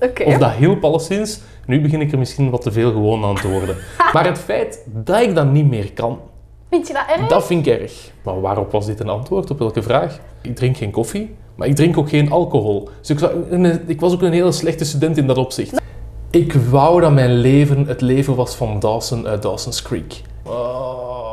Oké. 0.00 0.22
Of 0.22 0.38
dat 0.38 0.52
hielp 0.52 0.84
alleszins. 0.84 1.40
Nu 1.66 1.80
begin 1.80 2.00
ik 2.00 2.12
er 2.12 2.18
misschien 2.18 2.50
wat 2.50 2.62
te 2.62 2.72
veel 2.72 2.90
gewoon 2.90 3.24
aan 3.24 3.34
te 3.34 3.48
worden. 3.48 3.76
maar 4.12 4.26
het 4.26 4.38
feit 4.38 4.84
dat 4.86 5.20
ik 5.20 5.34
dat 5.34 5.52
niet 5.52 5.68
meer 5.68 5.92
kan, 5.92 6.18
Vind 6.70 6.86
je 6.86 6.92
dat 6.92 7.04
erg? 7.16 7.28
dat 7.28 7.46
vind 7.46 7.66
ik 7.66 7.80
erg. 7.80 8.10
Maar 8.22 8.40
waarop 8.40 8.72
was 8.72 8.86
dit 8.86 9.00
een 9.00 9.08
antwoord? 9.08 9.50
Op 9.50 9.58
welke 9.58 9.82
vraag? 9.82 10.18
Ik 10.42 10.56
drink 10.56 10.76
geen 10.76 10.90
koffie, 10.90 11.34
maar 11.54 11.68
ik 11.68 11.74
drink 11.74 11.98
ook 11.98 12.08
geen 12.08 12.30
alcohol. 12.30 12.88
Dus 13.00 13.10
ik, 13.10 13.30
ik 13.86 14.00
was 14.00 14.12
ook 14.12 14.22
een 14.22 14.32
hele 14.32 14.52
slechte 14.52 14.84
student 14.84 15.16
in 15.16 15.26
dat 15.26 15.38
opzicht. 15.38 15.80
Ik 16.30 16.52
wou 16.52 17.00
dat 17.00 17.12
mijn 17.12 17.32
leven 17.32 17.86
het 17.86 18.00
leven 18.00 18.34
was 18.34 18.54
van 18.54 18.78
Dawson 18.78 19.26
uit 19.26 19.42
Dawson's 19.42 19.82
Creek. 19.82 20.22
Oh. 20.42 21.27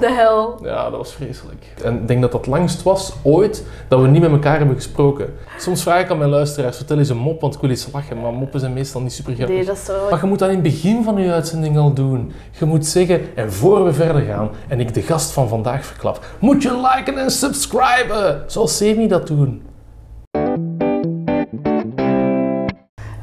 De 0.00 0.12
hel. 0.12 0.58
Ja, 0.62 0.90
dat 0.90 0.98
was 0.98 1.12
vreselijk. 1.12 1.66
En 1.84 1.94
ik 1.94 2.08
denk 2.08 2.20
dat 2.20 2.32
dat 2.32 2.46
langst 2.46 2.82
was 2.82 3.12
ooit 3.22 3.64
dat 3.88 4.00
we 4.00 4.06
niet 4.06 4.20
met 4.20 4.30
elkaar 4.30 4.58
hebben 4.58 4.76
gesproken. 4.76 5.34
Soms 5.58 5.82
vraag 5.82 6.00
ik 6.00 6.10
aan 6.10 6.18
mijn 6.18 6.30
luisteraars, 6.30 6.76
vertel 6.76 6.98
eens 6.98 7.08
een 7.08 7.16
mop, 7.16 7.40
want 7.40 7.54
ik 7.54 7.60
wil 7.60 7.70
eens 7.70 7.88
lachen. 7.92 8.20
Maar 8.20 8.32
moppen 8.32 8.60
zijn 8.60 8.72
meestal 8.72 9.00
niet 9.00 9.12
super 9.12 9.34
grappig. 9.34 9.56
Nee, 9.56 9.64
dat 9.64 9.76
is 9.76 9.84
zo... 9.84 9.92
Maar 10.10 10.20
je 10.20 10.26
moet 10.26 10.38
dat 10.38 10.48
in 10.48 10.54
het 10.54 10.62
begin 10.62 11.04
van 11.04 11.16
je 11.16 11.32
uitzending 11.32 11.78
al 11.78 11.92
doen. 11.92 12.32
Je 12.58 12.64
moet 12.64 12.86
zeggen, 12.86 13.20
en 13.34 13.52
voor 13.52 13.84
we 13.84 13.92
verder 13.92 14.22
gaan 14.22 14.50
en 14.68 14.80
ik 14.80 14.94
de 14.94 15.02
gast 15.02 15.32
van 15.32 15.48
vandaag 15.48 15.84
verklap, 15.84 16.24
moet 16.38 16.62
je 16.62 16.90
liken 16.94 17.18
en 17.18 17.30
subscriben, 17.30 18.42
zoals 18.46 18.76
Semi 18.76 19.08
dat 19.08 19.26
doen. 19.26 19.62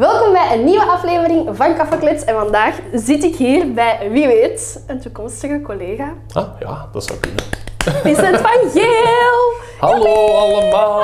Welkom 0.04 0.32
bij 0.32 0.54
een 0.54 0.64
nieuwe 0.64 0.86
aflevering 0.86 1.50
van 1.58 1.76
Kaffeklits. 1.76 2.24
En 2.24 2.36
vandaag 2.36 2.80
zit 2.94 3.24
ik 3.24 3.36
hier 3.36 3.74
bij, 3.74 4.10
wie 4.12 4.28
weet, 4.28 4.84
een 4.88 5.00
toekomstige 5.02 5.62
collega. 5.62 6.14
Ah, 6.34 6.48
ja, 6.60 6.88
dat 6.94 7.04
zou 7.04 7.20
kunnen. 7.20 7.44
Vincent 8.02 8.38
van 8.38 8.70
Geel! 8.74 9.54
Hallo 9.80 10.28
allemaal. 10.28 11.04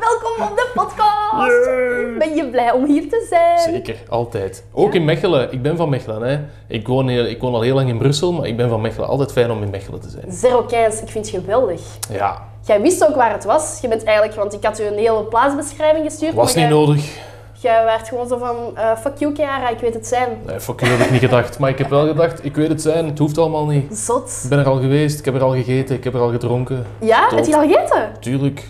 Welkom 0.00 0.46
op 0.50 0.56
de 0.56 0.70
podcast! 0.74 1.66
Yay. 1.66 2.16
Ben 2.18 2.34
je 2.36 2.48
blij 2.50 2.72
om 2.72 2.84
hier 2.84 3.08
te 3.08 3.26
zijn? 3.28 3.58
Zeker, 3.58 3.96
altijd. 4.08 4.64
Ook 4.72 4.94
in 4.94 5.04
Mechelen. 5.04 5.52
Ik 5.52 5.62
ben 5.62 5.76
van 5.76 5.88
Mechelen. 5.88 6.22
Hè. 6.22 6.38
Ik, 6.68 6.86
woon 6.86 7.08
heel, 7.08 7.24
ik 7.24 7.40
woon 7.40 7.54
al 7.54 7.60
heel 7.62 7.74
lang 7.74 7.88
in 7.88 7.98
Brussel, 7.98 8.32
maar 8.32 8.46
ik 8.46 8.56
ben 8.56 8.68
van 8.68 8.80
Mechelen. 8.80 9.08
Altijd 9.08 9.32
fijn 9.32 9.50
om 9.50 9.62
in 9.62 9.70
Mechelen 9.70 10.00
te 10.00 10.08
zijn. 10.08 10.32
Zero 10.32 10.62
Keins, 10.62 11.00
ik 11.02 11.08
vind 11.08 11.30
het 11.30 11.40
geweldig. 11.40 11.80
Ja, 12.10 12.42
Jij 12.66 12.80
wist 12.80 13.08
ook 13.08 13.14
waar 13.14 13.32
het 13.32 13.44
was. 13.44 13.78
Je 13.80 13.88
bent 13.88 14.04
eigenlijk, 14.04 14.36
want 14.38 14.52
ik 14.52 14.64
had 14.64 14.80
u 14.80 14.84
een 14.84 14.98
hele 14.98 15.22
plaatsbeschrijving 15.24 16.04
gestuurd. 16.04 16.34
was 16.34 16.54
niet 16.54 16.64
jij- 16.64 16.72
nodig. 16.72 17.30
Jij 17.62 17.84
werd 17.84 18.08
gewoon 18.08 18.28
zo 18.28 18.38
van, 18.38 18.56
eh, 18.74 18.96
fuck 18.96 19.16
you 19.18 19.34
Chiara, 19.34 19.68
ik 19.68 19.78
weet 19.78 19.94
het 19.94 20.06
zijn. 20.06 20.28
Nee, 20.46 20.60
fuck 20.60 20.80
you, 20.80 20.92
heb 20.92 21.00
ik 21.00 21.10
niet 21.10 21.20
gedacht. 21.20 21.58
Maar 21.58 21.70
ik 21.70 21.78
heb 21.78 21.88
wel 21.88 22.06
gedacht, 22.06 22.44
ik 22.44 22.56
weet 22.56 22.68
het 22.68 22.82
zijn, 22.82 23.06
het 23.06 23.18
hoeft 23.18 23.38
allemaal 23.38 23.66
niet. 23.66 23.98
Zot. 23.98 24.40
Ik 24.42 24.48
ben 24.48 24.58
er 24.58 24.66
al 24.66 24.80
geweest, 24.80 25.18
ik 25.18 25.24
heb 25.24 25.34
er 25.34 25.42
al 25.42 25.52
gegeten, 25.52 25.96
ik 25.96 26.04
heb 26.04 26.14
er 26.14 26.20
al 26.20 26.30
gedronken. 26.30 26.86
Ja, 27.00 27.28
heb 27.34 27.44
je 27.44 27.56
al 27.56 27.68
gegeten? 27.68 28.12
Tuurlijk. 28.20 28.68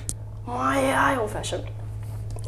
Oh 0.49 0.73
ja, 0.89 1.21
old 1.21 1.31
fashion. 1.31 1.61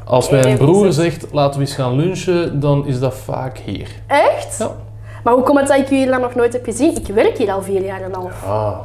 Als 0.05 0.31
mijn 0.31 0.45
Even 0.45 0.59
broer 0.59 0.93
zegt, 0.93 1.27
laten 1.33 1.61
we 1.61 1.67
eens 1.67 1.75
gaan 1.75 1.97
lunchen, 1.97 2.61
dan 2.61 2.87
is 2.87 3.01
dat 3.01 3.15
vaak 3.15 3.59
hier. 3.59 3.89
Echt? 4.07 4.59
Ja. 4.59 4.71
Maar 5.25 5.35
hoe 5.35 5.43
komt 5.43 5.59
het 5.59 5.69
dat 5.69 5.79
ik 5.79 5.89
hier 5.89 6.11
dan 6.11 6.21
nog 6.21 6.35
nooit 6.35 6.53
heb 6.53 6.65
gezien? 6.65 6.97
Ik 6.97 7.07
werk 7.07 7.39
hier 7.39 7.53
al 7.53 7.63
vier 7.63 7.85
jaar 7.85 8.01
en 8.01 8.05
een 8.05 8.15
half. 8.15 8.45
Ah, 8.47 8.79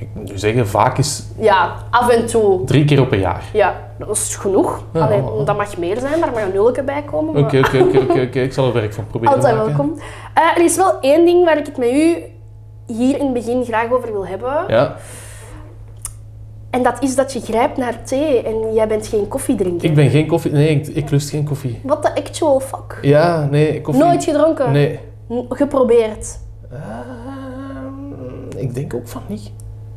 ik 0.00 0.08
moet 0.14 0.30
nu 0.30 0.38
zeggen, 0.38 0.68
vaak 0.68 0.98
is 0.98 1.22
Ja, 1.38 1.74
af 1.90 2.08
en 2.10 2.26
toe. 2.26 2.64
drie 2.64 2.84
keer 2.84 3.00
op 3.00 3.12
een 3.12 3.18
jaar. 3.18 3.44
Ja, 3.52 3.74
dat 3.98 4.08
is 4.16 4.36
genoeg. 4.36 4.82
Ja. 4.92 5.00
Allee, 5.00 5.22
dat 5.44 5.56
mag 5.56 5.76
meer 5.76 5.98
zijn, 5.98 6.20
daar 6.20 6.30
mag 6.32 6.42
een 6.42 6.52
nulke 6.52 6.82
bij 6.82 7.02
komen. 7.02 7.44
Oké, 7.44 7.58
oké, 7.58 7.98
oké. 8.22 8.40
Ik 8.40 8.52
zal 8.52 8.66
er 8.66 8.72
werk 8.72 8.94
van 8.94 9.06
proberen 9.06 9.34
Altijd 9.34 9.54
welkom. 9.56 9.98
Eh, 10.34 10.42
er 10.56 10.64
is 10.64 10.76
wel 10.76 11.00
één 11.00 11.24
ding 11.24 11.44
waar 11.44 11.58
ik 11.58 11.66
het 11.66 11.76
met 11.76 11.88
u 11.90 12.16
hier 12.86 13.18
in 13.18 13.24
het 13.24 13.32
begin 13.32 13.64
graag 13.64 13.90
over 13.92 14.12
wil 14.12 14.26
hebben. 14.26 14.64
Ja, 14.68 14.96
En 16.70 16.82
dat 16.82 17.02
is 17.02 17.16
dat 17.16 17.32
je 17.32 17.40
grijpt 17.40 17.76
naar 17.76 18.02
thee 18.04 18.42
en 18.42 18.74
jij 18.74 18.86
bent 18.88 19.06
geen 19.06 19.28
koffiedrinker. 19.28 19.88
ik 19.88 19.94
ben 19.94 20.10
geen 20.10 20.26
koffie... 20.26 20.52
Nee, 20.52 20.68
ik, 20.68 20.86
ik 20.86 21.10
lust 21.10 21.30
geen 21.30 21.44
koffie. 21.44 21.80
What 21.82 22.02
the 22.02 22.14
actual 22.14 22.60
fuck? 22.60 22.98
Ja, 23.02 23.48
nee, 23.50 23.80
koffie... 23.80 24.04
Nooit 24.04 24.24
gedronken? 24.24 24.72
Nee. 24.72 24.98
N- 25.32 25.46
Geprobeerd? 25.48 26.38
Ehm, 26.72 28.58
ik 28.58 28.74
denk 28.74 28.94
ook 28.94 29.08
van 29.08 29.22
niet. 29.26 29.50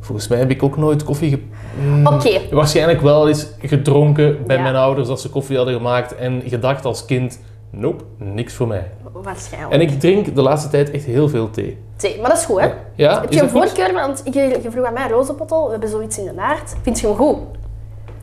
Volgens 0.04 0.28
mij 0.28 0.38
heb 0.38 0.50
ik 0.50 0.62
ook 0.62 0.76
nooit 0.76 1.04
koffie 1.04 1.30
ge... 1.30 1.38
Mm, 1.84 2.06
Oké. 2.06 2.40
Waarschijnlijk 2.50 3.00
wel 3.00 3.28
eens 3.28 3.46
gedronken 3.62 4.36
bij 4.46 4.56
Ja. 4.56 4.62
mijn 4.62 4.74
ouders 4.76 5.08
als 5.08 5.22
ze 5.22 5.28
koffie 5.28 5.56
hadden 5.56 5.74
gemaakt 5.74 6.14
en 6.16 6.42
gedacht 6.46 6.84
als 6.84 7.04
kind, 7.04 7.40
nope, 7.70 8.04
niks 8.18 8.54
voor 8.54 8.66
mij. 8.66 8.90
Waarschijnlijk. 9.12 9.72
En 9.72 9.80
ik 9.80 10.00
drink 10.00 10.34
de 10.34 10.42
laatste 10.42 10.68
tijd 10.68 10.90
echt 10.90 11.04
heel 11.04 11.28
veel 11.28 11.50
thee. 11.50 11.78
Thee, 11.96 12.20
maar 12.20 12.28
dat 12.30 12.38
is 12.38 12.44
goed, 12.44 12.60
hè? 12.60 12.68
Ja, 12.94 13.20
Heb 13.20 13.32
je 13.32 13.42
een 13.42 13.48
voorkeur? 13.48 13.92
Want 13.92 14.22
je 14.32 14.68
vroeg 14.70 14.84
aan 14.84 14.92
mij 14.92 15.08
rozenpottel, 15.08 15.64
we 15.64 15.70
hebben 15.70 15.88
zoiets 15.88 16.18
in 16.18 16.24
de 16.24 16.32
naard. 16.32 16.74
Vind 16.82 17.00
je 17.00 17.06
hem 17.06 17.16
goed? 17.16 17.36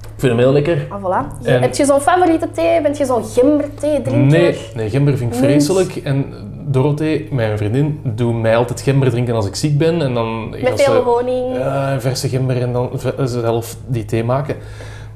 Ik 0.02 0.28
vind 0.28 0.32
hem 0.32 0.38
heel 0.42 0.52
lekker. 0.52 0.88
Ah, 0.90 1.04
voilà. 1.04 1.46
En- 1.46 1.62
Heb 1.62 1.76
je 1.76 1.86
zo'n 1.86 2.00
favoriete 2.02 2.52
thee? 2.52 2.82
Bent 2.82 2.98
je 2.98 3.06
zo'n 3.06 3.24
gemberthee 3.26 4.02
drinker? 4.02 4.40
Nee, 4.40 4.58
nee, 4.76 4.90
gember 4.90 5.18
vind 5.18 5.34
ik 5.34 5.40
vreselijk. 5.40 5.96
En 5.96 6.26
Dorothee, 6.72 7.28
mijn 7.32 7.58
vriendin, 7.58 8.00
doet 8.04 8.42
mij 8.42 8.56
altijd 8.56 8.82
gember 8.82 9.10
drinken 9.10 9.36
als 9.36 9.48
ik 9.48 9.56
ziek 9.56 9.78
ben. 9.78 10.02
En 10.02 10.14
dan 10.14 10.50
Met 10.50 10.82
veel 10.82 11.04
honing? 11.04 11.56
ja, 11.56 12.00
verse 12.00 12.30
gember 12.30 12.62
en 12.62 12.74
dan 12.74 12.90
zelf 13.24 13.78
die 13.88 14.06
thee 14.06 14.24
maken. 14.24 14.56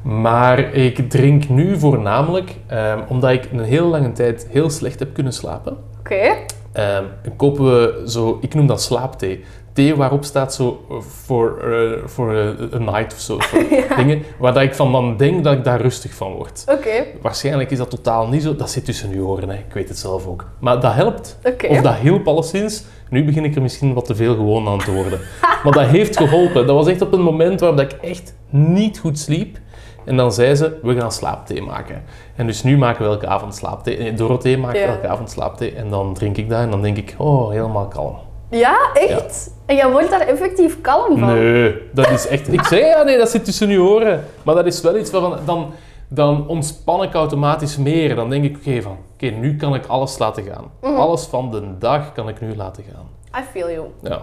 Maar 0.02 0.60
ik 0.60 1.10
drink 1.10 1.50
nu 1.50 1.78
voornamelijk 1.78 2.56
ehm, 2.68 3.00
omdat 3.08 3.32
ik 3.32 3.50
een 3.52 3.64
heel 3.64 3.88
lange 3.88 4.12
tijd 4.12 4.48
heel 4.52 4.70
slecht 4.70 5.00
heb 5.00 5.14
kunnen 5.14 5.34
slapen. 5.34 5.78
Oké. 6.00 6.36
Ehm, 6.72 7.04
kopen 7.38 7.66
we 7.66 8.04
zo, 8.08 8.38
ik 8.42 8.54
noem 8.54 8.68
dat 8.68 8.82
slaapthee. 8.82 9.44
Thee 9.76 9.96
waarop 9.96 10.24
staat 10.24 10.54
zo 10.54 10.86
eh, 10.90 10.96
voor 11.00 11.60
eh, 11.60 12.08
voor 12.08 12.34
een 12.72 12.84
night 12.84 13.14
of 13.14 13.20
zo. 13.20 13.38
Dingen 13.98 14.24
waar 14.40 14.54
dat 14.54 14.64
ik 14.64 14.76
van 14.76 14.92
dan 14.92 15.18
denk 15.18 15.44
dat 15.44 15.54
ik 15.54 15.64
daar 15.64 15.82
rustig 15.82 16.14
van 16.14 16.32
word. 16.34 16.64
Oké. 16.72 17.04
Waarschijnlijk 17.22 17.72
is 17.72 17.78
dat 17.78 17.90
totaal 17.90 18.28
niet 18.28 18.44
zo. 18.44 18.56
Dat 18.56 18.70
zit 18.72 18.86
tussen 18.86 19.12
uw 19.12 19.26
oren, 19.26 19.50
hè. 19.50 19.56
ik 19.56 19.74
weet 19.74 19.90
het 19.90 19.98
zelf 19.98 20.28
ook. 20.28 20.46
Maar 20.60 20.80
dat 20.80 20.94
helpt. 20.94 21.40
Oké. 21.44 21.68
Of 21.68 21.82
dat 21.82 21.96
hielp 21.96 22.28
alleszins. 22.28 22.84
Nu 23.10 23.26
begin 23.26 23.44
ik 23.46 23.56
er 23.56 23.62
misschien 23.62 23.94
wat 23.94 24.06
te 24.06 24.16
veel 24.16 24.36
gewoon 24.36 24.68
aan 24.68 24.78
te 24.80 24.94
worden. 24.94 25.20
maar 25.64 25.74
dat 25.74 25.86
heeft 25.86 26.18
geholpen. 26.18 26.68
Dat 26.68 26.76
was 26.76 26.88
echt 26.88 27.02
op 27.02 27.14
een 27.14 27.22
moment 27.22 27.60
waarop 27.60 27.80
ik 27.80 27.92
echt 27.92 28.36
niet 28.50 29.00
goed 29.00 29.20
sliep. 29.20 29.58
En 30.06 30.18
dan 30.18 30.32
zei 30.34 30.56
ze, 30.56 30.80
we 30.82 31.00
gaan 31.00 31.12
slaapthee 31.12 31.62
maken. 31.62 32.04
En 32.36 32.46
dus 32.48 32.64
nu 32.64 32.78
maken 32.78 33.04
we 33.06 33.10
elke 33.12 33.28
avond 33.28 33.56
slaapthee. 33.56 33.98
Eh, 33.98 34.18
Dorothee 34.18 34.58
maakt 34.58 34.78
Ja. 34.78 34.86
elke 34.86 35.08
avond 35.08 35.30
slaapthee. 35.32 35.72
En 35.76 35.90
dan 35.90 36.14
drink 36.14 36.38
ik 36.38 36.50
dat 36.50 36.60
en 36.60 36.70
dan 36.72 36.82
denk 36.82 36.98
ik, 36.98 37.16
oh, 37.18 37.50
helemaal 37.50 37.88
kalm. 37.88 38.16
Ja, 38.58 38.94
echt? 38.94 39.52
En 39.66 39.76
jij 39.76 39.92
wordt 39.92 40.10
daar 40.10 40.28
effectief 40.28 40.82
kalm 40.82 41.18
van? 41.20 41.34
Nee, 41.34 41.82
dat 41.94 42.10
is 42.10 42.28
echt... 42.28 42.54
Ik 42.54 42.64
zei 42.64 42.86
ja, 42.86 43.04
nee, 43.04 43.18
dat 43.18 43.30
zit 43.30 43.46
tussen 43.46 43.70
uw 43.70 43.88
oren. 43.88 44.24
Maar 44.44 44.56
dat 44.56 44.66
is 44.66 44.82
wel 44.82 44.98
iets 44.98 45.12
waarvan... 45.12 45.38
Dan, 45.46 45.74
dan 46.08 46.48
ontspan 46.48 47.04
ik 47.04 47.14
automatisch 47.14 47.78
meer. 47.78 48.16
Dan 48.16 48.30
denk 48.30 48.44
ik, 48.44 48.58
oké, 48.58 48.82
van... 48.82 48.98
Oké, 49.14 49.26
nu 49.26 49.56
kan 49.56 49.76
ik 49.76 49.86
alles 49.86 50.18
laten 50.18 50.44
gaan. 50.44 50.72
Mhm. 50.82 50.96
Alles 50.96 51.24
van 51.24 51.52
de 51.52 51.78
dag 51.78 52.14
kan 52.14 52.30
ik 52.30 52.42
nu 52.42 52.56
laten 52.56 52.84
gaan. 52.94 53.10
I 53.42 53.46
feel 53.52 53.70
you. 53.70 53.88
Ja. 54.02 54.22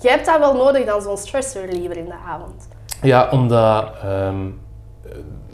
Jij 0.00 0.12
hebt 0.12 0.26
dat 0.26 0.38
wel 0.38 0.54
nodig 0.54 0.84
dan 0.86 1.02
zo'n 1.02 1.16
stress 1.16 1.54
reliever 1.54 1.96
in 1.96 2.04
de 2.04 2.14
avond. 2.28 2.68
Ja, 3.02 3.28
omdat... 3.30 3.84
ehm, 4.02 4.46
eh, 5.04 5.10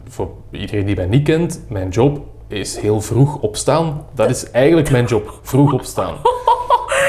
voor 0.07 0.29
iedereen 0.51 0.85
die 0.85 0.95
mij 0.95 1.05
niet 1.05 1.23
kent, 1.23 1.65
mijn 1.69 1.89
job 1.89 2.19
is 2.47 2.77
heel 2.77 3.01
vroeg 3.01 3.37
opstaan. 3.41 4.05
Dat 4.13 4.29
is 4.29 4.51
eigenlijk 4.51 4.91
mijn 4.91 5.05
job. 5.05 5.39
Vroeg 5.41 5.73
opstaan. 5.73 6.15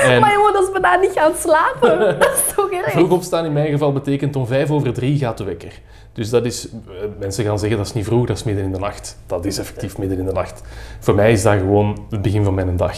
En 0.04 0.20
Dat 0.66 0.74
is 0.74 0.80
bijna 0.80 1.00
niet 1.00 1.12
gaan 1.14 1.32
slapen. 1.38 1.98
dat 2.18 2.32
is 2.46 2.54
toch 2.54 2.70
erg? 2.70 2.90
vroeg 2.90 3.10
opstaan 3.10 3.44
in 3.44 3.52
mijn 3.52 3.70
geval 3.70 3.92
betekent 3.92 4.36
om 4.36 4.46
vijf 4.46 4.70
over 4.70 4.92
drie 4.92 5.18
gaat 5.18 5.38
de 5.38 5.44
wekker. 5.44 5.72
Dus 6.12 6.30
dat 6.30 6.44
is... 6.44 6.68
eh, 6.68 6.94
Mensen 7.18 7.44
gaan 7.44 7.58
zeggen 7.58 7.78
dat 7.78 7.86
is 7.86 7.92
niet 7.92 8.04
vroeg, 8.04 8.26
dat 8.26 8.36
is 8.36 8.44
midden 8.44 8.64
in 8.64 8.72
de 8.72 8.78
nacht. 8.78 9.18
Dat 9.26 9.44
is 9.44 9.58
effectief 9.58 9.98
midden 9.98 10.18
in 10.18 10.24
de 10.26 10.32
nacht. 10.32 10.62
Voor 10.98 11.14
mij 11.14 11.32
is 11.32 11.42
dat 11.42 11.58
gewoon 11.58 12.06
het 12.10 12.22
begin 12.22 12.44
van 12.44 12.54
mijn 12.54 12.76
dag. 12.76 12.96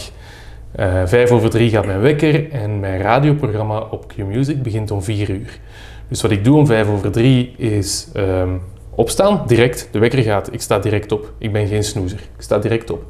Eh, 0.71 1.01
vijf 1.05 1.31
over 1.31 1.49
drie 1.49 1.69
gaat 1.69 1.85
mijn 1.85 2.01
wekker 2.01 2.51
en 2.51 2.79
mijn 2.79 3.01
radioprogramma 3.01 3.79
op 3.79 4.07
Q-Music 4.07 4.61
begint 4.63 4.91
om 4.91 5.03
vier 5.03 5.29
uur. 5.29 5.59
Dus 6.07 6.21
wat 6.21 6.31
ik 6.31 6.43
doe 6.43 6.57
om 6.57 6.65
vijf 6.65 6.87
over 6.89 7.11
drie 7.11 7.53
is 7.57 8.07
ehm, 8.13 8.49
opstaan, 8.95 9.43
direct. 9.47 9.87
De 9.91 9.99
wekker 9.99 10.23
gaat, 10.23 10.53
ik 10.53 10.61
sta 10.61 10.79
direct 10.79 11.11
op. 11.11 11.31
Ik 11.37 11.51
ben 11.51 11.67
geen 11.67 11.83
snoezer, 11.83 12.19
ik 12.19 12.41
sta 12.41 12.57
direct 12.57 12.89
op. 12.91 13.03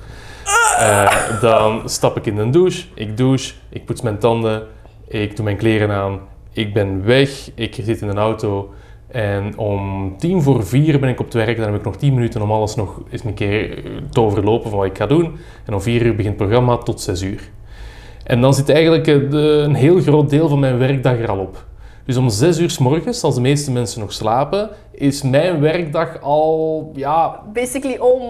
Eh, 0.80 1.42
dan 1.42 1.90
stap 1.90 2.18
ik 2.18 2.26
in 2.26 2.36
de 2.36 2.50
douche, 2.50 2.86
ik 2.94 3.18
douche, 3.18 3.54
ik 3.70 3.86
poets 3.86 4.02
mijn 4.02 4.18
tanden, 4.18 4.68
ik 5.08 5.36
doe 5.36 5.46
mijn 5.46 5.58
kleren 5.58 5.92
aan, 5.92 6.20
ik 6.52 6.74
ben 6.74 7.06
weg, 7.06 7.50
ik 7.56 7.80
zit 7.84 8.02
in 8.02 8.08
een 8.08 8.18
auto 8.18 8.74
en 9.14 9.58
om 9.58 10.14
tien 10.18 10.42
voor 10.42 10.66
vier 10.66 11.00
ben 11.00 11.10
ik 11.10 11.20
op 11.20 11.26
het 11.26 11.34
werk. 11.34 11.58
Dan 11.58 11.66
heb 11.66 11.76
ik 11.76 11.86
nog 11.86 11.96
tien 11.96 12.14
minuten 12.14 12.42
om 12.42 12.52
alles 12.52 12.76
nog 12.76 13.02
eens 13.10 13.24
een 13.24 13.34
keer 13.34 13.78
eh, 13.78 13.92
te 14.10 14.22
overlopen 14.22 14.70
van 14.70 14.80
wat 14.80 14.88
ik 14.88 14.98
ga 14.98 15.06
doen. 15.06 15.38
En 15.66 15.74
om 15.74 15.82
vier 15.82 16.02
uur 16.02 16.16
begint 16.16 16.40
het 16.40 16.48
programma 16.48 16.78
tot 16.78 17.02
zes 17.02 17.22
uur. 17.22 17.50
En 18.24 18.42
dan 18.42 18.54
zit 18.54 18.70
eigenlijk 18.70 19.08
eh, 19.08 19.16
een 19.42 19.76
heel 19.76 20.02
groot 20.02 20.30
deel 20.30 20.50
van 20.50 20.60
mijn 20.60 20.78
werkdag 20.78 21.18
er 21.18 21.30
al 21.30 21.38
op. 21.38 21.66
Dus 22.06 22.18
om 22.18 22.30
zes 22.30 22.60
uur 22.60 22.70
s 22.70 22.78
morgens, 22.78 23.24
als 23.24 23.36
de 23.36 23.42
meeste 23.42 23.72
mensen 23.72 24.00
nog 24.00 24.14
slapen, 24.14 24.70
is 24.92 25.22
mijn 25.22 25.60
werkdag 25.60 26.22
al, 26.22 26.92
ja, 26.96 27.42
Basically 27.54 27.98
om. 27.98 28.22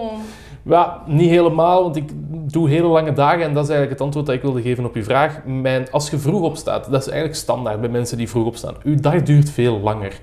Ja, 0.64 1.02
niet 1.06 1.30
helemaal, 1.30 1.82
want 1.82 1.96
ik 1.96 2.10
doe 2.52 2.68
hele 2.68 2.86
lange 2.86 3.12
dagen 3.12 3.42
en 3.42 3.54
dat 3.54 3.64
is 3.64 3.70
eigenlijk 3.70 3.90
het 3.90 4.00
antwoord 4.00 4.26
dat 4.26 4.34
ik 4.34 4.42
wilde 4.42 4.62
geven 4.62 4.84
op 4.84 4.94
uw 4.94 5.02
vraag. 5.02 5.44
Mijn, 5.44 5.90
als 5.90 6.10
je 6.10 6.18
vroeg 6.18 6.42
opstaat, 6.42 6.90
dat 6.90 7.00
is 7.00 7.08
eigenlijk 7.08 7.38
standaard 7.38 7.80
bij 7.80 7.90
mensen 7.90 8.16
die 8.16 8.28
vroeg 8.28 8.46
opstaan. 8.46 8.74
Uw 8.82 9.00
dag 9.00 9.22
duurt 9.22 9.50
veel 9.50 9.80
langer. 9.80 10.20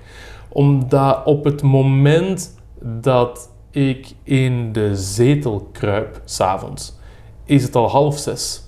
Omdat 0.48 1.20
op 1.24 1.44
het 1.44 1.62
moment 1.62 2.54
dat 2.80 3.50
ik 3.70 4.14
in 4.22 4.72
de 4.72 4.96
zetel 4.96 5.68
kruip, 5.72 6.20
s'avonds, 6.24 6.98
is 7.44 7.62
het 7.62 7.74
al 7.74 7.88
half 7.88 8.18
zes. 8.18 8.62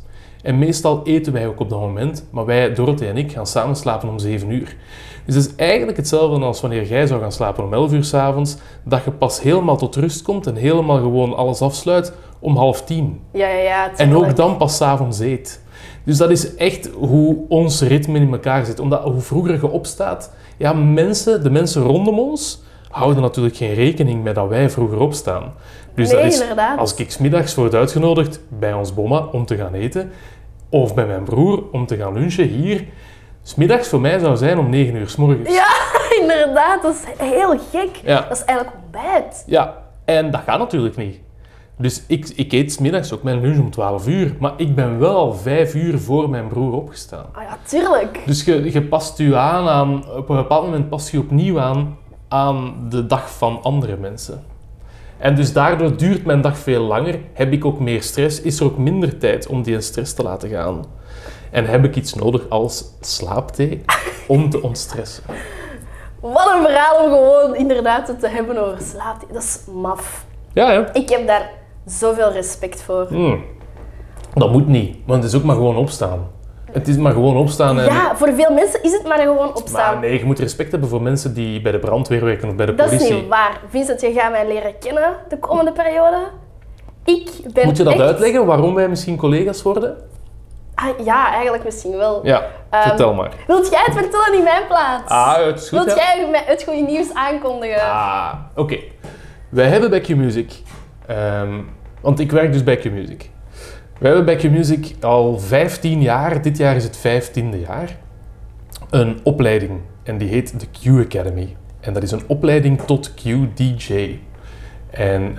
En 0.45 0.59
meestal 0.59 1.01
eten 1.05 1.33
wij 1.33 1.47
ook 1.47 1.61
op 1.61 1.71
dat 1.71 1.81
moment, 1.81 2.29
maar 2.31 2.45
wij, 2.45 2.75
Dorothee 2.75 3.09
en 3.09 3.17
ik, 3.17 3.33
gaan 3.33 3.47
samen 3.47 3.77
slapen 3.77 4.09
om 4.09 4.19
7 4.19 4.51
uur. 4.51 4.77
Dus 5.25 5.35
het 5.35 5.45
is 5.45 5.55
eigenlijk 5.57 5.97
hetzelfde 5.97 6.45
als 6.45 6.61
wanneer 6.61 6.87
jij 6.87 7.07
zou 7.07 7.21
gaan 7.21 7.33
slapen 7.33 7.65
om 7.65 7.73
11 7.73 7.93
uur 7.93 8.05
s'avonds, 8.05 8.57
dat 8.85 9.05
je 9.05 9.11
pas 9.11 9.43
helemaal 9.43 9.77
tot 9.77 9.97
rust 9.97 10.23
komt 10.23 10.47
en 10.47 10.55
helemaal 10.55 10.97
gewoon 10.97 11.37
alles 11.37 11.61
afsluit 11.61 12.13
om 12.39 12.57
half 12.57 12.83
tien. 12.83 13.21
Ja, 13.33 13.49
ja, 13.49 13.63
ja. 13.63 13.97
En 13.97 14.17
ook 14.17 14.37
dan 14.37 14.57
pas 14.57 14.77
s'avonds 14.77 15.19
eet. 15.19 15.63
Dus 16.05 16.17
dat 16.17 16.31
is 16.31 16.55
echt 16.55 16.91
hoe 16.95 17.37
ons 17.49 17.83
ritme 17.83 18.19
in 18.19 18.33
elkaar 18.33 18.65
zit. 18.65 18.81
Omdat 18.81 19.03
hoe 19.03 19.21
vroeger 19.21 19.55
je 19.55 19.71
opstaat, 19.71 20.33
ja, 20.57 20.73
mensen, 20.73 21.43
de 21.43 21.51
mensen 21.51 21.83
rondom 21.83 22.19
ons 22.19 22.63
houden 22.91 23.23
natuurlijk 23.23 23.57
geen 23.57 23.75
rekening 23.75 24.23
met 24.23 24.35
dat 24.35 24.49
wij 24.49 24.71
vroeger 24.71 24.99
opstaan. 24.99 25.53
Dus 25.95 26.11
Nee, 26.11 26.23
dat 26.23 26.33
is, 26.33 26.41
inderdaad. 26.41 26.79
als 26.79 26.95
ik 26.95 27.19
middags 27.19 27.55
word 27.55 27.75
uitgenodigd 27.75 28.41
bij 28.49 28.73
ons 28.73 28.95
bomma 28.95 29.19
om 29.33 29.47
te 29.47 29.57
gaan 29.57 29.75
eten, 29.75 30.11
of 30.75 30.95
bij 30.95 31.07
mijn 31.07 31.25
broer 31.25 31.63
om 31.73 31.87
te 31.87 31.97
gaan 31.97 32.13
lunchen 32.13 32.49
hier, 32.49 32.85
's 33.43 33.55
middags 33.55 33.89
voor 33.89 34.01
mij 34.01 34.19
zou 34.19 34.37
zijn 34.37 34.59
om 34.59 34.69
9 34.69 34.95
uur 34.95 35.09
s 35.09 35.17
morgens. 35.17 35.55
Ja, 35.55 35.67
inderdaad. 36.21 36.83
Dat 36.83 36.95
is 36.95 37.27
heel 37.27 37.59
gek. 37.73 38.01
Ja. 38.05 38.21
Dat 38.21 38.37
is 38.37 38.45
eigenlijk 38.45 38.79
ontbijt. 38.83 39.45
Ja, 39.47 39.83
en 40.05 40.31
dat 40.31 40.41
gaat 40.47 40.59
natuurlijk 40.59 40.97
niet. 40.97 41.21
Dus 41.79 42.03
ik, 42.07 42.29
ik 42.29 42.53
eet 42.53 42.73
's 42.73 42.79
middags 42.79 43.13
ook 43.13 43.23
mijn 43.23 43.41
lunch 43.41 43.59
om 43.59 43.71
12 43.71 44.07
uur, 44.07 44.37
maar 44.39 44.53
ik 44.57 44.75
ben 44.75 44.99
wel 44.99 45.17
al 45.17 45.35
5 45.35 45.75
uur 45.75 45.99
voor 45.99 46.31
mijn 46.31 46.49
broer 46.49 46.73
opgestaan. 46.73 47.27
Ah 47.33 47.43
ja, 47.43 47.59
tuurlijk. 47.65 48.23
Dus 48.27 48.45
je, 48.45 48.73
je 48.73 48.83
past 48.83 49.19
je 49.19 49.37
aan 49.37 49.69
aan, 49.69 50.11
op 50.17 50.29
een 50.29 50.37
bepaald 50.37 50.65
moment 50.65 50.89
pas 50.89 51.11
je 51.11 51.19
opnieuw 51.19 51.61
aan 51.61 51.97
aan 52.29 52.75
de 52.89 53.07
dag 53.07 53.31
van 53.31 53.63
andere 53.63 53.97
mensen. 53.97 54.45
En 55.19 55.35
dus 55.35 55.53
daardoor 55.53 55.97
duurt 55.97 56.25
mijn 56.25 56.41
dag 56.41 56.59
veel 56.59 56.83
langer, 56.83 57.19
heb 57.33 57.53
ik 57.53 57.65
ook 57.65 57.81
meer 57.81 58.03
stress, 58.03 58.41
is 58.41 58.61
er 58.61 58.67
ook 58.67 58.79
minder 58.79 59.19
tijd 59.19 59.47
om 59.47 59.63
die 59.63 59.81
stress 59.81 60.15
te 60.15 60.23
laten 60.23 60.49
gaan. 60.49 60.85
En 61.51 61.67
heb 61.67 61.85
ik 61.85 61.97
iets 61.97 62.15
nodig 62.15 62.49
als 62.49 62.85
slaapthee 63.01 63.85
om 64.27 64.51
te 64.51 64.63
ontstressen. 64.63 65.23
Wat 66.21 66.53
een 66.55 66.63
verhaal 66.63 67.05
om 67.05 67.11
gewoon 67.11 67.57
inderdaad 67.57 68.09
het 68.09 68.21
te 68.21 68.29
hebben 68.29 68.67
over 68.67 68.83
slaap. 68.83 69.25
Dat 69.33 69.43
is 69.43 69.61
maf. 69.73 70.25
Ja, 70.53 70.73
ja. 70.73 70.93
Ik 70.93 71.09
heb 71.09 71.27
daar 71.27 71.51
zoveel 71.87 72.33
respect 72.33 72.83
voor. 72.83 73.07
Hmm. 73.09 73.45
Dat 74.35 74.53
moet 74.53 74.67
niet, 74.67 74.97
want 75.07 75.23
het 75.23 75.33
is 75.33 75.39
ook 75.39 75.45
maar 75.45 75.57
gewoon 75.57 75.77
opstaan. 75.77 76.31
Het 76.75 76.89
is 76.89 76.97
maar 76.97 77.13
gewoon 77.13 77.37
opstaan 77.37 77.79
en... 77.81 77.85
Ja, 77.85 78.17
voor 78.17 78.33
veel 78.33 78.53
mensen 78.53 78.83
is 78.83 78.93
het 78.93 79.05
maar 79.07 79.19
gewoon 79.19 79.37
Maar 79.37 79.55
opstaan. 79.55 80.01
nee, 80.01 80.19
je 80.19 80.25
moet 80.25 80.39
respect 80.39 80.71
hebben 80.71 80.89
voor 80.89 81.03
mensen 81.03 81.35
die 81.35 81.61
bij 81.61 81.73
de 81.73 81.79
brandweer 81.79 82.25
werken 82.25 82.49
of 82.49 82.55
bij 82.55 82.67
de 82.67 82.75
Dat 82.75 82.93
is 82.93 82.97
politie. 82.97 83.17
niet 83.21 83.29
waar. 83.29 83.61
Vincent, 83.69 84.01
je 84.01 84.13
gaat 84.13 84.31
mij 84.31 84.47
leren 84.47 84.79
kennen 84.79 85.17
de 85.29 85.39
komende 85.39 85.73
periode. 85.73 86.17
Ik 87.05 87.31
ben 87.53 87.67
Moet 87.67 87.77
je 87.77 87.83
dat 87.83 87.93
echt- 87.93 88.03
uitleggen 88.03 88.47
waarom 88.47 88.75
wij 88.75 88.89
misschien 88.89 89.17
collega's 89.17 89.63
worden? 89.63 89.97
Ah, 90.75 90.87
ja, 91.05 91.33
eigenlijk 91.33 91.65
misschien 91.65 91.97
wel. 91.97 92.21
Ja, 92.27 92.43
Ehm, 92.71 92.83
vertel 92.89 93.15
maar. 93.15 93.33
Wilt 93.47 93.71
jij 93.71 93.83
het 93.85 93.95
vertellen 93.95 94.35
in 94.39 94.43
mijn 94.43 94.67
plaats? 94.69 95.11
Ah, 95.11 95.37
het 95.47 95.61
is 95.61 95.69
goed, 95.69 95.85
Wilt 95.85 95.99
jij 95.99 96.43
het 96.47 96.63
goede 96.63 96.81
nieuws 96.81 97.15
aankondigen? 97.15 97.83
Ah, 97.83 98.33
oké. 98.55 98.79
Wij 99.49 99.67
hebben 99.67 99.91
bij 99.91 100.01
Q-Music, 100.01 100.53
ehm, 101.07 101.61
want 102.01 102.21
ik 102.21 102.33
werk 102.33 102.53
dus 102.53 102.65
bij 102.65 102.77
Q-Music. 102.77 103.31
We 103.99 104.07
hebben 104.07 104.25
bij 104.25 104.37
Q-Music 104.37 104.95
al 105.01 105.39
15 105.39 106.03
jaar, 106.03 106.43
dit 106.43 106.57
jaar 106.57 106.77
is 106.77 106.85
het 106.85 106.99
15e 106.99 107.61
jaar, 107.67 107.97
een 108.91 109.19
opleiding. 109.23 109.81
En 110.03 110.19
die 110.19 110.29
heet 110.29 110.61
de 110.61 110.67
Q 110.67 111.05
Academy. 111.05 111.57
En 111.81 111.93
dat 111.93 112.03
is 112.03 112.11
een 112.11 112.23
opleiding 112.27 112.81
tot 112.81 113.15
Q-DJ. 113.15 114.19
En 114.91 115.39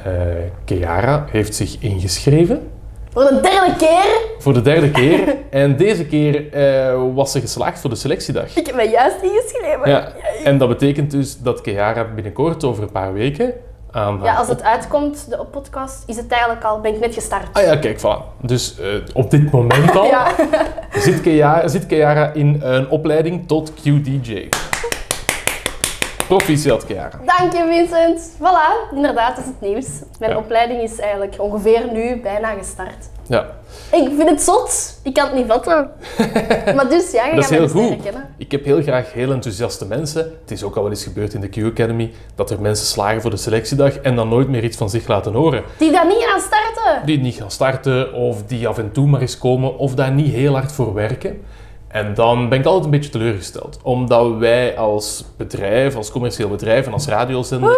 Keara 0.66 1.26
heeft 1.32 1.56
zich 1.56 1.76
ingeschreven 1.80 2.72
Voor 3.10 3.24
de 3.24 3.40
derde 3.42 3.76
keer. 3.78 4.22
voor 4.40 4.54
de 4.54 4.62
derde 4.62 4.92
keer. 4.92 5.36
en 5.50 5.78
deze 5.78 6.06
keer 6.06 6.54
eh, 6.54 7.02
was 7.14 7.32
ze 7.32 7.40
geslaagd 7.40 7.80
voor 7.80 7.90
de 7.90 7.96
selectiedag. 7.96 8.56
Ik 8.56 8.66
heb 8.66 8.76
mij 8.76 8.90
juist 8.90 9.22
ingeschreven. 9.22 9.90
Ja, 9.90 10.12
en 10.44 10.58
dat 10.58 10.68
betekent 10.68 11.12
dus 11.12 11.40
dat 11.42 11.62
Keara 11.62 12.14
binnenkort 12.14 12.64
over 12.64 12.84
een 12.84 12.92
paar 12.92 13.14
weken 13.14 13.54
Ja, 14.24 14.36
als 14.36 14.50
op- 14.50 14.56
het 14.58 14.64
uitkomt, 14.64 15.30
de 15.30 15.46
podcast, 15.52 16.04
is 16.06 16.16
het 16.18 16.32
eigenlijk 16.32 16.64
al, 16.64 16.80
ben 16.80 16.94
ik 16.94 17.00
net 17.00 17.14
gestart. 17.14 17.48
Ah 17.54 17.64
ja, 17.64 17.76
kijk, 17.76 18.00
voilà. 18.00 18.42
Dus 18.42 18.80
eh, 18.80 18.88
op 19.14 19.32
dit 19.32 19.52
moment 19.52 19.96
al 19.96 20.06
Ja. 20.16 20.28
zit, 20.94 21.22
Keara, 21.22 21.68
zit 21.68 21.86
in 22.34 22.60
een 22.64 22.90
opleiding 22.90 23.48
tot 23.48 23.74
QDJ. 23.74 24.50
Proficiat, 26.28 26.86
Keara. 26.86 27.20
Dank 27.26 27.54
je, 27.54 27.66
Vincent. 27.70 28.32
Voilà, 28.40 28.94
inderdaad, 28.96 29.36
dat 29.36 29.46
is 29.46 29.52
het 29.60 29.62
nieuws. 29.70 29.88
Mijn 30.20 30.32
Ja. 30.32 30.38
opleiding 30.38 30.82
is 30.82 31.00
eigenlijk 31.00 31.36
ongeveer 31.38 31.92
nu 31.92 32.22
bijna 32.22 32.48
gestart. 32.60 33.10
Ja, 33.28 33.46
Ik 33.96 34.08
vind 34.18 34.30
het 34.30 34.42
zot. 34.42 35.00
Ik 35.04 35.14
kan 35.14 35.26
het 35.26 35.36
niet 35.36 35.46
vatten. 35.48 35.90
maar 36.76 36.90
dus, 36.90 37.12
ja, 37.12 37.26
je 37.26 37.36
dat 37.36 37.44
gaat 37.44 37.44
is 37.44 37.50
mij 37.50 37.58
heel 37.60 37.68
dus 37.68 37.74
leren 37.74 37.94
goed. 37.94 38.04
kennen. 38.04 38.30
Ik 38.38 38.52
heb 38.52 38.66
heel 38.66 38.82
graag 38.82 39.14
heel 39.14 39.32
enthousiaste 39.32 39.86
mensen. 39.86 40.22
Het 40.42 40.52
is 40.52 40.64
ook 40.64 40.76
al 40.76 40.82
wel 40.82 40.92
eens 40.92 41.04
gebeurd 41.04 41.34
in 41.34 41.42
de 41.42 41.48
Q 41.48 41.58
Academy 41.64 42.12
dat 42.36 42.50
er 42.52 42.62
mensen 42.62 42.86
slagen 42.86 43.22
voor 43.22 43.30
de 43.32 43.38
selectiedag 43.38 43.98
en 43.98 44.16
dan 44.16 44.30
nooit 44.30 44.48
meer 44.50 44.64
iets 44.64 44.78
van 44.78 44.90
zich 44.90 45.08
laten 45.08 45.34
horen. 45.34 45.64
Die 45.78 45.92
daar 45.92 46.06
niet 46.08 46.28
aan 46.34 46.40
starten. 46.40 47.06
die 47.06 47.20
niet 47.20 47.36
gaan 47.36 47.52
starten 47.52 48.14
of 48.14 48.44
die 48.44 48.68
af 48.68 48.78
en 48.78 48.92
toe 48.92 49.08
maar 49.08 49.22
eens 49.22 49.38
komen 49.38 49.78
of 49.78 49.96
daar 49.96 50.12
niet 50.12 50.34
heel 50.34 50.54
hard 50.54 50.72
voor 50.72 50.94
werken. 50.94 51.42
En 51.88 52.14
dan 52.14 52.50
ben 52.50 52.60
ik 52.60 52.66
altijd 52.66 52.86
een 52.86 52.92
beetje 52.92 53.10
teleurgesteld. 53.10 53.80
Omdat 53.84 54.38
wij 54.38 54.78
als 54.78 55.26
bedrijf, 55.38 55.96
als 55.96 56.12
commercieel 56.12 56.50
bedrijf 56.50 56.86
en 56.86 56.94
als 56.94 57.08
radiozender 57.08 57.78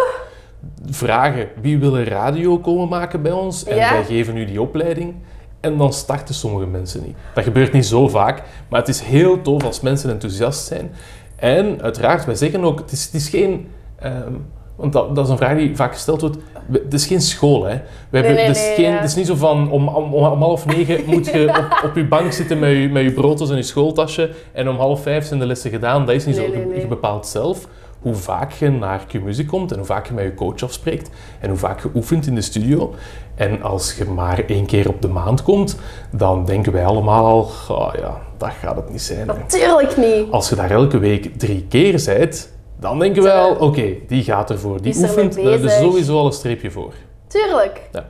vragen 0.90 1.48
wie 1.60 1.78
wil 1.78 1.96
er 1.96 2.08
radio 2.08 2.58
komen 2.58 2.88
maken 2.88 3.22
bij 3.22 3.32
ons. 3.32 3.64
En 3.64 3.76
Ja. 3.76 3.92
wij 3.92 4.04
geven 4.04 4.34
nu 4.34 4.44
die 4.44 4.60
opleiding. 4.62 5.14
En 5.60 5.76
dan 5.76 5.92
starten 5.92 6.34
sommige 6.34 6.66
mensen 6.66 7.02
niet. 7.06 7.16
Dat 7.34 7.44
gebeurt 7.44 7.72
niet 7.72 7.86
zo 7.86 8.08
vaak, 8.08 8.42
maar 8.68 8.80
het 8.80 8.88
is 8.88 9.00
heel 9.00 9.42
tof 9.42 9.64
als 9.64 9.80
mensen 9.80 10.10
enthousiast 10.10 10.66
zijn. 10.66 10.90
En 11.36 11.82
uiteraard, 11.82 12.24
wij 12.24 12.34
zeggen 12.34 12.64
ook, 12.64 12.78
het 12.78 12.92
is, 12.92 13.04
het 13.04 13.14
is 13.14 13.28
geen... 13.28 13.68
ehm, 13.98 14.32
want 14.76 14.92
dat, 14.92 15.14
dat 15.14 15.24
is 15.24 15.30
een 15.30 15.36
vraag 15.36 15.56
die 15.56 15.76
vaak 15.76 15.92
gesteld 15.92 16.20
wordt. 16.20 16.36
Het 16.72 16.94
is 16.94 17.06
geen 17.06 17.20
school, 17.20 17.64
hè. 17.64 17.74
We 18.10 18.16
hebben, 18.18 18.34
nee, 18.34 18.44
het, 18.44 18.56
is 18.56 18.62
nee, 18.62 18.74
geen, 18.74 18.84
ja. 18.90 18.94
het 18.96 19.08
is 19.08 19.14
niet 19.14 19.26
zo 19.26 19.34
van 19.34 19.70
om, 19.70 19.88
om, 19.88 20.14
om 20.14 20.42
half 20.42 20.66
negen 20.66 21.04
moet 21.14 21.26
je 21.26 21.48
op, 21.48 21.88
op 21.90 21.96
je 21.96 22.04
bank 22.06 22.32
zitten 22.32 22.58
met 22.58 22.70
je, 22.70 22.88
met 22.88 23.02
je 23.02 23.12
broodjes 23.12 23.50
en 23.50 23.56
je 23.56 23.62
schooltasje 23.62 24.30
en 24.52 24.68
om 24.68 24.76
half 24.76 25.02
vijf 25.02 25.24
zijn 25.26 25.40
de 25.40 25.46
lessen 25.46 25.70
gedaan. 25.70 26.06
Dat 26.06 26.14
is 26.14 26.24
niet 26.26 26.36
Nee, 26.36 26.46
zo. 26.46 26.52
nee, 26.52 26.60
Je- 26.60 26.66
nee. 26.66 26.80
Je 26.80 26.86
bepaalt 26.86 27.26
zelf 27.26 27.66
hoe 28.02 28.14
vaak 28.14 28.52
je 28.52 28.70
naar 28.70 29.04
Q-Music 29.06 29.46
komt 29.46 29.70
en 29.70 29.76
hoe 29.76 29.86
vaak 29.86 30.06
je 30.06 30.12
met 30.14 30.24
je 30.24 30.34
coach 30.34 30.62
afspreekt 30.62 31.10
en 31.40 31.48
hoe 31.48 31.58
vaak 31.58 31.82
je 31.82 31.88
oefent 31.94 32.26
in 32.26 32.34
de 32.34 32.40
studio. 32.40 32.94
En 33.34 33.62
als 33.62 33.94
je 33.96 34.04
maar 34.04 34.42
één 34.46 34.66
keer 34.66 34.88
op 34.88 35.02
de 35.02 35.08
maand 35.08 35.42
komt, 35.42 35.76
dan 36.10 36.44
denken 36.44 36.72
wij 36.72 36.84
allemaal 36.84 37.24
al, 37.26 37.40
oh 37.76 37.92
ja, 37.98 38.20
dat 38.36 38.50
gaat 38.60 38.76
het 38.76 38.90
niet 38.90 39.02
zijn. 39.02 39.18
hè. 39.18 39.24
Natuurlijk 39.24 39.96
niet. 39.96 40.30
Als 40.30 40.48
je 40.48 40.54
daar 40.54 40.70
elke 40.70 40.98
week 40.98 41.38
drie 41.38 41.66
keer 41.68 42.02
bent, 42.06 42.52
dan 42.80 42.98
denken 42.98 43.22
wij 43.22 43.32
al, 43.38 43.54
oké, 43.54 43.94
die 44.08 44.22
gaat 44.22 44.50
ervoor. 44.50 44.82
Die 44.82 44.92
Die 44.92 45.02
oefent, 45.02 45.34
daar 45.34 45.44
hebben 45.44 45.62
we 45.68 45.70
sowieso 45.82 46.18
al 46.18 46.26
een 46.26 46.32
streepje 46.32 46.70
voor. 46.70 46.92
Tuurlijk. 47.26 47.80
Ja. 47.92 48.06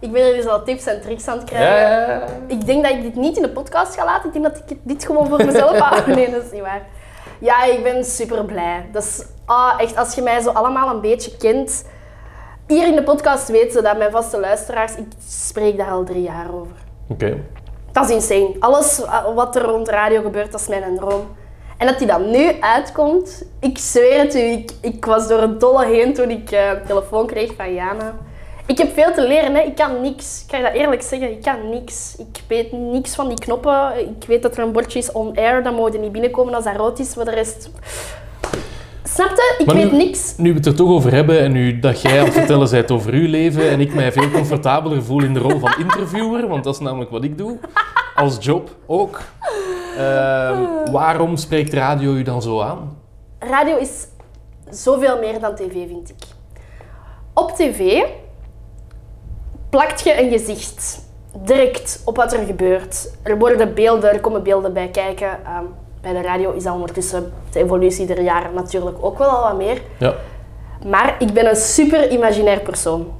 Ik 0.00 0.12
ben 0.12 0.22
er 0.22 0.34
dus 0.36 0.46
al 0.46 0.62
tips 0.64 0.86
en 0.86 1.00
tricks 1.00 1.28
aan 1.28 1.36
het 1.38 1.46
krijgen. 1.46 1.90
ja, 1.90 2.10
ja. 2.10 2.22
Ik 2.46 2.66
denk 2.66 2.82
dat 2.82 2.92
ik 2.92 3.02
dit 3.02 3.14
niet 3.14 3.36
in 3.36 3.42
de 3.42 3.48
podcast 3.50 3.94
ga 3.94 4.04
laten. 4.04 4.26
Ik 4.26 4.32
denk 4.32 4.44
dat 4.44 4.62
ik 4.70 4.76
dit 4.82 5.04
gewoon 5.06 5.26
voor 5.28 5.44
mezelf 5.44 5.78
hou. 5.88 6.14
Nee, 6.14 6.30
dat 6.30 6.44
is 6.44 6.50
niet 6.52 6.60
waar. 6.60 6.82
Ja, 7.38 7.64
ik 7.64 7.82
ben 7.82 8.04
super 8.04 8.44
blij. 8.44 8.86
Dat 8.92 9.02
is 9.02 9.22
ah, 9.44 9.74
echt, 9.78 9.96
als 9.96 10.14
je 10.14 10.22
mij 10.22 10.40
zo 10.40 10.50
allemaal 10.50 10.94
een 10.94 11.00
beetje 11.00 11.36
kent. 11.36 11.84
Hier 12.66 12.86
in 12.86 12.94
de 12.96 13.02
podcast 13.02 13.48
weten 13.48 13.72
ze 13.72 13.82
dat 13.82 13.98
mijn 13.98 14.10
vaste 14.10 14.40
luisteraars, 14.40 14.94
ik 14.96 15.06
spreek 15.28 15.76
daar 15.76 15.90
al 15.90 16.04
drie 16.04 16.22
jaar 16.22 16.54
over. 16.54 16.76
Oké. 17.08 17.36
Dat 17.92 18.04
is 18.04 18.14
insane. 18.14 18.56
Alles 18.58 18.98
wa- 18.98 19.32
wat 19.34 19.56
er 19.56 19.62
rond 19.62 19.88
radio 19.88 20.22
gebeurt, 20.22 20.52
dat 20.52 20.60
is 20.60 20.68
mijn 20.68 20.96
droom. 20.96 21.26
En 21.78 21.86
dat 21.86 21.98
die 21.98 22.06
dan 22.06 22.30
nu 22.30 22.60
uitkomt, 22.60 23.44
ik 23.60 23.78
zweer 23.78 24.18
het 24.20 24.34
u, 24.34 24.38
ik, 24.38 24.70
ik 24.80 25.04
was 25.04 25.28
door 25.28 25.38
een 25.42 25.58
dolle 25.58 25.84
heen 25.86 26.14
toen 26.14 26.30
ik 26.30 26.50
een 26.50 26.80
telefoon 26.86 27.26
kreeg 27.26 27.54
van 27.56 27.74
Jana. 27.74 28.14
Ik 28.66 28.78
heb 28.78 28.94
veel 28.94 29.12
te 29.12 29.26
leren, 29.26 29.54
hè. 29.54 29.60
ik 29.60 29.74
kan 29.74 30.00
niks. 30.00 30.40
Ik 30.42 30.48
kan 30.48 30.58
je 30.58 30.64
dat 30.64 30.74
eerlijk 30.74 31.02
zeggen, 31.02 31.30
ik 31.30 31.42
kan 31.42 31.68
niks. 31.70 32.16
Ik 32.18 32.42
weet 32.48 32.72
niks 32.72 33.14
van 33.14 33.28
die 33.28 33.38
knoppen. 33.38 33.98
Ik 33.98 34.26
weet 34.26 34.42
dat 34.42 34.56
er 34.56 34.62
een 34.62 34.72
bordje 34.72 34.98
is 34.98 35.12
on 35.12 35.36
air, 35.36 35.62
dan 35.62 35.74
mogen 35.74 36.00
niet 36.00 36.12
binnenkomen 36.12 36.54
als 36.54 36.64
dat 36.64 36.76
rood 36.76 36.98
is. 36.98 37.12
Voor 37.14 37.24
de 37.24 37.30
rest... 37.30 37.70
Snap 39.04 39.28
je? 39.28 39.54
Ik 39.58 39.66
Maar 39.66 39.74
weet 39.76 39.90
nu- 39.92 39.96
niks. 39.98 40.36
Nu 40.36 40.50
we 40.50 40.56
het 40.56 40.66
er 40.66 40.74
toch 40.74 40.88
over 40.90 41.12
hebben 41.12 41.40
en 41.40 41.52
nu 41.52 41.78
dat 41.78 42.00
jij 42.02 42.18
aan 42.18 42.24
het 42.24 42.34
vertellen 42.34 42.70
bent 42.70 42.90
over 42.90 43.12
uw 43.12 43.28
leven 43.28 43.68
en 43.70 43.80
ik 43.80 43.94
mij 43.94 44.12
veel 44.12 44.30
comfortabeler 44.30 45.02
voel 45.04 45.22
in 45.22 45.34
de 45.34 45.40
rol 45.40 45.58
van 45.58 45.74
interviewer, 45.78 46.48
want 46.48 46.64
dat 46.64 46.74
is 46.74 46.80
namelijk 46.80 47.10
wat 47.10 47.24
ik 47.24 47.38
doe, 47.38 47.58
als 48.16 48.36
job 48.40 48.70
ook. 48.86 49.20
Ehm, 49.98 50.62
waarom 50.92 51.36
spreekt 51.36 51.72
radio 51.72 52.12
u 52.12 52.22
dan 52.22 52.42
zo 52.42 52.60
aan? 52.60 52.96
Radio 53.38 53.76
is 53.76 54.06
zoveel 54.70 55.18
meer 55.18 55.40
dan 55.40 55.54
tv, 55.54 55.72
vind 55.72 56.08
ik. 56.08 56.16
Op 57.34 57.50
tv 57.50 58.02
plakt 59.70 60.00
je 60.00 60.22
een 60.22 60.30
gezicht 60.30 61.04
direct 61.44 62.02
op 62.04 62.16
wat 62.16 62.32
er 62.32 62.46
gebeurt. 62.46 63.10
Er 63.22 63.38
worden 63.38 63.74
beelden, 63.74 64.12
er 64.12 64.20
komen 64.20 64.42
beelden 64.42 64.72
bij 64.72 64.88
kijken. 64.88 65.28
Ehm, 65.44 65.64
bij 66.00 66.12
de 66.12 66.20
radio 66.20 66.52
is 66.52 66.62
dat 66.62 66.74
ondertussen 66.74 67.32
de 67.52 67.58
evolutie 67.58 68.06
der 68.06 68.22
jaren 68.22 68.54
natuurlijk 68.54 68.96
ook 69.00 69.18
wel 69.18 69.28
al 69.28 69.42
wat 69.42 69.56
meer. 69.56 69.80
Ja. 69.98 70.14
Maar 70.86 71.16
ik 71.18 71.32
ben 71.32 71.48
een 71.48 71.56
super 71.56 72.10
imaginair 72.10 72.60
persoon. 72.60 73.12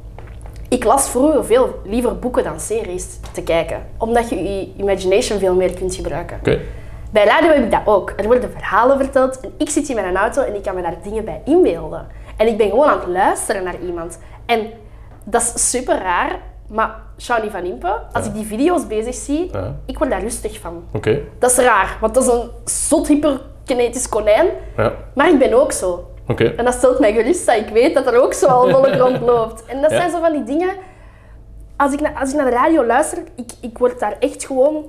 Ik 0.69 0.85
las 0.85 1.09
vroeger 1.09 1.45
veel 1.45 1.81
liever 1.85 2.19
boeken 2.19 2.45
dan 2.45 2.61
series. 2.61 3.19
te 3.33 3.43
kijken. 3.43 3.87
Omdat 3.99 4.29
je 4.29 4.43
je 4.43 4.73
imagination 4.77 5.39
veel 5.39 5.55
meer 5.55 5.73
kunt 5.75 5.95
gebruiken. 5.95 6.41
Bij 7.11 7.25
radio 7.25 7.49
heb 7.49 7.65
ik 7.65 7.71
dat 7.71 7.81
ook. 7.85 8.13
Er 8.17 8.25
worden 8.25 8.51
verhalen 8.51 8.97
verteld 8.97 9.41
en 9.41 9.53
ik 9.57 9.69
zit 9.71 9.89
in 9.89 9.95
mijn 9.95 10.17
auto 10.17 10.43
en 10.43 10.55
ik 10.55 10.63
kan 10.63 10.75
me 10.75 10.83
daar 10.83 10.97
dingen 11.03 11.25
bij 11.25 11.41
inbeelden. 11.45 12.07
En 12.37 12.47
ik 12.47 12.57
ben 12.57 12.71
gewoon 12.71 12.89
aan 12.89 12.99
het 12.99 13.09
luisteren 13.09 13.65
naar 13.65 13.81
iemand. 13.87 14.19
En 14.47 14.71
dat 15.27 15.43
is 15.43 15.71
super 15.71 15.99
raar, 15.99 16.39
maar 16.69 16.95
Shawnee 17.19 17.51
van 17.51 17.65
Impe, 17.65 18.01
als 18.13 18.27
ik 18.27 18.35
die 18.35 18.47
video's 18.47 18.87
bezig 18.87 19.15
zie, 19.15 19.49
Ja. 19.53 19.75
ik 19.87 19.99
word 19.99 20.11
daar 20.11 20.21
rustig 20.21 20.61
van. 20.61 20.85
Oké. 20.93 21.21
Dat 21.39 21.51
is 21.51 21.57
raar, 21.57 21.97
want 22.01 22.15
dat 22.15 22.23
is 22.23 22.33
een 22.33 22.51
zot 22.65 23.07
hyperkinetisch 23.09 24.09
konijn, 24.09 24.47
Ja. 24.77 24.93
maar 25.15 25.29
ik 25.31 25.39
ben 25.39 25.53
ook 25.55 25.73
zo. 25.73 26.11
Oké. 26.29 26.45
En 26.45 26.65
dat 26.65 26.75
stelt 26.75 26.99
mij 26.99 27.13
gerust 27.13 27.47
dat 27.47 27.57
ik 27.57 27.69
weet 27.69 27.95
dat 27.95 28.07
er 28.07 28.23
ook 28.23 28.33
zo 28.35 28.47
al 28.47 28.69
volk 28.75 28.95
rondloopt. 28.95 29.65
En 29.67 29.81
dat 29.83 29.91
zijn 29.91 30.11
zo 30.11 30.21
van 30.21 30.33
die 30.33 30.45
dingen... 30.45 30.71
Als 31.77 31.93
ik, 31.93 32.01
na- 32.01 32.21
als 32.21 32.31
ik 32.31 32.37
naar 32.37 32.45
de 32.51 32.57
radio 32.57 32.85
luister, 32.85 33.19
ik, 33.37 33.51
ik 33.61 33.79
word 33.79 34.01
daar 34.01 34.17
echt 34.19 34.47
gewoon 34.47 34.85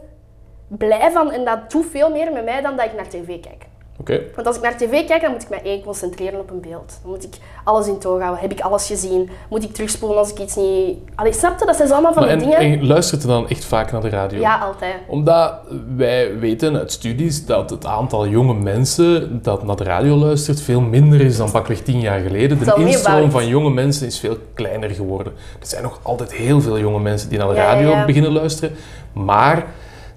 blij 0.68 1.12
van. 1.12 1.32
En 1.32 1.46
dat 1.46 1.72
doet 1.72 1.86
veel 1.92 2.12
meer 2.12 2.32
met 2.34 2.44
mij 2.46 2.62
dan 2.62 2.76
dat 2.76 2.86
ik 2.86 2.94
naar 2.96 3.08
tv 3.08 3.26
kijk. 3.40 3.67
Want 4.06 4.48
als 4.48 4.56
ik 4.56 4.62
naar 4.62 4.78
tv 4.78 5.06
kijk, 5.06 5.22
dan 5.22 5.32
moet 5.32 5.42
ik 5.42 5.50
mij 5.50 5.62
één 5.64 5.84
concentreren 5.84 6.40
op 6.40 6.50
een 6.50 6.62
beeld. 6.62 7.00
Dan 7.02 7.12
moet 7.12 7.24
ik 7.24 7.34
alles 7.64 7.88
in 7.88 7.98
toog 8.00 8.20
houden. 8.20 8.42
Heb 8.42 8.52
ik 8.52 8.60
alles 8.60 8.88
gezien? 8.88 9.30
Moet 9.50 9.64
ik 9.64 9.74
terugspoelen 9.74 10.18
als 10.18 10.32
ik 10.32 10.40
iets 10.40 10.56
niet... 10.56 10.98
Allee, 11.16 11.34
snap 11.34 11.60
je? 11.60 11.66
Dat 11.66 11.76
zijn 11.76 11.88
zo 11.88 11.94
allemaal 11.94 12.14
van 12.14 12.26
Maar 12.26 12.38
die 12.38 12.54
en, 12.54 12.60
dingen... 12.60 12.80
en 12.80 12.88
luistert 12.88 13.22
je 13.22 13.28
dan 13.28 13.50
echt 13.50 13.66
vaak 13.66 13.92
naar 13.92 14.02
de 14.02 14.10
radio? 14.10 14.40
Ja, 14.40 14.60
altijd. 14.60 14.96
Omdat 15.08 15.54
wij 15.96 16.40
weten 16.40 16.78
uit 16.78 16.92
studies 16.92 17.46
dat 17.46 17.70
het 17.70 17.86
aantal 17.86 18.28
jonge 18.28 18.54
mensen 18.54 19.40
dat 19.42 19.64
naar 19.64 19.76
de 19.76 19.84
radio 19.84 20.16
luistert 20.16 20.62
veel 20.62 20.82
minder 20.82 21.22
is 21.22 21.38
dan 21.38 21.52
pakweg 21.52 21.80
tien 21.80 22.00
jaar 22.00 22.20
geleden. 22.20 22.60
De 22.60 22.76
instroom 22.78 23.32
van 23.32 23.48
jonge 23.48 23.70
mensen 23.70 24.08
is 24.08 24.20
veel 24.20 24.38
kleiner 24.54 24.90
geworden. 24.90 25.34
Er 25.60 25.68
zijn 25.68 25.84
nog 25.84 26.00
altijd 26.02 26.34
heel 26.34 26.62
veel 26.62 26.80
jonge 26.80 27.00
mensen 27.00 27.30
die 27.30 27.38
naar 27.38 27.48
de 27.48 27.54
Ja, 27.54 27.62
ja, 27.62 27.74
radio 27.74 27.90
ja. 27.90 28.06
beginnen 28.06 28.32
luisteren. 28.32 28.76
Maar 29.14 29.66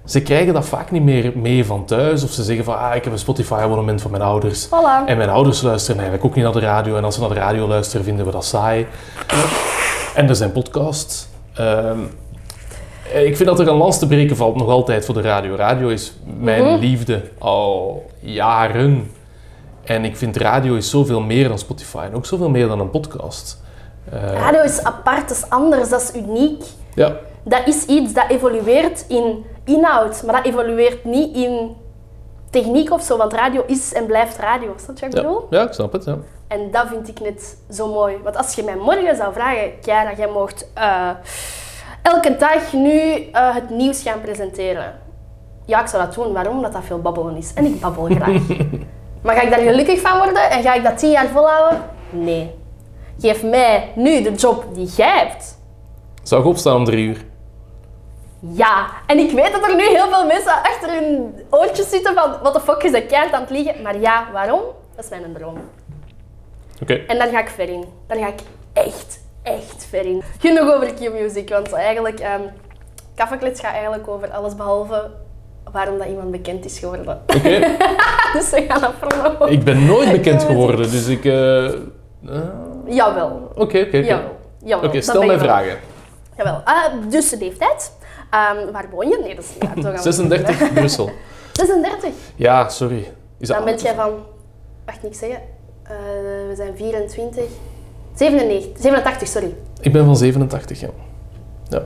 ze 0.05 0.21
krijgen 0.21 0.53
dat 0.53 0.65
vaak 0.65 0.91
niet 0.91 1.03
meer 1.03 1.31
mee 1.35 1.65
van 1.65 1.85
thuis. 1.85 2.23
Of 2.23 2.31
ze 2.31 2.43
zeggen 2.43 2.65
van, 2.65 2.77
ah, 2.79 2.95
ik 2.95 3.03
heb 3.03 3.13
een 3.13 3.19
Spotify-abonnement 3.19 4.01
van 4.01 4.11
mijn 4.11 4.23
ouders. 4.23 4.67
Voilà. 4.67 5.05
En 5.05 5.17
mijn 5.17 5.29
ouders 5.29 5.61
luisteren 5.61 5.99
eigenlijk 6.01 6.29
ook 6.29 6.35
niet 6.35 6.43
naar 6.43 6.53
de 6.53 6.59
radio. 6.67 6.95
En 6.95 7.03
als 7.03 7.13
ze 7.15 7.19
naar 7.21 7.29
de 7.29 7.35
radio 7.35 7.67
luisteren, 7.67 8.05
vinden 8.05 8.25
we 8.25 8.31
dat 8.31 8.45
saai. 8.45 8.87
En 10.15 10.29
er 10.29 10.35
zijn 10.35 10.51
podcasts. 10.51 11.27
Ehm, 11.55 11.99
ik 13.13 13.35
vind 13.37 13.49
dat 13.49 13.59
er 13.59 13.67
een 13.67 13.75
lans 13.77 13.99
te 13.99 14.07
breken 14.07 14.35
valt 14.35 14.55
nog 14.55 14.67
altijd 14.69 15.05
voor 15.05 15.13
de 15.13 15.21
radio. 15.21 15.55
Radio 15.55 15.87
is 15.87 16.13
mijn 16.39 16.63
Mhm. 16.63 16.79
liefde 16.79 17.21
al 17.37 18.05
jaren. 18.19 19.11
En 19.83 20.05
ik 20.05 20.17
vind 20.17 20.37
radio 20.37 20.75
is 20.75 20.89
zoveel 20.89 21.21
meer 21.21 21.47
dan 21.47 21.59
Spotify. 21.59 22.03
En 22.09 22.15
ook 22.15 22.25
zoveel 22.25 22.49
meer 22.49 22.67
dan 22.67 22.79
een 22.79 22.89
podcast. 22.89 23.61
Eh, 24.11 24.31
Radio 24.33 24.61
is 24.61 24.83
apart, 24.83 25.31
is 25.31 25.49
anders, 25.49 25.89
dat 25.89 26.01
is 26.01 26.21
uniek. 26.21 26.63
ja, 26.95 27.15
Dat 27.43 27.61
is 27.67 27.85
iets 27.85 28.13
dat 28.13 28.25
evolueert 28.29 29.05
in 29.07 29.45
inhoud, 29.65 30.23
maar 30.23 30.35
dat 30.35 30.45
evolueert 30.45 31.03
niet 31.03 31.35
in 31.35 31.75
techniek 32.49 32.91
of 32.91 33.01
zo. 33.01 33.17
Want 33.17 33.33
radio 33.33 33.63
is 33.67 33.93
en 33.93 34.05
blijft 34.05 34.37
radio. 34.37 34.73
Snap 34.77 34.97
je 34.97 35.05
wat 35.05 35.13
ik 35.13 35.21
ja, 35.21 35.27
bedoel? 35.27 35.47
ja, 35.49 35.63
ik 35.63 35.73
snap 35.73 35.91
het. 35.91 36.05
Ja. 36.05 36.17
En 36.47 36.71
dat 36.71 36.87
vind 36.87 37.07
ik 37.07 37.19
net 37.19 37.57
zo 37.71 37.87
mooi. 37.93 38.17
Want 38.23 38.37
als 38.37 38.55
je 38.55 38.63
mij 38.63 38.75
morgen 38.75 39.15
zou 39.15 39.33
vragen, 39.33 39.71
Chiara, 39.81 40.13
jij 40.17 40.27
mocht 40.27 40.67
eh, 40.73 41.09
elke 42.01 42.35
dag 42.37 42.73
nu 42.73 42.99
eh, 43.31 43.55
het 43.55 43.69
nieuws 43.69 44.01
gaan 44.01 44.21
presenteren. 44.21 44.99
Ja, 45.65 45.81
ik 45.81 45.87
zou 45.87 46.03
dat 46.05 46.13
doen. 46.13 46.33
Waarom? 46.33 46.55
Omdat 46.55 46.73
dat 46.73 46.83
veel 46.83 47.01
babbelen 47.01 47.35
is. 47.35 47.53
En 47.53 47.65
ik 47.65 47.79
babbel 47.79 48.03
graag. 48.15 48.47
maar 49.21 49.35
ga 49.35 49.41
ik 49.41 49.49
daar 49.49 49.59
gelukkig 49.59 50.01
van 50.01 50.17
worden 50.17 50.49
en 50.49 50.61
ga 50.61 50.73
ik 50.73 50.83
dat 50.83 50.97
tien 50.97 51.11
jaar 51.11 51.27
volhouden? 51.27 51.81
Nee. 52.09 52.55
Geef 53.19 53.43
mij 53.43 53.91
nu 53.95 54.21
de 54.21 54.31
job 54.33 54.65
die 54.73 54.85
jij 54.85 55.17
hebt. 55.17 55.59
Zou 56.23 56.41
ik 56.41 56.47
opstaan 56.47 56.75
om 56.75 56.85
drie 56.85 57.05
uur? 57.07 57.25
Ja, 58.41 58.87
en 59.07 59.17
ik 59.17 59.31
weet 59.31 59.51
dat 59.51 59.63
er 59.69 59.75
nu 59.75 59.83
heel 59.83 60.09
veel 60.09 60.25
mensen 60.25 60.51
achter 60.53 60.89
hun 60.93 61.35
oortjes 61.49 61.89
zitten 61.89 62.13
van 62.13 62.35
wat 62.43 62.53
de 62.53 62.59
fuck 62.59 62.83
is 62.83 62.91
dat 62.91 63.05
keihard 63.05 63.33
aan 63.33 63.41
het 63.41 63.49
liegen. 63.49 63.81
Maar 63.81 63.99
ja, 63.99 64.27
waarom? 64.33 64.61
Dat 64.95 65.03
is 65.03 65.09
mijn 65.09 65.33
droom. 65.33 65.57
Oké. 66.81 66.93
En 66.93 67.17
daar 67.17 67.27
ga 67.27 67.39
ik 67.39 67.49
ver 67.49 67.69
in. 67.69 67.85
Daar 68.07 68.17
ga 68.17 68.27
ik 68.27 68.39
echt, 68.73 69.19
echt 69.43 69.85
ver 69.89 70.05
in. 70.05 70.23
Genoeg 70.39 70.73
over 70.73 70.93
Q-music, 70.93 71.49
want 71.49 71.71
eigenlijk, 71.73 72.21
Kaffeklits 73.15 73.59
gaat 73.59 73.73
eigenlijk 73.73 74.07
over 74.07 74.31
alles 74.31 74.55
behalve 74.55 75.09
waarom 75.71 75.97
dat 75.97 76.07
iemand 76.07 76.31
bekend 76.31 76.65
is 76.65 76.79
geworden. 76.79 77.21
Oké. 77.27 77.59
dus 78.33 78.49
we 78.49 78.65
gaan 78.67 78.81
dat 78.81 78.99
promoten. 78.99 79.51
ik 79.51 79.63
ben 79.63 79.85
nooit 79.85 80.11
bekend 80.17 80.43
geworden, 80.43 80.91
dus 80.91 81.07
ik... 81.07 81.25
eh, 81.25 81.65
eh, 81.65 81.73
Jawel. 82.85 83.51
Oké, 83.55 83.61
oké, 83.61 83.79
oké. 83.79 83.97
Jawel. 83.97 84.37
Jawel. 84.63 84.89
Oké, 84.89 85.01
stel 85.01 85.17
ben 85.19 85.27
mij 85.27 85.35
je 85.35 85.41
wel. 85.41 85.49
vragen. 85.49 85.79
Jawel. 86.37 86.61
Ah, 86.63 86.85
dus 87.09 87.29
de 87.29 87.37
leeftijd. 87.37 87.91
Ehm, 88.31 88.71
waar 88.71 88.85
woon 88.91 89.07
je? 89.09 89.19
Nee, 89.23 89.35
dat 89.35 89.43
is 89.43 89.49
niet. 89.75 89.85
We- 89.85 89.97
36, 90.01 90.73
Brussel. 90.73 91.09
36. 91.53 92.09
Ja, 92.35 92.69
sorry. 92.69 93.11
Is 93.39 93.47
dat 93.47 93.57
Dan 93.57 93.65
ben 93.65 93.77
jij 93.77 93.95
van... 93.95 94.11
Wacht, 94.85 95.03
niks 95.03 95.17
zeggen. 95.17 95.39
Eh, 95.83 95.91
we 96.47 96.53
zijn 96.55 96.75
24... 96.75 97.43
97, 98.15 98.81
87, 98.81 99.27
sorry. 99.27 99.55
Ik 99.81 99.91
ben 99.93 100.05
van 100.05 100.15
87, 100.17 100.79
ja. 100.79 100.87
ja. 101.69 101.81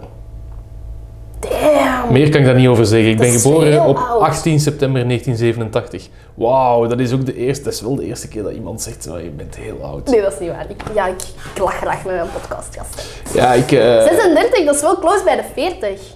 Damn. 1.40 2.12
Meer 2.14 2.30
kan 2.30 2.40
ik 2.40 2.46
daar 2.46 2.56
niet 2.56 2.68
over 2.68 2.86
zeggen. 2.86 3.10
Ik 3.10 3.18
Dat 3.18 3.28
ben 3.28 3.40
geboren 3.40 3.86
op 3.86 3.98
oud. 3.98 4.22
18 4.22 4.60
september 4.60 5.08
1987. 5.08 6.10
Wauw, 6.34 6.88
dat 6.88 7.00
is 7.00 7.14
ook 7.14 7.26
de 7.26 7.36
eerste, 7.36 7.64
dat 7.64 7.74
is 7.74 7.82
wel 7.82 7.96
de 7.96 8.06
eerste 8.06 8.28
keer 8.28 8.44
dat 8.44 8.52
iemand 8.52 8.82
zegt, 8.82 9.08
"Oh, 9.10 9.22
je 9.22 9.30
bent 9.30 9.56
heel 9.56 9.84
oud. 9.84 10.08
Nee, 10.10 10.22
dat 10.22 10.34
is 10.34 10.40
niet 10.40 10.50
waar. 10.50 10.66
Ik, 10.70 10.82
ja, 10.94 11.08
ik, 11.08 11.22
ik 11.54 11.58
lach 11.62 11.76
graag 11.78 12.06
met 12.06 12.16
mijn 12.16 12.28
podcastgasten. 12.34 13.04
Ja, 13.34 13.54
ik, 13.54 13.72
eh, 13.72 14.04
36, 14.04 14.66
dat 14.66 14.76
is 14.76 14.82
wel 14.82 15.00
close 15.00 15.24
bij 15.24 15.36
de 15.36 15.44
40. 15.54 16.15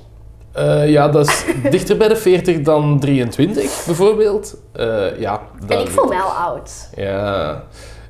Eh, 0.52 0.90
ja, 0.90 1.08
dat 1.10 1.28
is 1.28 1.46
dichter 1.70 1.98
bij 1.98 2.08
de 2.08 2.16
40 2.16 2.62
dan 2.62 3.00
23, 3.00 3.84
bijvoorbeeld. 3.86 4.58
Eh, 4.72 5.20
ja, 5.20 5.42
En 5.68 5.80
ik 5.80 5.88
voel 5.90 6.08
mij 6.08 6.20
al 6.20 6.30
oud. 6.32 6.90
Ja, 6.96 7.64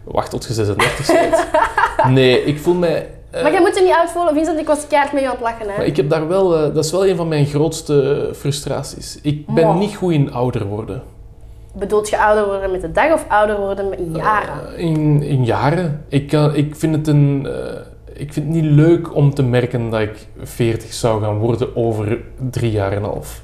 wacht 0.04 0.30
tot 0.30 0.46
je 0.46 0.54
36 0.54 1.08
bent. 1.08 1.46
Nee, 2.14 2.44
ik 2.44 2.60
voel 2.60 2.74
mij... 2.74 3.10
eh, 3.32 3.42
Maar 3.44 3.52
jij 3.52 3.62
moet 3.62 3.76
je 3.78 3.84
niet 3.84 3.94
oud 3.94 4.10
voelen, 4.12 4.34
Vincent. 4.34 4.60
Ik 4.60 4.68
was 4.68 4.88
keihard 4.88 5.14
met 5.14 5.22
je 5.22 5.28
aan 5.28 5.34
het 5.34 5.44
lachen. 5.44 5.70
Hè? 5.70 5.78
Maar 5.78 5.86
ik 5.86 5.96
heb 5.98 6.10
daar 6.10 6.28
wel, 6.28 6.50
dat 6.74 6.86
is 6.86 6.92
wel 6.92 7.08
een 7.08 7.16
van 7.16 7.28
mijn 7.28 7.46
grootste 7.46 8.30
frustraties. 8.36 9.20
Ik 9.22 9.48
ben 9.48 9.78
niet 9.78 9.96
goed 9.96 10.12
in 10.14 10.34
ouder 10.34 10.66
worden. 10.66 11.02
Bedoelt 11.74 12.10
je 12.10 12.20
ouder 12.20 12.46
worden 12.46 12.72
met 12.72 12.82
de 12.82 12.92
dag 12.92 13.14
of 13.14 13.26
ouder 13.28 13.58
worden 13.60 13.90
met 13.90 14.00
jaren? 14.14 14.78
In, 14.78 15.24
in 15.24 15.46
jaren. 15.46 16.06
Ik, 16.08 16.28
kan, 16.28 16.56
ik 16.56 16.76
vind 16.76 16.96
het 16.96 17.08
een, 17.08 17.48
ik 18.20 18.34
vind 18.34 18.46
het 18.46 18.56
niet 18.56 18.72
leuk 18.72 19.16
om 19.16 19.34
te 19.34 19.44
merken 19.44 19.90
dat 19.90 20.00
ik 20.02 20.28
40 20.42 20.94
zou 20.94 21.24
gaan 21.24 21.38
worden 21.38 21.76
over 21.76 22.18
drie 22.50 22.72
jaar 22.72 22.92
en 22.92 22.98
een 22.98 23.04
half. 23.04 23.42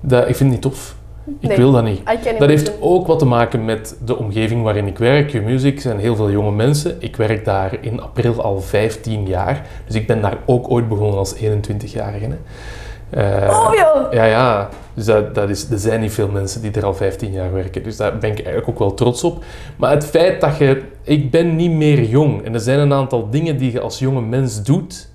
Dat, 0.00 0.20
ik 0.28 0.36
vind 0.36 0.38
het 0.38 0.48
niet 0.48 0.62
tof. 0.62 0.96
Ik 1.40 1.48
Nee. 1.48 1.56
wil 1.56 1.72
dat 1.72 1.84
niet. 1.84 2.00
Dat 2.38 2.48
heeft 2.48 2.72
ook 2.80 3.06
wat 3.06 3.18
te 3.18 3.24
maken 3.26 3.64
met 3.64 3.96
de 4.04 4.16
omgeving 4.16 4.62
waarin 4.62 4.86
ik 4.86 4.98
werk. 4.98 5.28
Q-Music 5.30 5.80
zijn 5.80 5.98
heel 5.98 6.16
veel 6.16 6.30
jonge 6.30 6.50
mensen. 6.52 6.96
Ik 6.98 7.16
werk 7.16 7.44
daar 7.44 7.76
in 7.80 8.00
april 8.02 8.42
al 8.42 8.60
15 8.60 9.26
jaar. 9.26 9.66
Dus 9.86 9.94
ik 9.94 10.06
ben 10.06 10.20
daar 10.20 10.36
ook 10.46 10.70
ooit 10.70 10.88
begonnen 10.88 11.18
als 11.18 11.34
21-jarige. 11.36 12.26
hè. 12.28 12.36
Eh, 13.44 13.48
Oh 13.58 13.74
joh! 13.74 14.12
ja, 14.12 14.24
ja. 14.24 14.68
Dus 14.96 15.04
dat, 15.04 15.34
dat 15.34 15.48
is, 15.48 15.70
er 15.70 15.78
zijn 15.78 16.00
niet 16.00 16.12
veel 16.12 16.28
mensen 16.28 16.62
die 16.62 16.72
er 16.72 16.84
al 16.84 16.94
15 16.94 17.32
jaar 17.32 17.52
werken. 17.52 17.82
Dus 17.82 17.96
daar 17.96 18.18
ben 18.18 18.30
ik 18.30 18.36
eigenlijk 18.36 18.68
ook 18.68 18.78
wel 18.78 18.94
trots 18.94 19.24
op. 19.24 19.44
Maar 19.76 19.90
het 19.90 20.06
feit 20.06 20.40
dat 20.40 20.56
je... 20.56 20.82
Ik 21.02 21.30
ben 21.30 21.56
niet 21.56 21.70
meer 21.70 22.02
jong. 22.02 22.44
En 22.44 22.54
er 22.54 22.60
zijn 22.60 22.78
een 22.78 22.92
aantal 22.92 23.30
dingen 23.30 23.56
die 23.56 23.72
je 23.72 23.80
als 23.80 23.98
jonge 23.98 24.20
mens 24.20 24.62
doet... 24.62 25.08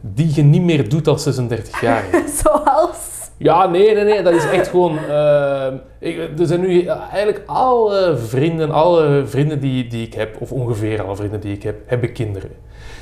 die 0.00 0.30
je 0.34 0.42
niet 0.42 0.62
meer 0.62 0.88
doet 0.88 1.08
als 1.08 1.22
36 1.22 1.80
jaar. 1.80 2.04
Zoals... 2.42 3.14
Ja, 3.36 3.66
nee, 3.66 3.94
nee, 3.94 4.04
nee. 4.04 4.22
Dat 4.22 4.34
is 4.34 4.44
echt 4.44 4.68
gewoon... 4.68 4.98
eh, 4.98 5.72
ik, 5.98 6.18
er 6.38 6.46
zijn 6.46 6.60
nu 6.60 6.86
eigenlijk 6.86 7.42
alle 7.46 8.16
vrienden, 8.16 8.70
alle 8.70 9.22
vrienden 9.26 9.60
die, 9.60 9.86
die 9.86 10.06
ik 10.06 10.14
heb... 10.14 10.40
of 10.40 10.52
ongeveer 10.52 11.02
alle 11.02 11.16
vrienden 11.16 11.40
die 11.40 11.54
ik 11.54 11.62
heb, 11.62 11.76
hebben 11.86 12.12
kinderen. 12.12 12.50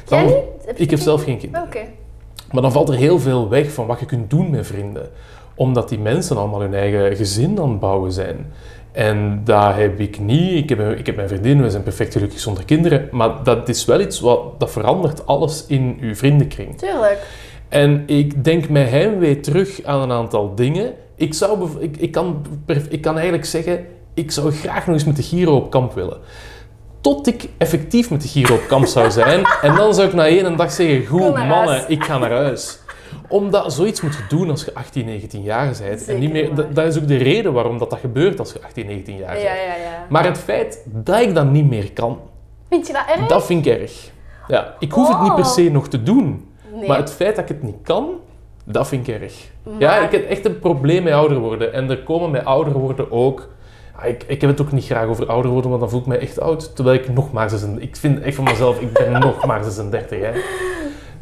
Dan-? 0.04 0.34
Heb 0.64 0.78
ik 0.78 0.90
heb 0.90 0.98
zelf 0.98 1.24
geen 1.24 1.38
kinderen. 1.38 1.66
Oké. 1.66 1.80
Maar 2.52 2.62
dan 2.62 2.72
valt 2.72 2.88
er 2.88 2.94
heel 2.94 3.18
veel 3.18 3.48
weg 3.48 3.72
van 3.72 3.86
wat 3.86 4.00
je 4.00 4.06
kunt 4.06 4.30
doen 4.30 4.50
met 4.50 4.66
vrienden. 4.66 5.10
Omdat 5.54 5.88
die 5.88 5.98
mensen 5.98 6.36
allemaal 6.36 6.60
hun 6.60 6.74
eigen 6.74 7.16
gezin 7.16 7.58
aan 7.60 7.70
het 7.70 7.80
bouwen 7.80 8.12
zijn. 8.12 8.52
En 8.92 9.40
dat 9.44 9.74
heb 9.74 10.00
ik 10.00 10.18
niet. 10.18 10.52
Ik 10.62 10.68
heb, 10.68 10.98
ik 10.98 11.06
heb 11.06 11.16
mijn 11.16 11.28
vriendin, 11.28 11.62
we 11.62 11.70
zijn 11.70 11.82
perfect 11.82 12.12
gelukkig 12.12 12.40
zonder 12.40 12.64
kinderen. 12.64 13.08
Maar 13.10 13.42
dat 13.42 13.68
is 13.68 13.84
wel 13.84 14.00
iets 14.00 14.20
wat 14.20 14.60
dat 14.60 14.70
verandert 14.70 15.26
alles 15.26 15.66
in 15.66 15.98
uw 16.00 16.14
vriendenkring. 16.14 16.78
Tuurlijk. 16.78 17.18
En 17.68 18.02
ik 18.06 18.44
denk 18.44 18.68
met 18.68 18.90
heimwee 18.90 19.40
terug 19.40 19.84
aan 19.84 20.00
een 20.00 20.12
aantal 20.12 20.54
dingen. 20.54 20.92
Ik, 21.16 21.34
zou, 21.34 21.68
ik, 21.80 21.96
ik, 21.96 22.12
kan, 22.12 22.46
ik 22.88 23.00
kan 23.00 23.14
eigenlijk 23.14 23.44
zeggen, 23.44 23.86
ik 24.14 24.30
zou 24.30 24.52
graag 24.52 24.86
nog 24.86 24.94
eens 24.94 25.04
met 25.04 25.16
de 25.16 25.22
Giro 25.22 25.56
op 25.56 25.70
kamp 25.70 25.92
willen. 25.92 26.18
Tot 27.00 27.26
ik 27.26 27.48
effectief 27.58 28.10
met 28.10 28.22
de 28.22 28.28
Giro 28.28 28.54
op 28.54 28.66
kamp 28.68 28.86
zou 28.86 29.10
zijn. 29.10 29.44
en 29.62 29.74
dan 29.74 29.94
zou 29.94 30.08
ik 30.08 30.14
na 30.14 30.26
één 30.26 30.56
dag 30.56 30.72
zeggen, 30.72 31.06
goed 31.06 31.34
mannen, 31.36 31.48
huis." 31.48 31.86
ik 31.86 32.04
ga 32.04 32.18
naar 32.18 32.32
huis. 32.32 32.78
Omdat 33.28 33.72
zoiets 33.72 34.00
moet 34.00 34.14
je 34.14 34.24
doen 34.28 34.50
als 34.50 34.64
je 34.64 34.74
18, 34.74 35.04
19 35.04 35.42
jaar 35.42 35.76
bent. 35.82 36.08
En 36.08 36.18
niet 36.18 36.32
meer, 36.32 36.54
dat, 36.54 36.74
dat 36.74 36.86
is 36.86 36.98
ook 36.98 37.08
de 37.08 37.16
reden 37.16 37.52
waarom 37.52 37.78
dat, 37.78 37.90
dat 37.90 37.98
gebeurt 37.98 38.38
als 38.38 38.52
je 38.52 38.62
18, 38.62 38.86
19 38.86 39.16
jaar 39.16 39.36
Ja, 39.36 39.42
bent. 39.42 39.56
ja, 39.56 39.74
ja. 39.74 40.06
Maar 40.08 40.24
het 40.24 40.38
feit 40.38 40.84
dat 40.86 41.20
ik 41.20 41.34
dat 41.34 41.50
niet 41.50 41.68
meer 41.68 41.92
kan, 41.92 42.18
Vind 42.68 42.86
je 42.86 42.92
dat 42.92 43.02
erg? 43.16 43.26
dat 43.26 43.46
vind 43.46 43.66
ik 43.66 43.80
erg. 43.80 44.10
Ja, 44.48 44.74
ik 44.78 44.92
hoef 44.92 45.08
het 45.08 45.20
niet 45.20 45.34
per 45.34 45.44
Oh. 45.44 45.50
se 45.50 45.70
nog 45.70 45.88
te 45.88 46.02
doen. 46.02 46.48
Nee. 46.74 46.88
Maar 46.88 46.96
het 46.98 47.12
feit 47.12 47.36
dat 47.36 47.44
ik 47.44 47.50
het 47.56 47.62
niet 47.62 47.76
kan, 47.82 48.08
Dat 48.64 48.88
vind 48.88 49.08
ik 49.08 49.20
erg. 49.20 49.34
Ja, 49.78 49.98
ik 49.98 50.10
heb 50.12 50.28
echt 50.28 50.44
een 50.44 50.58
probleem 50.58 51.02
met 51.02 51.12
ouder 51.12 51.38
worden. 51.38 51.72
En 51.72 51.90
er 51.90 52.02
komen 52.02 52.30
met 52.30 52.44
ouder 52.44 52.72
worden 52.72 53.10
ook... 53.12 53.48
Ik, 54.04 54.24
ik 54.26 54.40
heb 54.40 54.50
het 54.50 54.60
ook 54.60 54.72
niet 54.72 54.84
graag 54.84 55.06
over 55.06 55.26
ouder 55.26 55.50
worden, 55.50 55.68
want 55.70 55.82
dan 55.82 55.90
voel 55.90 56.00
ik 56.00 56.06
mij 56.06 56.18
echt 56.18 56.40
oud. 56.40 56.74
Terwijl 56.76 56.98
ik 56.98 57.08
nog 57.12 57.32
maar 57.32 57.50
36... 57.50 57.88
Ik 57.88 57.96
vind 57.96 58.20
echt 58.20 58.34
van 58.36 58.44
mezelf, 58.44 58.80
ik 58.80 58.92
ben 58.92 59.12
nog 59.20 59.46
maar 59.46 59.62
36. 59.64 60.18
Hè. 60.20 60.30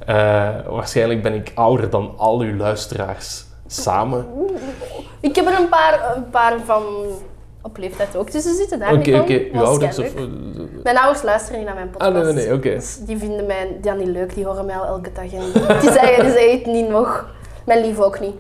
Eh, 0.07 0.49
waarschijnlijk 0.67 1.23
ben 1.23 1.35
ik 1.35 1.53
ouder 1.55 1.91
dan 1.91 2.15
al 2.17 2.41
uw 2.41 2.57
luisteraars 2.57 3.45
samen. 3.67 4.27
Ik 5.21 5.37
heb 5.37 5.47
er 5.47 5.61
een 5.61 5.69
paar, 5.69 6.17
een 6.17 6.31
paar 6.31 6.55
van 6.65 6.83
op 7.63 7.77
leeftijd 7.77 8.17
ook 8.17 8.29
tussen 8.29 8.55
zitten. 8.55 8.79
Daar 8.79 8.93
Oké, 8.93 9.19
oké. 9.19 9.41
Uw 9.53 9.65
ouders 9.65 9.99
of... 9.99 10.15
keileuk. 10.15 10.83
Mijn 10.83 10.99
ouders 10.99 11.23
luisteren 11.23 11.59
niet 11.59 11.67
naar 11.67 11.75
mijn 11.75 11.91
podcast. 11.91 12.17
Ah, 12.17 12.23
nee, 12.23 12.33
nee, 12.33 12.47
nee, 12.47 12.55
oké. 12.55 12.75
Dus 12.75 12.99
die 12.99 13.19
vinden 13.19 13.47
mij 13.47 13.95
niet 13.97 14.07
leuk, 14.07 14.35
die 14.35 14.45
horen 14.45 14.67
mij 14.67 14.77
al 14.77 14.87
elke 14.87 15.13
dag. 15.13 15.33
En 15.33 15.53
die 15.81 15.91
zeggen, 15.91 16.25
die 16.25 16.33
zeggen 16.33 16.59
het 16.59 16.67
niet 16.67 16.89
nog. 16.89 17.27
Mijn 17.67 17.81
lief 17.85 18.01
ook 18.01 18.21
niet. 18.21 18.35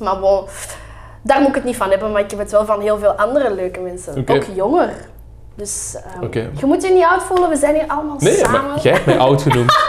Maar 0.00 0.20
bon, 0.20 0.44
daar 1.22 1.40
moet 1.40 1.48
ik 1.48 1.54
het 1.54 1.64
niet 1.64 1.76
van 1.76 1.90
hebben, 1.90 2.12
maar 2.12 2.22
ik 2.22 2.30
heb 2.30 2.38
het 2.38 2.50
wel 2.50 2.64
van 2.64 2.80
heel 2.80 2.98
veel 2.98 3.12
andere 3.12 3.54
leuke 3.54 3.80
mensen. 3.80 4.24
Ook 4.28 4.44
jonger. 4.54 4.92
Dus 5.56 5.96
ehm, 6.20 6.32
je 6.58 6.66
moet 6.66 6.82
je 6.82 6.90
niet 6.92 7.04
oud 7.04 7.22
voelen, 7.22 7.48
we 7.48 7.56
zijn 7.56 7.74
hier 7.74 7.84
allemaal 7.86 8.16
Nee, 8.18 8.34
samen. 8.36 8.64
maar 8.66 8.80
jij 8.80 8.92
hebt 8.92 9.06
mij 9.06 9.18
oud 9.18 9.42
genoemd. 9.42 9.72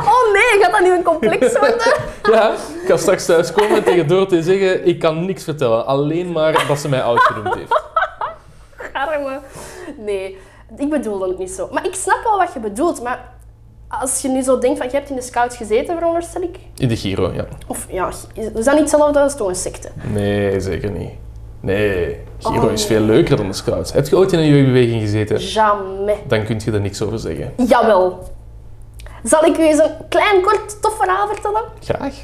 Oh 0.00 0.32
nee, 0.32 0.62
gaat 0.62 0.70
dat 0.72 0.80
nu 0.80 0.92
een 0.96 1.02
complex 1.02 1.52
worden? 1.58 1.92
Ja, 2.22 2.52
ik 2.52 2.86
ga 2.88 2.96
straks 2.96 3.24
thuiskomen 3.26 3.76
en 3.76 3.84
tegen 3.84 4.06
Dorothee 4.08 4.42
zeggen, 4.42 4.86
ik 4.86 4.98
kan 4.98 5.24
niks 5.24 5.44
vertellen. 5.44 5.86
Alleen 5.86 6.32
maar 6.32 6.64
dat 6.68 6.78
ze 6.78 6.88
mij 6.88 7.02
oud 7.02 7.20
genoemd 7.20 7.54
heeft. 7.54 7.82
Arme. 8.92 9.40
Nee, 9.98 10.38
ik 10.76 10.90
bedoelde 10.90 11.28
het 11.28 11.38
niet 11.38 11.50
zo. 11.50 11.68
Maar 11.72 11.86
ik 11.86 11.94
snap 11.94 12.20
wel 12.24 12.38
wat 12.38 12.52
je 12.52 12.60
bedoelt, 12.60 13.02
maar 13.02 13.28
als 13.88 14.22
je 14.22 14.28
nu 14.28 14.42
zo 14.42 14.58
denkt 14.58 14.78
van, 14.78 14.86
je 14.90 14.96
hebt 14.96 15.10
in 15.10 15.16
de 15.16 15.22
scouts 15.22 15.56
gezeten, 15.56 15.96
veronderstel 15.96 16.42
ik. 16.42 16.56
In 16.76 16.88
de 16.88 16.96
Giro, 16.96 17.32
ja. 17.32 17.44
Of 17.66 17.86
ja, 17.90 18.08
is 18.34 18.64
dat 18.64 18.72
niet 18.74 18.80
hetzelfde 18.80 19.20
als 19.20 19.36
toch 19.36 19.48
een 19.48 19.54
secte? 19.54 19.88
Nee, 20.02 20.60
zeker 20.60 20.90
niet. 20.90 21.12
Nee, 21.60 22.20
Giro 22.40 22.66
Oh, 22.66 22.72
is 22.72 22.84
veel 22.86 23.00
leuker 23.00 23.36
dan 23.36 23.46
de 23.46 23.52
Scouts. 23.52 23.92
Heb 23.92 24.08
je 24.08 24.16
ooit 24.16 24.32
in 24.32 24.38
een 24.38 24.46
jeugdbeweging 24.46 25.00
gezeten? 25.00 25.38
Jamais. 25.38 26.18
Dan 26.26 26.44
kun 26.44 26.60
je 26.64 26.72
er 26.72 26.80
niks 26.80 27.02
over 27.02 27.18
zeggen. 27.18 27.52
Jawel. 27.66 28.18
Zal 29.22 29.44
ik 29.44 29.58
u 29.58 29.62
eens 29.62 29.78
een 29.78 29.90
klein, 30.08 30.42
kort, 30.42 30.82
tof 30.82 30.96
verhaal 30.96 31.28
vertellen? 31.28 31.62
Graag. 31.82 32.14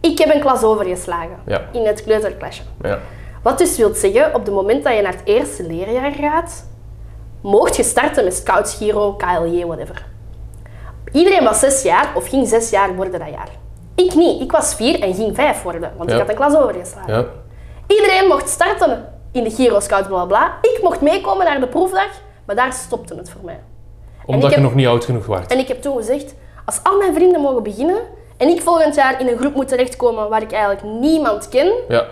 Ik 0.00 0.18
heb 0.18 0.34
een 0.34 0.40
klas 0.40 0.62
overgeslagen. 0.62 1.36
Ja. 1.46 1.60
In 1.72 1.86
het 1.86 2.02
kleuterklasje. 2.02 2.62
Ja. 2.82 2.98
Wat 3.42 3.58
dus 3.58 3.76
wil 3.76 3.94
zeggen, 3.94 4.34
op 4.34 4.44
het 4.44 4.54
moment 4.54 4.84
dat 4.84 4.94
je 4.96 5.02
naar 5.02 5.12
het 5.12 5.22
eerste 5.24 5.66
leerjaar 5.66 6.12
gaat, 6.12 6.66
mocht 7.40 7.76
je 7.76 7.82
starten 7.82 8.24
met 8.24 8.34
Scouts, 8.34 8.74
Giro, 8.74 9.12
KLJ, 9.12 9.64
whatever. 9.66 10.06
Iedereen 11.12 11.44
was 11.44 11.58
zes 11.58 11.82
jaar 11.82 12.12
of 12.14 12.28
ging 12.28 12.48
zes 12.48 12.70
jaar 12.70 12.94
worden 12.94 13.18
dat 13.18 13.28
jaar. 13.28 13.48
Ik 13.94 14.14
niet. 14.14 14.40
Ik 14.40 14.52
was 14.52 14.74
vier 14.74 15.00
en 15.00 15.14
ging 15.14 15.34
vijf 15.34 15.62
worden, 15.62 15.92
want 15.96 16.08
Ja. 16.10 16.14
ik 16.14 16.20
had 16.20 16.30
een 16.30 16.36
klas 16.36 16.56
overgeslagen. 16.56 17.14
Ja. 17.14 17.24
Iedereen 17.86 18.26
mocht 18.28 18.48
starten 18.48 19.08
in 19.32 19.44
de 19.44 19.50
Giro, 19.50 19.80
Scouts, 19.80 20.08
bla 20.08 20.24
bla. 20.24 20.58
Ik 20.62 20.78
mocht 20.82 21.00
meekomen 21.00 21.44
naar 21.46 21.60
de 21.60 21.66
proefdag, 21.68 22.08
maar 22.44 22.56
daar 22.56 22.72
stopte 22.72 23.14
het 23.14 23.30
voor 23.30 23.40
mij. 23.44 23.60
Omdat 24.26 24.42
ik 24.44 24.48
je 24.48 24.54
heb- 24.54 24.64
nog 24.64 24.74
niet 24.74 24.86
oud 24.86 25.04
genoeg 25.04 25.26
was. 25.26 25.46
En 25.46 25.58
ik 25.58 25.68
heb 25.68 25.82
toen 25.82 25.96
gezegd, 25.96 26.34
als 26.64 26.80
al 26.82 26.98
mijn 26.98 27.14
vrienden 27.14 27.40
mogen 27.40 27.62
beginnen 27.62 27.98
en 28.36 28.48
ik 28.48 28.62
volgend 28.62 28.94
jaar 28.94 29.20
in 29.20 29.28
een 29.28 29.36
groep 29.38 29.54
moet 29.54 29.68
terechtkomen 29.68 30.28
waar 30.28 30.42
ik 30.42 30.52
eigenlijk 30.52 30.82
niemand 30.82 31.48
ken, 31.48 31.72
Ja. 31.88 32.04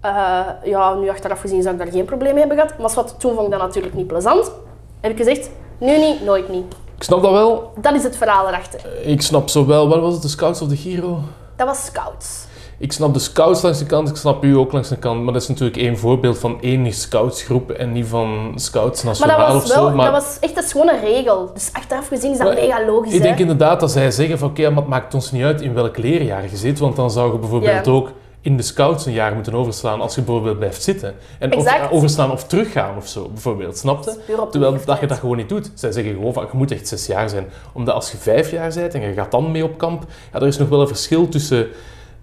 eh, 0.00 0.40
ja, 0.70 0.94
nu 0.94 1.08
achteraf 1.10 1.40
gezien 1.40 1.62
zou 1.62 1.74
ik 1.74 1.80
daar 1.80 1.92
geen 1.92 2.04
probleem 2.04 2.30
mee 2.34 2.40
hebben 2.46 2.58
gehad. 2.58 2.78
Maar 2.78 2.92
wat, 2.94 3.14
toen 3.20 3.34
vond 3.34 3.44
ik 3.46 3.52
dat 3.52 3.60
natuurlijk 3.60 3.94
niet 3.94 4.06
plezant. 4.06 4.52
Heb 5.00 5.10
ik 5.10 5.16
gezegd, 5.16 5.50
nu 5.78 5.98
niet, 5.98 6.24
nooit 6.24 6.48
niet. 6.48 6.74
Ik 6.96 7.02
snap 7.04 7.22
dat 7.22 7.30
wel. 7.32 7.72
Dat 7.80 7.94
is 7.94 8.02
het 8.02 8.16
verhaal 8.16 8.48
erachter. 8.48 8.80
Ik 9.06 9.22
snap 9.22 9.48
zowel, 9.48 9.88
wat 9.88 10.00
was 10.00 10.12
het, 10.12 10.22
de 10.22 10.28
Scouts 10.28 10.60
of 10.62 10.68
de 10.68 10.76
Giro? 10.76 11.18
Dat 11.56 11.66
was 11.66 11.84
scouts. 11.84 12.46
Ik 12.80 12.92
snap 12.92 13.14
de 13.14 13.20
Scouts 13.20 13.62
langs 13.62 13.78
de 13.78 13.86
kant, 13.86 14.08
ik 14.08 14.16
snap 14.16 14.44
u 14.44 14.56
ook 14.56 14.72
langs 14.72 14.88
de 14.88 14.96
kant. 14.96 15.22
Maar 15.24 15.32
dat 15.32 15.42
is 15.42 15.48
natuurlijk 15.48 15.76
één 15.76 15.98
voorbeeld 15.98 16.38
van 16.38 16.58
één 16.60 16.92
Scoutsgroep 16.92 17.70
en 17.70 17.92
niet 17.92 18.06
van 18.06 18.52
Scouts 18.54 19.02
Maar 19.02 19.12
Nationaal 19.12 19.46
dat 19.46 19.56
of 19.56 19.62
was, 19.62 19.72
zo. 19.72 19.84
wel, 19.84 19.94
Maar 19.94 20.12
dat 20.12 20.22
was 20.22 20.38
echt 20.40 20.56
een 20.56 20.62
schone 20.62 21.00
regel. 21.00 21.50
Dus 21.54 21.70
achteraf 21.72 22.08
gezien 22.08 22.30
is 22.30 22.38
dat 22.38 22.46
Maar 22.46 22.56
mega 22.56 22.86
logisch. 22.86 23.12
ik 23.12 23.22
denk 23.22 23.38
inderdaad 23.38 23.80
dat 23.80 23.90
zij 23.90 24.10
zeggen 24.10 24.38
van 24.38 24.48
oké, 24.48 24.68
maar 24.68 24.78
het 24.78 24.86
maakt 24.86 25.14
ons 25.14 25.32
niet 25.32 25.42
uit 25.42 25.60
in 25.60 25.74
welk 25.74 25.96
leerjaar 25.96 26.42
je 26.42 26.56
zit, 26.56 26.78
want 26.78 26.96
dan 26.96 27.10
zou 27.10 27.32
je 27.32 27.38
bijvoorbeeld 27.38 27.88
ook 27.88 28.12
in 28.40 28.56
de 28.56 28.62
scouts 28.62 29.06
een 29.06 29.12
jaar 29.12 29.34
moeten 29.34 29.54
overslaan 29.54 30.00
als 30.00 30.14
je 30.14 30.22
bijvoorbeeld 30.22 30.58
blijft 30.58 30.82
zitten. 30.82 31.14
En 31.38 31.56
of, 31.56 31.90
overslaan 31.90 32.30
of 32.30 32.44
teruggaan 32.44 32.96
of 32.96 33.06
zo, 33.08 33.28
bijvoorbeeld, 33.28 33.78
snapte? 33.78 34.16
Terwijl 34.50 34.76
dat 34.84 35.00
je 35.00 35.06
dat 35.06 35.18
gewoon 35.18 35.36
niet 35.36 35.48
doet. 35.48 35.70
Zij 35.74 35.92
zeggen 35.92 36.12
gewoon 36.12 36.32
van 36.32 36.42
je 36.50 36.56
moet 36.56 36.70
echt 36.70 36.88
zes 36.88 37.06
jaar 37.06 37.28
zijn. 37.28 37.46
Omdat 37.72 37.94
als 37.94 38.10
je 38.10 38.16
vijf 38.16 38.50
jaar 38.50 38.72
bent 38.74 38.94
en 38.94 39.00
je 39.00 39.12
gaat 39.12 39.30
dan 39.30 39.50
mee 39.50 39.64
op 39.64 39.78
kamp, 39.78 40.04
ja, 40.32 40.40
er 40.40 40.46
is 40.46 40.58
nog 40.58 40.68
wel 40.68 40.80
een 40.80 40.88
verschil 40.88 41.28
tussen 41.28 41.66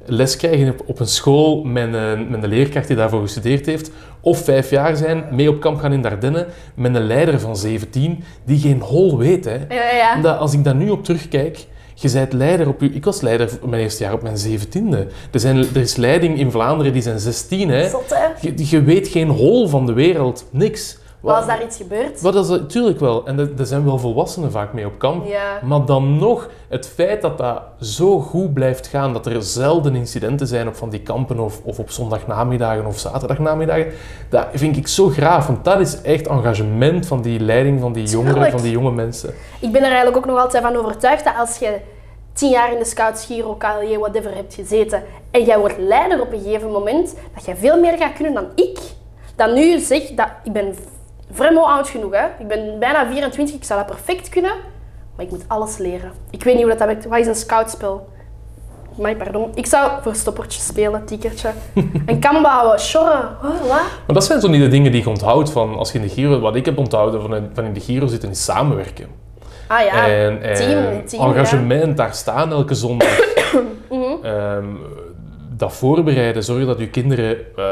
les 0.05 0.35
krijgen 0.35 0.75
op, 0.85 0.99
een 0.99 1.07
school 1.07 1.63
met 1.63 1.93
een, 1.93 2.29
met 2.29 2.43
een 2.43 2.49
leerkracht 2.49 2.87
die 2.87 2.95
daarvoor 2.95 3.21
gestudeerd 3.21 3.65
heeft, 3.65 3.91
of 4.21 4.43
vijf 4.43 4.69
jaar 4.69 4.95
zijn, 4.95 5.23
mee 5.31 5.49
op 5.49 5.59
kamp 5.59 5.79
gaan 5.79 5.93
in 5.93 6.01
Dardenne 6.01 6.47
met 6.75 6.95
een 6.95 7.07
leider 7.07 7.39
van 7.39 7.57
17 7.57 8.23
die 8.45 8.59
geen 8.59 8.81
hol 8.81 9.17
weet. 9.17 9.45
Hè. 9.45 9.57
Ja, 9.69 9.91
ja. 9.95 10.15
Omdat 10.15 10.37
als 10.37 10.53
ik 10.53 10.63
daar 10.63 10.75
nu 10.75 10.89
op 10.89 11.03
terugkijk, 11.03 11.65
je 11.93 12.11
bent 12.11 12.33
leider 12.33 12.67
op 12.67 12.81
je... 12.81 12.89
Ik 12.89 13.05
was 13.05 13.21
leider 13.21 13.49
mijn 13.65 13.81
eerste 13.81 14.03
jaar 14.03 14.13
op 14.13 14.21
mijn 14.21 14.37
zeventiende. 14.37 15.07
Er, 15.31 15.39
zijn, 15.39 15.57
er 15.57 15.77
is 15.77 15.95
leiding 15.95 16.39
in 16.39 16.51
Vlaanderen, 16.51 16.93
die 16.93 17.01
zijn 17.01 17.19
16. 17.19 17.69
Hè. 17.69 17.89
Zot, 17.89 18.09
hè? 18.09 18.47
Je, 18.47 18.69
je 18.69 18.81
weet 18.81 19.07
geen 19.07 19.29
hol 19.29 19.67
van 19.67 19.85
de 19.85 19.93
wereld. 19.93 20.45
Niks. 20.51 20.97
Was 21.33 21.45
daar 21.45 21.63
iets 21.63 21.77
gebeurd? 21.77 22.21
Wat 22.21 22.35
is 22.35 22.47
dat? 22.47 22.69
Tuurlijk 22.69 22.99
wel. 22.99 23.25
En 23.25 23.39
er 23.39 23.49
er 23.57 23.65
zijn 23.65 23.85
wel 23.85 23.97
volwassenen 23.97 24.51
vaak 24.51 24.73
mee 24.73 24.85
op 24.85 24.99
kamp. 24.99 25.27
Ja. 25.27 25.59
Maar 25.63 25.85
dan 25.85 26.17
nog, 26.17 26.49
het 26.69 26.87
feit 26.87 27.21
dat 27.21 27.37
dat 27.37 27.61
zo 27.79 28.19
goed 28.19 28.53
blijft 28.53 28.87
gaan, 28.87 29.13
dat 29.13 29.25
er 29.25 29.43
zelden 29.43 29.95
incidenten 29.95 30.47
zijn 30.47 30.67
op 30.67 30.75
van 30.75 30.89
die 30.89 31.01
kampen 31.01 31.39
of, 31.39 31.61
of 31.63 31.79
op 31.79 31.89
zondagnamiddagen 31.89 32.85
of 32.85 32.99
zaterdagnamiddagen, 32.99 33.91
dat 34.29 34.47
vind 34.53 34.77
ik 34.77 34.87
zo 34.87 35.09
graaf. 35.09 35.47
Want 35.47 35.63
dat 35.63 35.79
is 35.79 36.01
echt 36.01 36.27
engagement 36.27 37.07
van 37.07 37.21
die 37.21 37.39
leiding 37.39 37.79
van 37.79 37.93
die 37.93 38.05
jongeren, 38.05 38.51
van 38.51 38.61
die 38.61 38.71
jonge 38.71 38.91
mensen. 38.91 39.33
Ik 39.59 39.71
ben 39.71 39.81
er 39.81 39.87
eigenlijk 39.87 40.17
ook 40.17 40.25
nog 40.25 40.39
altijd 40.39 40.63
van 40.63 40.75
overtuigd 40.75 41.23
dat 41.23 41.33
als 41.37 41.57
je 41.57 41.79
tien 42.33 42.49
jaar 42.49 42.71
in 42.71 42.79
de 42.79 42.85
Scouts, 42.85 43.25
Giro, 43.25 43.55
KLJ, 43.55 43.97
whatever 43.97 44.35
hebt 44.35 44.53
gezeten 44.53 45.03
en 45.31 45.43
jij 45.43 45.59
wordt 45.59 45.77
leider 45.77 46.21
op 46.21 46.33
een 46.33 46.41
gegeven 46.41 46.71
moment, 46.71 47.15
dat 47.33 47.45
jij 47.45 47.55
veel 47.55 47.79
meer 47.79 47.97
gaat 47.97 48.13
kunnen 48.13 48.33
dan 48.33 48.47
ik. 48.55 48.79
Dat 49.35 49.53
nu 49.53 49.79
zeg 49.79 50.01
dat 50.01 50.27
ik 50.43 50.51
ben 50.51 50.75
vremo 51.35 51.61
oud 51.61 51.89
genoeg. 51.89 52.13
Hè? 52.13 52.25
Ik 52.39 52.47
ben 52.47 52.79
bijna 52.79 53.07
24, 53.07 53.55
ik 53.55 53.63
zou 53.63 53.79
dat 53.79 53.89
perfect 53.89 54.29
kunnen, 54.29 54.53
maar 55.15 55.25
ik 55.25 55.31
moet 55.31 55.43
alles 55.47 55.77
leren. 55.77 56.11
Ik 56.29 56.43
weet 56.43 56.53
niet 56.53 56.63
hoe 56.63 56.71
dat, 56.71 56.79
dat 56.79 56.87
werkt. 56.87 57.05
Wat 57.05 57.19
is 57.19 57.27
een 57.27 57.35
scoutspel? 57.35 58.07
Maar 58.97 59.15
pardon. 59.15 59.51
Ik 59.53 59.65
zou 59.65 59.91
verstoppertje 60.01 60.61
spelen, 60.61 61.05
tikkertje. 61.05 61.51
Een 62.05 62.19
kan 62.25 62.41
bouwen, 62.41 62.79
sjorren. 62.79 63.37
Huh, 63.41 63.49
wat? 63.61 63.69
Maar 63.69 64.13
dat 64.13 64.25
zijn 64.25 64.41
zo 64.41 64.47
niet 64.47 64.61
de 64.61 64.67
dingen 64.67 64.91
die 64.91 65.01
je 65.01 65.09
onthoudt 65.09 65.51
van 65.51 65.77
als 65.77 65.91
je 65.91 65.99
in 65.99 66.07
de 66.07 66.13
Giro... 66.13 66.39
Wat 66.39 66.55
ik 66.55 66.65
heb 66.65 66.77
onthouden 66.77 67.21
van 67.21 67.35
in, 67.35 67.49
van 67.53 67.63
in 67.63 67.73
de 67.73 67.79
Giro 67.79 68.07
zitten 68.07 68.29
is 68.29 68.43
samenwerken. 68.43 69.07
Ah 69.67 69.81
ja, 69.81 70.07
en 70.07 70.41
en 70.41 70.55
team, 70.55 71.05
team, 71.05 71.23
engagement, 71.23 71.97
daar 71.97 72.13
staan 72.13 72.51
elke 72.51 72.73
zondag. 72.73 73.19
Mhm. 73.89 74.25
Ehm, 74.25 74.65
dat 75.57 75.73
voorbereiden, 75.73 76.43
zorgen 76.43 76.67
dat 76.67 76.79
je 76.79 76.89
kinderen 76.89 77.37
eh, 77.55 77.63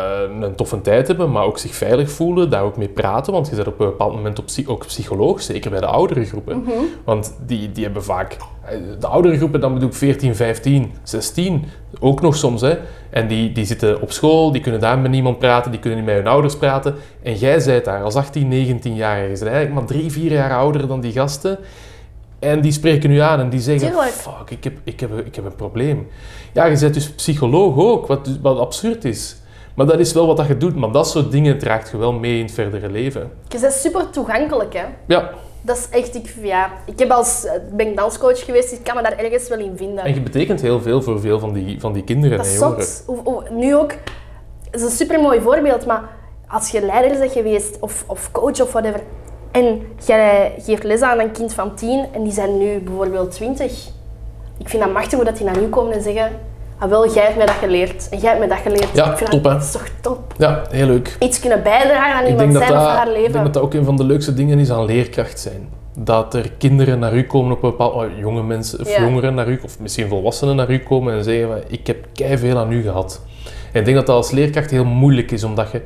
een 0.41 0.55
toffe 0.55 0.81
tijd 0.81 1.07
hebben, 1.07 1.31
maar 1.31 1.43
ook 1.43 1.57
zich 1.57 1.75
veilig 1.75 2.11
voelen, 2.11 2.49
daar 2.49 2.63
ook 2.63 2.77
mee 2.77 2.87
praten, 2.87 3.33
want 3.33 3.49
je 3.49 3.55
bent 3.55 3.67
op 3.67 3.79
een 3.79 3.85
bepaald 3.85 4.15
moment 4.15 4.39
op, 4.39 4.45
ook 4.65 4.85
psycholoog, 4.85 5.41
zeker 5.41 5.71
bij 5.71 5.79
de 5.79 5.85
oudere 5.85 6.25
groepen. 6.25 6.57
Mhm. 6.57 6.71
Want 7.03 7.35
die, 7.45 7.71
die 7.71 7.83
hebben 7.83 8.03
vaak, 8.03 8.37
eh, 8.65 8.77
de 8.99 9.07
oudere 9.07 9.37
groepen, 9.37 9.59
dan 9.59 9.73
bedoel 9.73 9.89
ik 9.89 9.95
14, 9.95 10.35
15, 10.35 10.91
16, 11.03 11.65
ook 11.99 12.21
nog 12.21 12.35
soms, 12.35 12.61
hè. 12.61 12.77
En 13.09 13.27
die, 13.27 13.51
die 13.51 13.65
zitten 13.65 14.01
op 14.01 14.11
school, 14.11 14.51
die 14.51 14.61
kunnen 14.61 14.81
daar 14.81 14.99
met 14.99 15.11
niemand 15.11 15.39
praten, 15.39 15.71
die 15.71 15.79
kunnen 15.79 15.99
niet 15.99 16.07
met 16.07 16.17
hun 16.17 16.27
ouders 16.27 16.57
praten. 16.57 16.95
En 17.23 17.35
jij 17.35 17.59
zijt 17.59 17.85
daar 17.85 18.03
als 18.03 18.15
18, 18.15 18.47
19 18.47 18.95
jaar, 18.95 19.21
je 19.21 19.27
bent 19.27 19.41
eigenlijk 19.41 19.73
maar 19.73 19.85
drie, 19.85 20.11
vier 20.11 20.31
jaar 20.31 20.51
ouder 20.51 20.87
dan 20.87 21.01
die 21.01 21.11
gasten. 21.11 21.59
En 22.43 22.61
die 22.61 22.71
spreken 22.71 23.11
u 23.11 23.17
aan 23.19 23.39
en 23.39 23.49
die 23.49 23.59
zeggen, 23.59 23.87
Tuurlijk. 23.87 24.11
fuck, 24.11 24.49
ik 24.49 24.63
heb, 24.63 24.73
ik, 24.83 24.99
heb, 24.99 25.25
ik 25.25 25.35
heb 25.35 25.45
een 25.45 25.55
probleem. 25.55 26.07
Ja, 26.53 26.65
je 26.65 26.79
bent 26.79 26.93
dus 26.93 27.11
psycholoog 27.11 27.77
ook, 27.77 28.07
wat, 28.07 28.25
dus- 28.25 28.39
wat 28.41 28.59
absurd 28.59 29.05
is. 29.05 29.35
Maar 29.75 29.85
dat 29.85 29.99
is 29.99 30.13
wel 30.13 30.27
wat 30.27 30.37
dat 30.37 30.47
je 30.47 30.57
doet, 30.57 30.75
maar 30.75 30.91
dat 30.91 31.07
soort 31.09 31.31
dingen 31.31 31.57
draagt 31.59 31.89
je 31.91 31.97
wel 31.97 32.13
mee 32.13 32.37
in 32.37 32.43
het 32.45 32.53
verdere 32.53 32.89
leven. 32.89 33.31
Je 33.47 33.59
bent 33.59 33.73
super 33.73 34.09
toegankelijk, 34.09 34.73
hè. 34.73 34.83
Ja, 35.07 35.29
Dat 35.61 35.77
is 35.77 35.87
echt, 35.99 36.15
ik, 36.15 36.33
ja, 36.41 36.71
ik 36.85 36.99
heb 36.99 37.11
als, 37.11 37.45
eh, 37.45 37.53
ben 37.71 37.87
ik 37.87 37.97
danscoach 37.97 38.45
geweest, 38.45 38.69
dus 38.69 38.77
ik 38.79 38.83
kan 38.83 38.95
me 38.95 39.01
daar 39.01 39.17
ergens 39.17 39.47
wel 39.49 39.59
in 39.59 39.73
vinden. 39.77 40.03
en 40.03 40.13
je 40.13 40.21
betekent 40.21 40.61
heel 40.61 40.81
veel 40.81 41.01
voor 41.01 41.19
veel 41.19 41.39
van 41.39 41.53
die, 41.53 41.79
van 41.79 41.93
die 41.93 42.03
kinderen 42.03 42.37
dat 42.37 42.45
en 42.45 42.51
is 42.53 42.59
jongeren. 42.59 42.85
hoe- 43.23 43.43
nu 43.51 43.75
ook, 43.75 43.91
het 43.91 44.75
is 44.75 44.81
een 44.81 44.89
super 44.89 45.21
mooi 45.21 45.41
voorbeeld, 45.41 45.85
maar 45.85 46.09
als 46.47 46.69
je 46.69 46.81
leider 46.81 47.19
bent 47.19 47.31
geweest, 47.31 47.77
of, 47.79 48.03
of 48.07 48.31
coach 48.31 48.61
of 48.61 48.71
whatever, 48.71 49.01
en 49.51 49.81
jij 50.05 50.53
geeft 50.59 50.83
les 50.83 51.01
aan 51.01 51.19
een 51.19 51.31
kind 51.31 51.53
van 51.53 51.75
10 51.75 52.05
en 52.13 52.23
die 52.23 52.33
zijn 52.33 52.57
nu 52.57 52.79
bijvoorbeeld 52.79 53.31
20. 53.31 53.87
Ik 54.57 54.69
vind 54.69 54.83
dat 54.83 54.93
machtig 54.93 55.13
hoe 55.13 55.23
dat 55.25 55.37
die 55.37 55.45
naar 55.45 55.57
nu 55.59 55.67
komen 55.67 55.93
en 55.93 56.01
zeggen, 56.01 56.31
ah 56.77 56.89
wel, 56.89 57.13
jij 57.13 57.23
hebt 57.23 57.37
mij 57.37 57.45
dat 57.45 57.55
geleerd 57.55 58.09
en 58.09 58.17
jij 58.17 58.27
hebt 58.27 58.39
mij 58.39 58.47
dat 58.47 58.57
geleerd. 58.57 58.89
Ja, 58.93 59.11
ik 59.11 59.17
vind 59.17 59.29
top, 59.29 59.43
dat, 59.43 59.51
dat 59.53 59.61
is 59.63 59.71
toch 59.71 59.87
top. 60.01 60.33
Ja, 60.37 60.61
heel 60.69 60.85
leuk. 60.87 61.15
Iets 61.19 61.39
kunnen 61.39 61.63
bijdragen 61.63 62.15
aan 62.15 62.23
Ik 62.23 62.29
iemand 62.29 62.53
dat 62.53 62.61
zijn 62.61 62.73
of 62.73 62.85
haar 62.85 63.07
ik 63.07 63.13
leven. 63.15 63.31
denk 63.31 63.43
dat 63.43 63.53
dat 63.53 63.63
ook 63.63 63.73
een 63.73 63.85
van 63.85 63.95
de 63.95 64.03
leukste 64.03 64.33
dingen 64.33 64.59
is 64.59 64.71
aan 64.71 64.85
leerkracht 64.85 65.39
zijn. 65.39 65.69
dat 65.97 66.33
er 66.33 66.51
kinderen 66.57 66.99
naar 66.99 67.13
u 67.15 67.23
komen 67.23 67.51
op 67.51 67.63
een 67.63 67.69
bepaald... 67.69 67.93
oh, 67.93 68.17
jonge 68.19 68.43
mensen, 68.43 68.79
of 68.79 68.89
Ja. 68.89 69.01
jongeren 69.01 69.33
naar 69.33 69.47
u, 69.47 69.59
of 69.63 69.79
misschien 69.79 70.07
volwassenen 70.07 70.55
naar 70.55 70.71
u 70.71 70.79
komen 70.79 71.13
en 71.13 71.23
zeggen 71.23 71.47
van, 71.47 71.57
ik 71.67 71.87
heb 71.87 71.97
veel 72.39 72.57
aan 72.57 72.71
u 72.71 72.81
gehad. 72.81 73.21
En 73.71 73.79
ik 73.79 73.85
denk 73.85 73.97
dat 73.97 74.05
dat 74.05 74.15
als 74.15 74.31
leerkracht 74.31 74.71
heel 74.71 74.85
moeilijk 74.85 75.31
is, 75.31 75.43
omdat 75.43 75.67
je... 75.71 75.81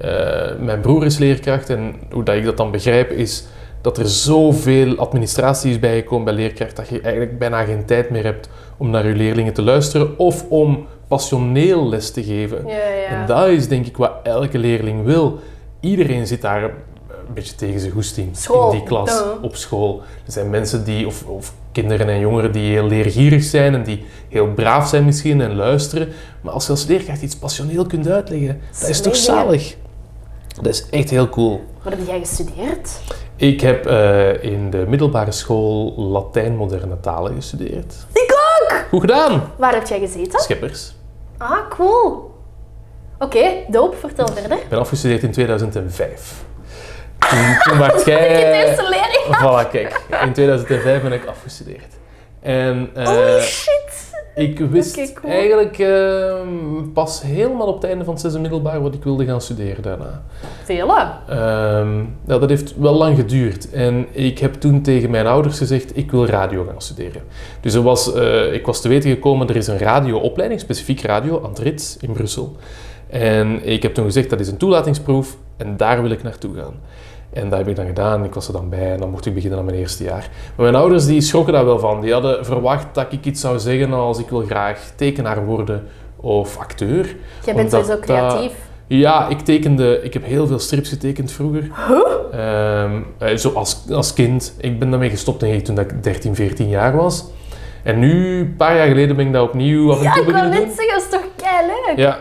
eh, 0.00 0.64
mijn 0.64 0.80
broer 0.80 1.04
is 1.04 1.18
leerkracht 1.18 1.70
en 1.70 1.94
hoe 2.10 2.22
dat 2.22 2.34
ik 2.34 2.44
dat 2.44 2.56
dan 2.56 2.70
begrijp 2.70 3.10
is 3.10 3.44
dat 3.86 3.98
er 3.98 4.08
zoveel 4.08 4.96
administratie 4.96 5.70
is 5.70 5.78
bijgekomen 5.78 6.24
bij 6.24 6.34
leerkracht 6.34 6.76
dat 6.76 6.88
je 6.88 7.00
eigenlijk 7.00 7.38
bijna 7.38 7.64
geen 7.64 7.84
tijd 7.84 8.10
meer 8.10 8.24
hebt 8.24 8.48
om 8.76 8.90
naar 8.90 9.06
je 9.06 9.14
leerlingen 9.14 9.52
te 9.52 9.62
luisteren 9.62 10.18
of 10.18 10.44
om 10.48 10.86
passioneel 11.08 11.88
les 11.88 12.10
te 12.10 12.24
geven. 12.24 12.66
Ja, 12.66 12.74
ja. 12.74 13.06
En 13.06 13.26
dat 13.26 13.48
is 13.48 13.68
denk 13.68 13.86
ik 13.86 13.96
wat 13.96 14.12
elke 14.22 14.58
leerling 14.58 15.04
wil. 15.04 15.38
Iedereen 15.80 16.26
zit 16.26 16.40
daar 16.40 16.62
een 16.62 17.34
beetje 17.34 17.54
tegen 17.54 17.80
zijn 17.80 17.92
goesting 17.92 18.36
School, 18.36 18.72
in 18.72 18.78
die 18.78 18.86
klas, 18.86 19.22
op 19.42 19.56
school. 19.56 20.02
Er 20.26 20.32
zijn 20.32 20.50
mensen 20.50 20.84
die, 20.84 21.06
of, 21.06 21.24
of 21.26 21.52
kinderen 21.72 22.08
en 22.08 22.18
jongeren 22.18 22.52
die 22.52 22.70
heel 22.70 22.86
leergierig 22.86 23.42
zijn 23.42 23.74
en 23.74 23.82
die 23.82 24.04
heel 24.28 24.52
braaf 24.54 24.88
zijn 24.88 25.04
misschien 25.04 25.40
en 25.40 25.54
luisteren. 25.54 26.08
Maar 26.40 26.52
als 26.52 26.64
je 26.64 26.70
als 26.70 26.86
leerkracht 26.86 27.22
iets 27.22 27.36
passioneel 27.36 27.86
kunt 27.86 28.08
uitleggen, 28.08 28.60
dat 28.80 28.88
is 28.88 29.00
toch 29.00 29.16
zalig? 29.16 29.76
Dat 30.54 30.66
is 30.66 30.88
echt 30.90 31.10
heel 31.10 31.28
cool. 31.28 31.64
Wat 31.82 31.92
heb 31.92 32.06
jij 32.06 32.18
gestudeerd? 32.18 33.00
Ik 33.36 33.60
heb 33.60 33.86
eh, 33.86 34.42
in 34.42 34.70
de 34.70 34.84
middelbare 34.88 35.32
school 35.32 35.94
Latijn 35.96 36.56
moderne 36.56 37.00
talen 37.00 37.34
gestudeerd. 37.34 37.94
Ik 38.12 38.34
ook! 38.60 38.84
Goed 38.88 39.00
gedaan! 39.00 39.52
Waar 39.56 39.74
heb 39.74 39.86
jij 39.86 39.98
gezeten? 39.98 40.40
Scheppers. 40.40 40.94
Ah, 41.38 41.68
cool. 41.68 42.34
Oké, 43.18 43.44
dope. 43.68 43.96
Vertel 43.96 44.26
verder. 44.26 44.52
Ik 44.58 44.68
ben 44.68 44.78
afgestudeerd 44.78 45.22
in 45.22 45.30
2005. 45.32 46.44
Toen, 47.18 47.56
toen 47.64 47.78
werd 47.78 48.00
Ik 48.00 48.06
jij... 48.06 48.64
eerste. 48.64 48.84
Voilà, 49.26 49.70
kijk. 49.70 50.00
In 50.24 50.32
2005 50.32 51.02
ben 51.02 51.12
ik 51.12 51.26
afgestudeerd. 51.26 51.94
En 52.40 52.90
eh, 52.94 53.06
Holy 53.06 53.40
shit. 53.40 54.05
Ik 54.36 54.58
wist 54.58 55.12
cool. 55.12 55.32
eigenlijk 55.32 55.78
ehm, 55.78 56.92
pas 56.92 57.22
helemaal 57.22 57.66
op 57.66 57.74
het 57.74 57.84
einde 57.84 58.04
van 58.04 58.12
het 58.12 58.22
zesde 58.22 58.38
middelbaar 58.38 58.80
wat 58.82 58.94
ik 58.94 59.04
wilde 59.04 59.24
gaan 59.24 59.40
studeren 59.40 59.82
daarna. 59.82 60.22
Vele. 60.64 61.06
Ja, 62.26 62.38
dat 62.38 62.48
heeft 62.48 62.76
wel 62.76 62.94
lang 62.94 63.16
geduurd. 63.16 63.70
En 63.70 64.06
ik 64.12 64.38
heb 64.38 64.54
toen 64.54 64.82
tegen 64.82 65.10
mijn 65.10 65.26
ouders 65.26 65.58
gezegd, 65.58 65.96
ik 65.96 66.10
wil 66.10 66.26
radio 66.26 66.64
gaan 66.64 66.82
studeren. 66.82 67.22
Dus 67.60 67.74
er 67.74 67.82
was, 67.82 68.14
eh, 68.14 68.52
ik 68.52 68.66
was 68.66 68.80
te 68.80 68.88
weten 68.88 69.10
gekomen, 69.10 69.48
er 69.48 69.56
is 69.56 69.66
een 69.66 69.78
radioopleiding, 69.78 70.60
specifiek 70.60 71.00
radio, 71.00 71.42
aan 71.42 71.50
het 71.50 71.58
Rits 71.58 71.96
in 72.00 72.12
Brussel. 72.12 72.56
En 73.08 73.66
ik 73.68 73.82
heb 73.82 73.94
toen 73.94 74.04
gezegd, 74.04 74.30
dat 74.30 74.40
is 74.40 74.48
een 74.48 74.56
toelatingsproef 74.56 75.36
en 75.56 75.76
daar 75.76 76.02
wil 76.02 76.10
ik 76.10 76.22
naartoe 76.22 76.54
gaan. 76.54 76.74
En 77.36 77.48
dat 77.48 77.58
heb 77.58 77.68
ik 77.68 77.76
dan 77.76 77.86
gedaan, 77.86 78.24
ik 78.24 78.34
was 78.34 78.46
er 78.46 78.52
dan 78.52 78.68
bij 78.68 78.92
en 78.92 78.98
dan 78.98 79.10
mocht 79.10 79.26
ik 79.26 79.34
beginnen 79.34 79.58
aan 79.58 79.64
mijn 79.64 79.76
eerste 79.76 80.04
jaar. 80.04 80.28
Maar 80.56 80.64
mijn 80.64 80.74
ouders 80.74 81.06
die 81.06 81.20
schrokken 81.20 81.52
daar 81.52 81.64
wel 81.64 81.78
van. 81.78 82.00
Die 82.00 82.12
hadden 82.12 82.44
verwacht 82.44 82.86
dat 82.92 83.06
ik 83.10 83.24
iets 83.24 83.40
zou 83.40 83.58
zeggen 83.58 83.92
als 83.92 84.18
ik 84.18 84.28
wil 84.28 84.40
graag 84.40 84.92
tekenaar 84.96 85.44
worden 85.44 85.86
of 86.16 86.58
acteur. 86.58 87.16
Jij 87.44 87.54
bent 87.54 87.70
sowieso 87.70 87.98
creatief. 87.98 88.52
Ja, 88.86 89.28
ik 89.28 89.40
tekende... 89.40 90.02
Ik 90.02 90.12
heb 90.12 90.24
heel 90.24 90.46
veel 90.46 90.58
strips 90.58 90.88
getekend 90.88 91.32
vroeger. 91.32 91.70
Ehm, 92.32 93.02
eh, 93.18 93.36
zo 93.36 93.52
als, 93.52 93.90
als 93.90 94.12
kind. 94.12 94.54
Ik 94.58 94.78
ben 94.78 94.90
daarmee 94.90 95.10
gestopt 95.10 95.40
denk 95.40 95.54
ik 95.54 95.64
toen 95.64 95.78
ik 95.78 96.02
13, 96.02 96.34
14 96.34 96.68
jaar 96.68 96.96
was. 96.96 97.24
En 97.82 97.98
nu, 97.98 98.38
een 98.38 98.56
paar 98.56 98.76
jaar 98.76 98.86
geleden, 98.86 99.16
ben 99.16 99.26
ik 99.26 99.32
dat 99.32 99.48
opnieuw 99.48 99.90
af 99.90 99.98
en 99.98 100.02
Ja, 100.02 100.16
ik 100.16 100.28
wou 100.28 100.48
net 100.48 100.72
zeggen, 100.76 100.88
dat 100.88 101.02
is 101.02 101.08
toch 101.08 101.24
leuk? 101.86 101.96
Ja. 101.96 102.18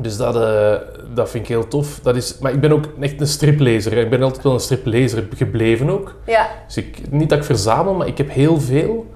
Dus 0.00 0.16
dat, 0.16 0.36
eh, 0.36 0.74
dat 1.14 1.30
vind 1.30 1.42
ik 1.42 1.48
heel 1.48 1.68
tof. 1.68 2.00
Dat 2.02 2.16
is, 2.16 2.38
maar 2.38 2.52
ik 2.52 2.60
ben 2.60 2.72
ook 2.72 2.84
echt 3.00 3.20
een 3.20 3.26
striplezer. 3.26 3.92
hè. 3.92 4.00
Ik 4.00 4.10
ben 4.10 4.22
altijd 4.22 4.42
wel 4.42 4.52
een 4.52 4.60
striplezer 4.60 5.28
gebleven 5.36 5.90
ook. 5.90 6.14
Ja. 6.26 6.48
Dus 6.66 6.76
ik, 6.76 7.00
niet 7.10 7.28
dat 7.28 7.38
ik 7.38 7.44
verzamel, 7.44 7.94
maar 7.94 8.06
ik 8.06 8.18
heb 8.18 8.30
heel 8.30 8.60
veel. 8.60 9.06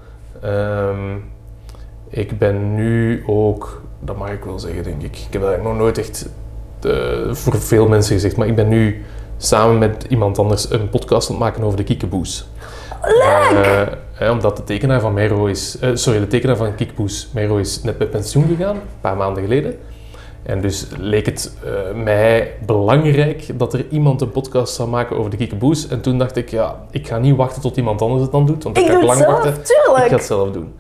Ehm, 0.43 1.17
ik 2.09 2.39
ben 2.39 2.75
nu 2.75 3.23
ook, 3.27 3.83
dat 4.01 4.17
mag 4.17 4.31
ik 4.31 4.45
wel 4.45 4.59
zeggen, 4.59 4.83
denk 4.83 5.03
ik. 5.03 5.17
Ik 5.17 5.33
heb 5.33 5.43
dat 5.43 5.63
nog 5.63 5.77
nooit 5.77 5.99
echt 5.99 6.29
eh, 6.83 7.33
voor 7.35 7.57
veel 7.57 7.89
mensen 7.89 8.15
gezegd, 8.15 8.37
maar 8.37 8.47
ik 8.47 8.55
ben 8.57 8.69
nu 8.69 9.05
samen 9.37 9.79
met 9.79 10.07
iemand 10.09 10.39
anders 10.39 10.71
een 10.71 10.89
podcast 10.89 11.29
aan 11.29 11.35
het 11.35 11.45
maken 11.45 11.63
over 11.63 11.77
de 11.77 11.85
kiekeboes. 11.85 12.49
Leuk! 13.03 14.03
omdat 14.31 14.57
de 14.57 14.65
tekenaar 14.65 15.01
van 15.01 15.15
Mero 15.15 15.47
is, 15.47 15.79
eh, 15.79 15.91
sorry, 15.95 16.21
de 16.21 16.27
tekenaar 16.27 16.57
van 16.57 16.75
Kiekboes, 16.75 17.29
Mero 17.33 17.57
is 17.57 17.83
net 17.83 17.99
met 17.99 18.11
pensioen 18.11 18.47
gegaan, 18.57 18.77
een 18.77 18.83
paar 19.01 19.17
maanden 19.17 19.43
geleden. 19.43 19.79
En 20.45 20.61
dus 20.61 20.87
leek 20.99 21.27
het 21.27 21.57
eh, 21.65 21.71
mij 22.03 22.53
belangrijk 22.67 23.59
dat 23.59 23.75
er 23.75 23.85
iemand 23.91 24.21
een 24.21 24.31
podcast 24.31 24.75
zou 24.75 24.89
maken 24.89 25.17
over 25.19 25.31
de 25.31 25.37
kiekeboes. 25.37 25.89
En 25.89 26.01
toen 26.01 26.19
dacht 26.19 26.37
ik, 26.37 26.49
ja, 26.51 26.77
ik 26.91 27.07
ga 27.09 27.19
niet 27.19 27.37
wachten 27.37 27.63
tot 27.63 27.77
iemand 27.77 28.03
anders 28.03 28.23
het 28.23 28.33
dan 28.33 28.47
doet, 28.47 28.63
want 28.65 28.79
Ik 28.79 28.85
ga 28.85 28.91
ik 28.91 28.97
het 28.97 29.07
lang 29.07 29.19
zelf, 29.19 29.33
wachten. 29.33 29.53
tuurlijk. 29.53 30.05
Ik 30.05 30.11
ga 30.11 30.17
het 30.17 30.25
zelf 30.25 30.51
doen. 30.51 30.75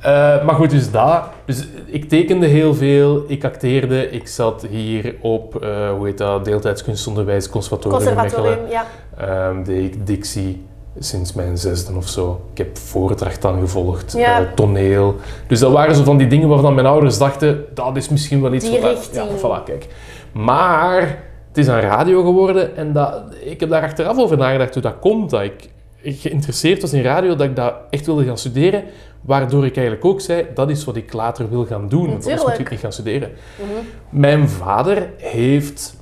Eh, 0.00 0.44
maar 0.44 0.54
goed, 0.54 0.70
dus 0.70 0.90
dat. 0.90 1.22
Dus 1.46 1.66
ik 1.86 2.08
tekende 2.08 2.46
heel 2.46 2.74
veel, 2.74 3.24
ik 3.26 3.44
acteerde, 3.44 4.10
ik 4.10 4.28
zat 4.28 4.66
hier 4.70 5.14
op, 5.20 5.62
eh, 5.62 5.90
hoe 5.90 6.06
heet 6.06 6.18
dat, 6.18 6.44
deeltijds 6.44 6.82
kunstonderwijs, 6.82 7.48
conservatorium. 7.48 8.02
Conservatorium, 8.04 8.68
ja. 8.68 8.86
Ehm 9.18 9.62
deed 9.62 9.94
ik 9.94 10.06
dictie 10.06 10.64
sinds 10.98 11.32
mijn 11.32 11.58
zesde 11.58 11.96
of 11.96 12.08
zo. 12.08 12.40
Ik 12.52 12.58
heb 12.58 12.78
voordracht 12.78 13.42
dan 13.42 13.60
gevolgd, 13.60 14.12
Ja. 14.16 14.40
eh, 14.40 14.46
toneel. 14.54 15.16
Dus 15.46 15.58
dat 15.60 15.72
waren 15.72 15.94
zo 15.94 16.04
van 16.04 16.16
die 16.16 16.26
dingen 16.26 16.48
waarvan 16.48 16.74
mijn 16.74 16.86
ouders 16.86 17.18
dachten, 17.18 17.64
dat 17.74 17.96
is 17.96 18.08
misschien 18.08 18.40
wel 18.42 18.52
iets 18.54 18.70
Die 18.70 18.80
wat... 18.80 18.90
richting. 18.90 19.24
Ja, 19.24 19.60
voilà, 19.60 19.64
kijk. 19.64 19.86
Maar 20.32 21.00
het 21.48 21.58
is 21.58 21.66
een 21.66 21.80
radio 21.80 22.22
geworden 22.24 22.76
en 22.76 22.92
dat, 22.92 23.22
ik 23.44 23.60
heb 23.60 23.68
daar 23.68 23.82
achteraf 23.82 24.18
over 24.18 24.36
nagedacht 24.36 24.72
hoe 24.74 24.82
dat 24.82 24.98
komt, 25.00 25.30
dat 25.30 25.42
ik 25.42 25.68
geïnteresseerd 26.02 26.80
was 26.80 26.92
in 26.92 27.02
radio, 27.02 27.36
dat 27.36 27.46
ik 27.46 27.56
dat 27.56 27.74
echt 27.90 28.06
wilde 28.06 28.24
gaan 28.24 28.38
studeren, 28.38 28.84
waardoor 29.20 29.64
ik 29.66 29.76
eigenlijk 29.76 30.06
ook 30.06 30.20
zei, 30.20 30.46
dat 30.54 30.70
is 30.70 30.84
wat 30.84 30.96
ik 30.96 31.12
later 31.12 31.50
wil 31.50 31.64
gaan 31.66 31.88
doen, 31.88 32.00
want 32.00 32.12
anders 32.12 32.26
moet 32.26 32.36
Natuurlijk. 32.36 32.60
ik 32.60 32.70
niet 32.70 32.80
gaan 32.80 32.92
studeren. 32.92 33.30
Mhm. 33.56 34.20
Mijn 34.20 34.48
vader 34.48 35.08
heeft, 35.16 35.94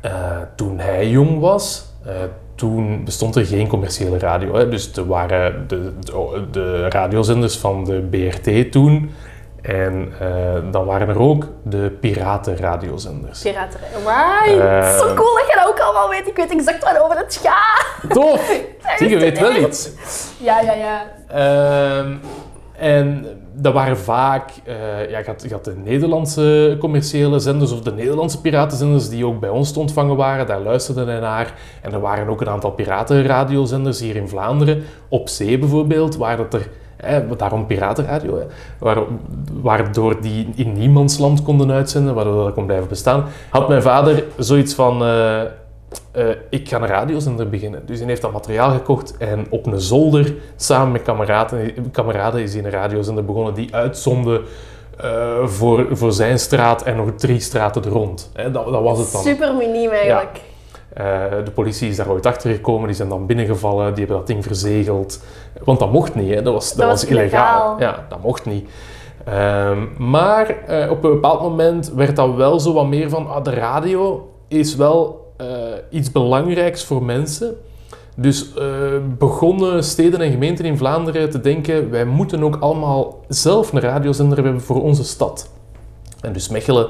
eh, 0.00 0.12
toen 0.56 0.78
hij 0.78 1.08
jong 1.10 1.40
was, 1.40 1.86
eh, 2.04 2.12
toen 2.58 3.04
bestond 3.04 3.36
er 3.36 3.46
geen 3.46 3.68
commerciële 3.68 4.18
radio. 4.18 4.54
Hè? 4.54 4.68
Dus 4.68 4.92
er 4.96 5.06
waren 5.06 5.64
de, 5.68 5.92
de, 6.00 6.44
de 6.50 6.88
radiozenders 6.88 7.58
van 7.58 7.84
de 7.84 8.08
BRT 8.10 8.72
toen. 8.72 9.10
En 9.62 10.12
eh, 10.20 10.72
dan 10.72 10.84
waren 10.84 11.08
er 11.08 11.18
ook 11.20 11.46
de 11.62 11.96
piratenradiozenders. 12.00 13.42
Piraten. 13.42 13.80
Right. 14.06 14.60
Eh, 14.60 14.98
Zo 14.98 15.14
cool 15.14 15.34
dat 15.34 15.46
je 15.46 15.52
dat 15.54 15.68
ook 15.68 15.78
allemaal 15.80 16.08
weet. 16.08 16.26
Ik 16.26 16.36
weet 16.36 16.50
exact 16.50 16.84
waarover 16.84 17.16
het 17.18 17.40
gaat. 17.42 18.12
Tof! 18.12 18.52
Zie, 18.98 19.08
je 19.08 19.18
weet 19.18 19.38
wel 19.38 19.56
iets. 19.56 19.90
Ja, 20.38 20.60
ja, 20.60 20.72
ja. 20.72 21.02
Ehm, 21.28 22.14
en 22.78 23.26
dat 23.54 23.72
waren 23.72 23.98
vaak, 23.98 24.50
eh, 24.64 25.10
ja, 25.10 25.18
je 25.18 25.24
had, 25.26 25.46
had 25.50 25.64
de 25.64 25.74
Nederlandse 25.84 26.76
commerciële 26.80 27.38
zenders 27.38 27.72
of 27.72 27.80
de 27.80 27.92
Nederlandse 27.92 28.40
piratenzenders 28.40 29.08
die 29.08 29.26
ook 29.26 29.40
bij 29.40 29.48
ons 29.48 29.72
te 29.72 29.80
ontvangen 29.80 30.16
waren. 30.16 30.46
Daar 30.46 30.60
luisterde 30.60 31.04
hij 31.04 31.20
naar. 31.20 31.54
En 31.82 31.92
er 31.92 32.00
waren 32.00 32.28
ook 32.28 32.40
een 32.40 32.48
aantal 32.48 32.70
piratenradiozenders 32.70 34.00
hier 34.00 34.16
in 34.16 34.28
Vlaanderen. 34.28 34.82
Op 35.08 35.28
zee 35.28 35.58
bijvoorbeeld, 35.58 36.16
waar 36.16 36.36
dat 36.36 36.54
er, 36.54 36.68
hè, 36.96 37.36
daarom 37.36 37.66
piratenradio, 37.66 38.38
hè, 38.38 38.44
waar, 38.78 38.98
waardoor 39.52 40.20
die 40.20 40.48
in 40.54 40.72
niemandsland 40.72 41.42
konden 41.42 41.70
uitzenden, 41.70 42.14
waardoor 42.14 42.44
dat 42.44 42.54
kon 42.54 42.66
blijven 42.66 42.88
bestaan. 42.88 43.24
Had 43.50 43.68
mijn 43.68 43.82
vader 43.82 44.24
zoiets 44.36 44.74
van... 44.74 45.04
eh, 45.04 45.40
eh, 46.18 46.28
ik 46.50 46.68
ga 46.68 46.76
een 46.76 46.86
radiozender 46.86 47.48
beginnen. 47.48 47.86
Dus 47.86 47.98
hij 47.98 48.08
heeft 48.08 48.22
dat 48.22 48.32
materiaal 48.32 48.70
gekocht 48.70 49.16
en 49.16 49.46
op 49.50 49.66
een 49.66 49.80
zolder, 49.80 50.34
samen 50.56 50.92
met 50.92 51.02
kameraden, 51.02 51.90
kameraden 51.90 52.42
is 52.42 52.54
hij 52.54 52.64
een 52.64 52.70
radiozender 52.70 53.24
begonnen 53.24 53.54
die 53.54 53.74
uitzonde 53.74 54.42
eh, 55.00 55.46
voor, 55.46 55.86
voor 55.90 56.12
zijn 56.12 56.38
straat 56.38 56.82
en 56.82 56.96
nog 56.96 57.10
drie 57.16 57.40
straten 57.40 57.84
er 57.84 57.90
rond. 57.90 58.30
Hè, 58.34 58.50
dat, 58.50 58.72
dat 58.72 58.82
was 58.82 58.98
het 58.98 59.12
dan. 59.12 59.22
Super 59.22 59.54
miniem 59.54 59.90
eigenlijk. 59.90 60.40
Eh, 60.92 61.04
de 61.44 61.50
politie 61.50 61.88
is 61.88 61.96
daar 61.96 62.10
ooit 62.10 62.26
achter 62.26 62.50
gekomen, 62.50 62.86
die 62.86 62.96
zijn 62.96 63.08
dan 63.08 63.26
binnengevallen, 63.26 63.94
die 63.94 63.98
hebben 63.98 64.16
dat 64.16 64.26
ding 64.26 64.44
verzegeld. 64.44 65.20
Want 65.64 65.78
dat 65.78 65.92
mocht 65.92 66.14
niet, 66.14 66.34
hè? 66.34 66.42
Dat, 66.42 66.52
was, 66.52 66.68
dat, 66.68 66.78
Dat 66.78 66.88
was, 66.88 67.04
illegaal. 67.04 67.76
illegaal. 67.76 67.80
Ja, 67.80 68.06
dat 68.08 68.22
mocht 68.22 68.44
niet. 68.44 68.68
Ehm, 69.24 69.78
maar 69.96 70.56
op 70.90 71.04
een 71.04 71.10
bepaald 71.10 71.40
moment 71.40 71.92
werd 71.94 72.16
dat 72.16 72.34
wel 72.34 72.60
zo 72.60 72.72
wat 72.72 72.86
meer 72.86 73.08
van, 73.08 73.28
ah, 73.28 73.44
de 73.44 73.50
radio 73.54 74.28
is 74.48 74.76
wel 74.76 75.17
iets 75.90 76.12
belangrijks 76.12 76.84
voor 76.84 77.02
mensen. 77.02 77.56
Dus 78.20 78.54
eh, 78.54 78.64
begonnen 79.18 79.84
steden 79.84 80.20
en 80.20 80.30
gemeenten 80.30 80.64
in 80.64 80.76
Vlaanderen 80.76 81.30
te 81.30 81.40
denken, 81.40 81.90
wij 81.90 82.04
moeten 82.04 82.42
ook 82.42 82.56
allemaal 82.56 83.24
zelf 83.28 83.72
een 83.72 83.80
radiozender 83.80 84.42
hebben 84.42 84.60
voor 84.60 84.82
onze 84.82 85.04
stad. 85.04 85.50
En 86.20 86.32
dus 86.32 86.48
Mechelen 86.48 86.88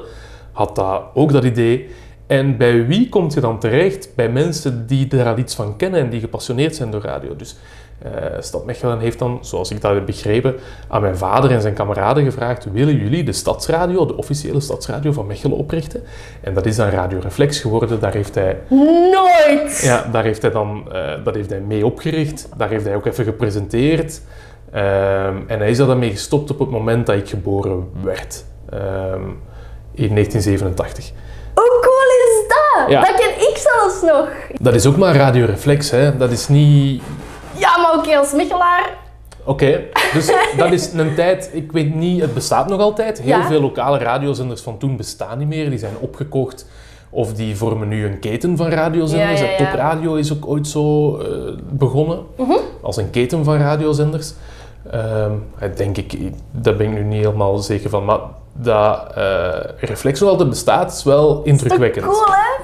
had 0.51 0.75
dat, 0.75 1.01
ook 1.13 1.31
dat 1.31 1.43
idee. 1.43 1.89
En 2.27 2.57
bij 2.57 2.87
wie 2.87 3.09
komt 3.09 3.33
je 3.33 3.39
dan 3.39 3.59
terecht? 3.59 4.09
Bij 4.15 4.29
mensen 4.29 4.87
die 4.87 5.23
al 5.25 5.37
iets 5.37 5.55
van 5.55 5.75
kennen 5.75 5.99
en 5.99 6.09
die 6.09 6.19
gepassioneerd 6.19 6.75
zijn 6.75 6.91
door 6.91 7.01
radio. 7.01 7.35
Dus 7.35 7.55
Eh, 8.03 8.11
Stad 8.39 8.65
Mechelen 8.65 8.99
heeft 8.99 9.19
dan, 9.19 9.37
zoals 9.41 9.71
ik 9.71 9.81
dat 9.81 9.93
heb 9.93 10.05
begrepen, 10.05 10.55
aan 10.87 11.01
mijn 11.01 11.17
vader 11.17 11.51
en 11.51 11.61
zijn 11.61 11.73
kameraden 11.73 12.23
gevraagd: 12.23 12.71
willen 12.71 12.95
jullie 12.95 13.23
de 13.23 13.31
stadsradio, 13.31 14.05
de 14.05 14.17
officiële 14.17 14.59
stadsradio 14.59 15.11
van 15.11 15.27
Mechelen 15.27 15.57
oprichten? 15.57 16.03
En 16.41 16.53
dat 16.53 16.65
is 16.65 16.75
dan 16.75 16.89
Radio 16.89 17.19
Reflex 17.19 17.59
geworden. 17.59 17.99
Daar 17.99 18.13
heeft 18.13 18.35
hij 18.35 18.57
Nooit! 19.11 19.81
ja, 19.81 20.05
daar 20.11 20.23
heeft 20.23 20.41
hij 20.41 20.51
dan, 20.51 20.83
eh, 20.91 21.23
dat 21.23 21.35
heeft 21.35 21.49
hij 21.49 21.59
mee 21.59 21.85
opgericht. 21.85 22.49
Daar 22.57 22.69
heeft 22.69 22.85
hij 22.85 22.95
ook 22.95 23.05
even 23.05 23.23
gepresenteerd. 23.23 24.21
Ehm, 24.71 25.37
en 25.47 25.59
hij 25.59 25.69
is 25.69 25.79
er 25.79 25.87
dan 25.87 25.99
mee 25.99 26.11
gestopt 26.11 26.51
op 26.51 26.59
het 26.59 26.69
moment 26.69 27.05
dat 27.05 27.15
ik 27.15 27.29
geboren 27.29 27.89
werd. 28.03 28.45
Ehm, 28.69 29.23
in 29.93 30.13
1987. 30.13 31.11
Hoe 31.53 31.79
cool 31.81 32.09
is 32.27 32.47
dat? 32.47 32.89
Ja. 32.89 33.01
Dat 33.01 33.15
ken 33.15 33.49
ik 33.49 33.57
zelfs 33.57 34.01
nog. 34.01 34.29
Dat 34.61 34.73
is 34.73 34.85
ook 34.85 34.97
maar 34.97 35.15
Radio 35.15 35.45
Reflex, 35.45 35.91
hè. 35.91 36.17
Dat 36.17 36.31
is 36.31 36.47
niet... 36.47 37.03
Oké, 37.97 38.17
als 38.17 38.33
Michelaar... 38.33 38.89
Oké, 39.43 39.83
dus 40.13 40.31
dat 40.57 40.71
is 40.71 40.93
een 40.93 41.15
tijd... 41.15 41.49
Ik 41.53 41.71
weet 41.71 41.95
niet, 41.95 42.21
het 42.21 42.33
bestaat 42.33 42.69
nog 42.69 42.79
altijd. 42.81 43.19
Heel 43.21 43.27
Ja. 43.37 43.47
veel 43.47 43.61
lokale 43.61 43.97
radiozenders 43.97 44.61
van 44.61 44.77
toen 44.77 44.97
bestaan 44.97 45.37
niet 45.37 45.47
meer. 45.47 45.69
Die 45.69 45.79
zijn 45.79 45.93
opgekocht 45.99 46.65
of 47.09 47.33
die 47.33 47.55
vormen 47.57 47.87
nu 47.87 48.05
een 48.05 48.19
keten 48.19 48.57
van 48.57 48.67
radiozenders. 48.67 49.39
Ja, 49.39 49.45
ja, 49.45 49.51
ja. 49.51 49.57
Top 49.57 49.73
Radio 49.73 50.15
is 50.15 50.33
ook 50.33 50.47
ooit 50.47 50.67
zo 50.67 51.17
eh, 51.17 51.27
begonnen. 51.69 52.19
Mhm. 52.37 52.51
als 52.81 52.97
een 52.97 53.09
keten 53.09 53.43
van 53.43 53.57
radiozenders. 53.57 54.33
Eh, 54.91 55.25
denk 55.75 55.97
ik, 55.97 56.17
daar 56.51 56.75
ben 56.75 56.87
ik 56.87 56.93
nu 56.93 57.03
niet 57.03 57.23
helemaal 57.25 57.57
zeker 57.57 57.89
van, 57.89 58.05
maar 58.05 58.19
dat 58.53 59.07
eh 59.15 59.57
Reflex 59.77 60.19
nog 60.19 60.29
altijd 60.29 60.49
bestaat, 60.49 60.91
is 60.91 61.03
wel 61.03 61.41
indrukwekkend. 61.43 62.05
Cool, 62.05 62.25
hè? 62.25 62.63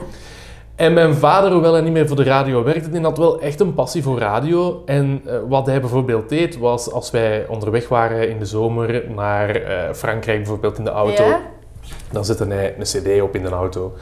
En 0.76 0.94
mijn 0.94 1.14
vader, 1.14 1.52
hoewel 1.52 1.74
hij 1.74 1.82
niet 1.82 1.92
meer 1.94 2.08
voor 2.08 2.16
de 2.16 2.24
radio 2.24 2.64
werkte, 2.64 2.90
die 2.90 3.02
had 3.02 3.18
wel 3.18 3.40
echt 3.42 3.60
een 3.60 3.74
passie 3.74 4.04
voor 4.04 4.20
radio. 4.20 4.82
En 4.86 5.22
eh, 5.26 5.38
wat 5.48 5.66
hij 5.66 5.80
bijvoorbeeld 5.80 6.30
deed, 6.30 6.58
was 6.58 6.92
als 6.92 7.12
wij 7.12 7.46
onderweg 7.48 7.88
waren 7.88 8.30
in 8.30 8.40
de 8.40 8.46
zomer 8.46 9.04
naar 9.16 9.50
eh, 9.56 9.94
Frankrijk, 9.94 10.38
bijvoorbeeld 10.38 10.78
in 10.78 10.84
de 10.84 10.90
auto, 10.90 11.24
Ja. 11.24 11.42
dan 12.12 12.26
zette 12.26 12.46
hij 12.46 12.76
een 12.78 12.84
cd 12.84 13.22
op 13.22 13.36
in 13.36 13.44
de 13.44 13.50
auto. 13.50 13.94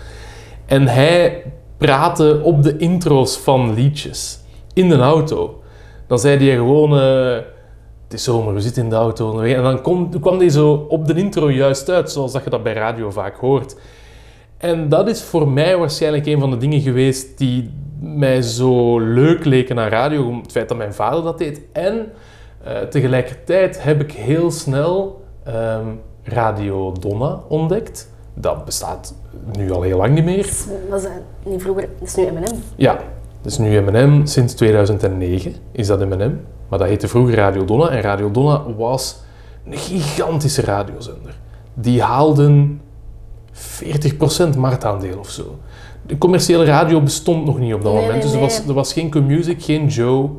En 0.65 0.87
hij 0.87 1.43
praatte 1.77 2.39
op 2.43 2.63
de 2.63 2.77
intro's 2.77 3.37
van 3.37 3.73
liedjes 3.73 4.39
in 4.73 4.89
de 4.89 4.97
auto. 4.99 5.61
Dan 6.07 6.19
zei 6.19 6.45
hij 6.47 6.55
gewoon, 6.55 6.97
eh, 6.97 7.33
het 8.03 8.13
is 8.13 8.23
zomer, 8.23 8.53
we 8.53 8.61
zitten 8.61 8.83
in 8.83 8.89
de 8.89 8.95
auto. 8.95 9.29
onderweg." 9.29 9.53
En 9.55 9.63
dan 9.63 9.81
kom- 9.81 10.19
kwam 10.19 10.37
hij 10.37 10.49
zo 10.49 10.85
op 10.89 11.07
de 11.07 11.13
intro 11.13 11.51
juist 11.51 11.89
uit, 11.89 12.11
zoals 12.11 12.31
dat 12.31 12.43
je 12.43 12.49
dat 12.49 12.63
bij 12.63 12.73
radio 12.73 13.09
vaak 13.11 13.35
hoort. 13.37 13.75
En 14.63 14.89
dat 14.89 15.07
is 15.09 15.21
voor 15.23 15.47
mij 15.47 15.77
waarschijnlijk 15.77 16.25
een 16.25 16.39
van 16.39 16.49
de 16.49 16.57
dingen 16.57 16.81
geweest 16.81 17.37
die 17.37 17.69
mij 17.99 18.41
zo 18.41 18.99
leuk 18.99 19.45
leken 19.45 19.79
aan 19.79 19.87
radio. 19.89 20.35
Het 20.41 20.51
feit 20.51 20.67
dat 20.69 20.77
mijn 20.77 20.93
vader 20.93 21.23
dat 21.23 21.37
deed. 21.37 21.61
En 21.71 22.11
eh, 22.63 22.77
tegelijkertijd 22.79 23.83
heb 23.83 24.01
ik 24.01 24.11
heel 24.11 24.51
snel 24.51 25.21
ehm, 25.43 25.85
Radio 26.23 26.91
Donna 26.99 27.39
ontdekt. 27.47 28.11
Dat 28.33 28.65
bestaat 28.65 29.15
nu 29.57 29.71
al 29.71 29.81
heel 29.81 29.97
lang 29.97 30.13
niet 30.13 30.25
meer. 30.25 30.37
Dat 30.37 30.45
is- 30.45 30.65
Dat 30.89 30.99
is 30.99 31.05
eh, 31.05 31.11
niet 31.51 31.61
vroeger, 31.61 31.89
dat 31.99 32.07
is 32.07 32.15
nu 32.15 32.23
M&M. 32.23 32.55
Ja, 32.75 32.93
dat 33.41 33.51
is 33.51 33.57
nu 33.57 33.79
M&M. 33.81 34.25
Sinds 34.25 34.53
2009 34.53 35.53
is 35.71 35.87
dat 35.87 35.99
M&M. 35.99 36.31
Maar 36.69 36.79
dat 36.79 36.87
heette 36.87 37.07
vroeger 37.07 37.35
Radio 37.35 37.65
Donna. 37.65 37.89
En 37.89 38.01
Radio 38.01 38.31
Donna 38.31 38.61
was 38.77 39.19
een 39.65 39.77
gigantische 39.77 40.61
radiozender. 40.61 41.35
Die 41.73 42.01
haalden 42.01 42.81
40% 43.53 44.57
marktaandeel 44.57 45.17
of 45.19 45.29
zo. 45.29 45.57
De 46.05 46.17
commerciële 46.17 46.65
radio 46.65 47.01
bestond 47.01 47.45
nog 47.45 47.59
niet 47.59 47.73
op 47.73 47.83
dat 47.83 47.93
Nee, 47.93 48.01
moment. 48.01 48.23
nee, 48.23 48.31
dus 48.31 48.33
er 48.35 48.39
was, 48.39 48.67
er 48.67 48.73
was 48.73 48.93
geen 48.93 49.09
Q-Music, 49.09 49.63
geen 49.63 49.87
Joe, 49.87 50.29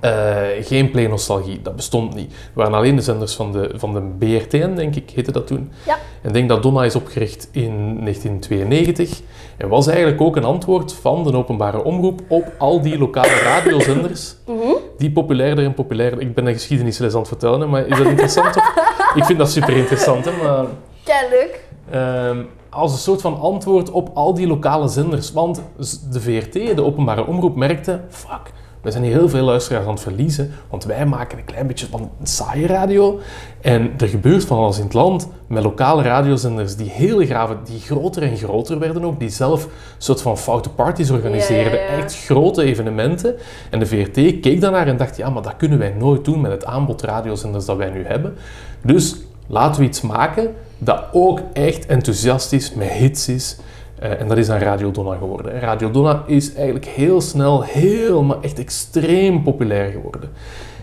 eh, 0.00 0.12
geen 0.60 0.90
Play 0.90 1.06
Nostalgie. 1.06 1.62
Dat 1.62 1.76
bestond 1.76 2.14
niet. 2.14 2.32
Er 2.32 2.36
waren 2.52 2.74
alleen 2.74 2.96
de 2.96 3.02
zenders 3.02 3.34
van 3.34 3.52
de, 3.52 3.70
van 3.76 3.94
de 3.94 4.00
BRTN, 4.18 4.74
denk 4.74 4.94
ik, 4.96 5.10
heette 5.14 5.32
dat 5.32 5.46
toen. 5.46 5.70
Ja. 5.86 5.94
En 6.22 6.28
ik 6.28 6.32
denk 6.32 6.48
dat 6.48 6.62
Donna 6.62 6.84
is 6.84 6.94
opgericht 6.94 7.48
in 7.52 8.00
1992. 8.02 9.20
En 9.56 9.68
was 9.68 9.86
eigenlijk 9.86 10.20
ook 10.20 10.36
een 10.36 10.44
antwoord 10.44 10.92
van 10.92 11.22
de 11.24 11.32
openbare 11.36 11.84
omroep 11.84 12.20
op 12.28 12.52
al 12.58 12.80
die 12.80 12.98
lokale 12.98 13.40
radiozenders. 13.42 14.34
Mhm. 14.46 14.74
Die 14.98 15.10
populairder 15.12 15.64
en 15.64 15.74
populairder... 15.74 16.20
Ik 16.20 16.34
ben 16.34 16.46
een 16.46 16.52
geschiedenisles 16.52 17.12
aan 17.12 17.18
het 17.18 17.28
vertellen, 17.28 17.70
maar 17.70 17.86
is 17.86 17.96
dat 17.98 18.06
interessant? 18.06 18.56
of? 18.56 18.72
Ik 19.14 19.24
vind 19.24 19.38
dat 19.38 19.50
super 19.50 19.76
interessant, 19.76 20.24
hè, 20.24 20.30
maar... 20.42 20.64
Kei 21.04 21.28
leuk. 21.30 21.64
Ehm, 21.90 22.42
als 22.70 22.92
een 22.92 22.98
soort 22.98 23.20
van 23.20 23.40
antwoord 23.40 23.90
op 23.90 24.10
al 24.14 24.34
die 24.34 24.46
lokale 24.46 24.88
zenders. 24.88 25.32
Want 25.32 25.62
de 26.10 26.20
VRT, 26.20 26.52
de 26.52 26.84
openbare 26.84 27.26
omroep, 27.26 27.56
merkte... 27.56 28.00
Fuck, 28.08 28.52
we 28.86 28.92
zijn 28.92 29.04
hier 29.04 29.12
heel 29.12 29.28
veel 29.28 29.44
luisteraars 29.44 29.84
aan 29.84 29.92
het 29.92 30.00
verliezen. 30.00 30.50
Want 30.70 30.84
wij 30.84 31.06
maken 31.06 31.38
een 31.38 31.44
klein 31.44 31.66
beetje 31.66 31.86
van 31.86 32.10
saaie 32.22 32.66
radio. 32.66 33.20
En 33.60 33.92
er 33.98 34.08
gebeurt 34.08 34.44
van 34.44 34.58
alles 34.58 34.78
in 34.78 34.84
het 34.84 34.94
land 34.94 35.28
met 35.46 35.62
lokale 35.62 36.02
radiozenders 36.02 36.76
die 36.76 36.90
heel 36.90 37.24
graag, 37.24 37.56
die 37.64 37.80
groter 37.80 38.22
en 38.22 38.36
groter 38.36 38.78
werden 38.78 39.04
ook. 39.04 39.20
Die 39.20 39.28
zelf 39.28 39.64
een 39.64 39.70
soort 39.98 40.22
van 40.22 40.38
foute 40.38 40.70
parties 40.70 41.10
organiseerden. 41.10 41.78
Ja, 41.78 41.84
ja, 41.84 41.92
ja. 41.92 42.02
Echt 42.02 42.24
grote 42.24 42.62
evenementen. 42.62 43.34
En 43.70 43.78
de 43.78 43.86
VRT 43.86 44.40
keek 44.40 44.60
daarnaar 44.60 44.86
en 44.86 44.96
dacht... 44.96 45.16
Ja, 45.16 45.30
maar 45.30 45.42
dat 45.42 45.56
kunnen 45.56 45.78
wij 45.78 45.94
nooit 45.98 46.24
doen 46.24 46.40
met 46.40 46.50
het 46.50 46.64
aanbod 46.64 47.02
radiozenders 47.02 47.64
dat 47.64 47.76
wij 47.76 47.90
nu 47.90 48.04
hebben. 48.04 48.36
Dus 48.82 49.16
laten 49.46 49.80
we 49.80 49.86
iets 49.86 50.00
maken 50.00 50.54
dat 50.78 51.04
ook 51.12 51.40
echt 51.52 51.86
enthousiast 51.86 52.52
is, 52.52 52.74
met 52.74 52.88
hits 52.88 53.28
is. 53.28 53.56
Eh, 53.98 54.20
en 54.20 54.28
dat 54.28 54.36
is 54.36 54.46
dan 54.46 54.58
Radio 54.58 54.90
Donna 54.90 55.16
geworden. 55.16 55.52
En 55.52 55.60
Radio 55.60 55.90
Donna 55.90 56.22
is 56.26 56.54
eigenlijk 56.54 56.86
heel 56.86 57.20
snel, 57.20 57.62
heel, 57.62 58.22
maar 58.22 58.40
echt 58.40 58.58
extreem 58.58 59.42
populair 59.42 59.90
geworden. 59.90 60.30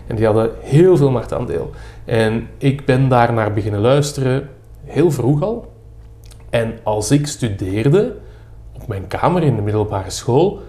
En 0.06 0.16
die 0.16 0.24
hadden 0.24 0.50
heel 0.60 0.96
veel 0.96 1.10
marktaandeel. 1.10 1.70
En 2.04 2.48
ik 2.58 2.84
ben 2.84 3.08
daar 3.08 3.32
naar 3.32 3.52
beginnen 3.52 3.80
luisteren, 3.80 4.48
heel 4.84 5.10
vroeg 5.10 5.42
al. 5.42 5.72
En 6.50 6.78
als 6.82 7.10
ik 7.10 7.26
studeerde, 7.26 8.16
op 8.72 8.86
mijn 8.86 9.06
kamer 9.06 9.42
in 9.42 9.56
de 9.56 9.62
middelbare 9.62 10.10
school, 10.10 10.60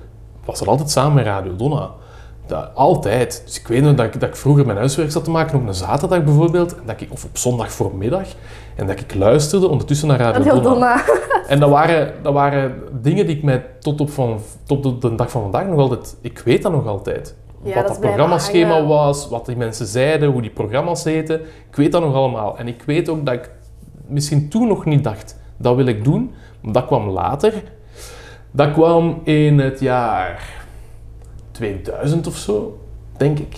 was 0.46 0.60
dat 0.60 0.68
altijd 0.68 0.90
samen 0.90 1.14
met 1.14 1.26
Radio 1.26 1.56
Donna. 1.56 1.92
Dat, 2.48 2.70
altijd. 2.74 3.42
Dus 3.46 3.60
ik 3.60 3.68
weet 3.68 3.82
nog 3.82 3.96
dat 3.96 4.06
ik, 4.06 4.20
dat 4.20 4.30
ik 4.30 4.36
vroeger 4.36 4.66
mijn 4.66 4.78
huiswerk 4.78 5.12
zat 5.12 5.24
te 5.24 5.32
maken 5.32 5.60
op 5.60 5.68
een 5.68 5.74
zaterdag 5.74 6.24
bijvoorbeeld, 6.24 6.76
en 6.76 6.82
dat 6.86 7.02
ik, 7.02 7.12
of 7.12 7.24
op 7.24 7.38
zondag 7.38 7.72
voormiddag, 7.72 8.28
en 8.76 8.88
dat 8.88 9.00
ik 9.00 9.16
luisterde 9.16 9.68
ondertussen 9.68 10.08
naar 10.08 10.20
Radio, 10.20 10.44
Donna. 10.44 10.62
Donna. 10.62 11.04
En 11.48 11.60
dat 11.60 11.70
waren, 11.70 12.14
dat 12.22 12.34
waren 12.34 12.82
dingen 13.02 13.26
die 13.26 13.36
ik 13.36 13.44
mij 13.44 13.66
tot 13.80 14.02
op, 14.02 14.10
van, 14.10 14.40
tot 14.64 14.86
op 14.86 15.02
de 15.02 15.16
dag 15.16 15.32
van 15.32 15.42
vandaag 15.42 15.66
nog 15.66 15.80
altijd... 15.80 16.18
Ik 16.22 16.40
weet 16.40 16.62
dat 16.62 16.72
nog 16.72 16.88
altijd. 16.88 17.36
Ja, 17.64 17.74
dat 17.74 17.76
wat 17.76 17.88
dat 17.88 18.00
blijven 18.00 18.00
programmaschema 18.00 18.74
hangen. 18.74 18.88
was, 18.88 19.30
wat 19.30 19.46
die 19.46 19.56
mensen 19.56 19.86
zeiden, 19.86 20.32
hoe 20.32 20.42
die 20.42 20.52
programma's 20.52 21.04
heten. 21.04 21.42
Ik 21.42 21.76
weet 21.76 21.92
dat 21.92 22.02
nog 22.02 22.16
allemaal. 22.16 22.58
En 22.58 22.68
ik 22.68 22.84
weet 22.86 23.10
ook 23.10 23.26
dat 23.26 23.34
ik 23.34 23.52
misschien 24.08 24.50
toen 24.50 24.68
nog 24.68 24.86
niet 24.86 25.04
dacht, 25.04 25.40
dat 25.58 25.76
wil 25.76 25.86
ik 25.86 26.04
doen. 26.04 26.34
Maar 26.62 26.74
dat 26.74 26.86
kwam 26.86 27.10
later. 27.10 27.54
Dat 28.52 28.72
kwam 28.72 29.22
in 29.24 29.60
het 29.60 29.80
jaar 29.80 30.65
2000 31.56 32.28
of 32.28 32.38
zo, 32.38 32.80
denk 33.18 33.40
ik. 33.40 33.58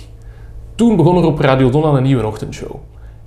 Toen 0.75 0.95
begon 0.95 1.17
er 1.17 1.25
op 1.25 1.39
Radio 1.39 1.69
Donna 1.69 1.97
een 1.97 2.03
nieuwe 2.03 2.25
ochtendshow. 2.25 2.75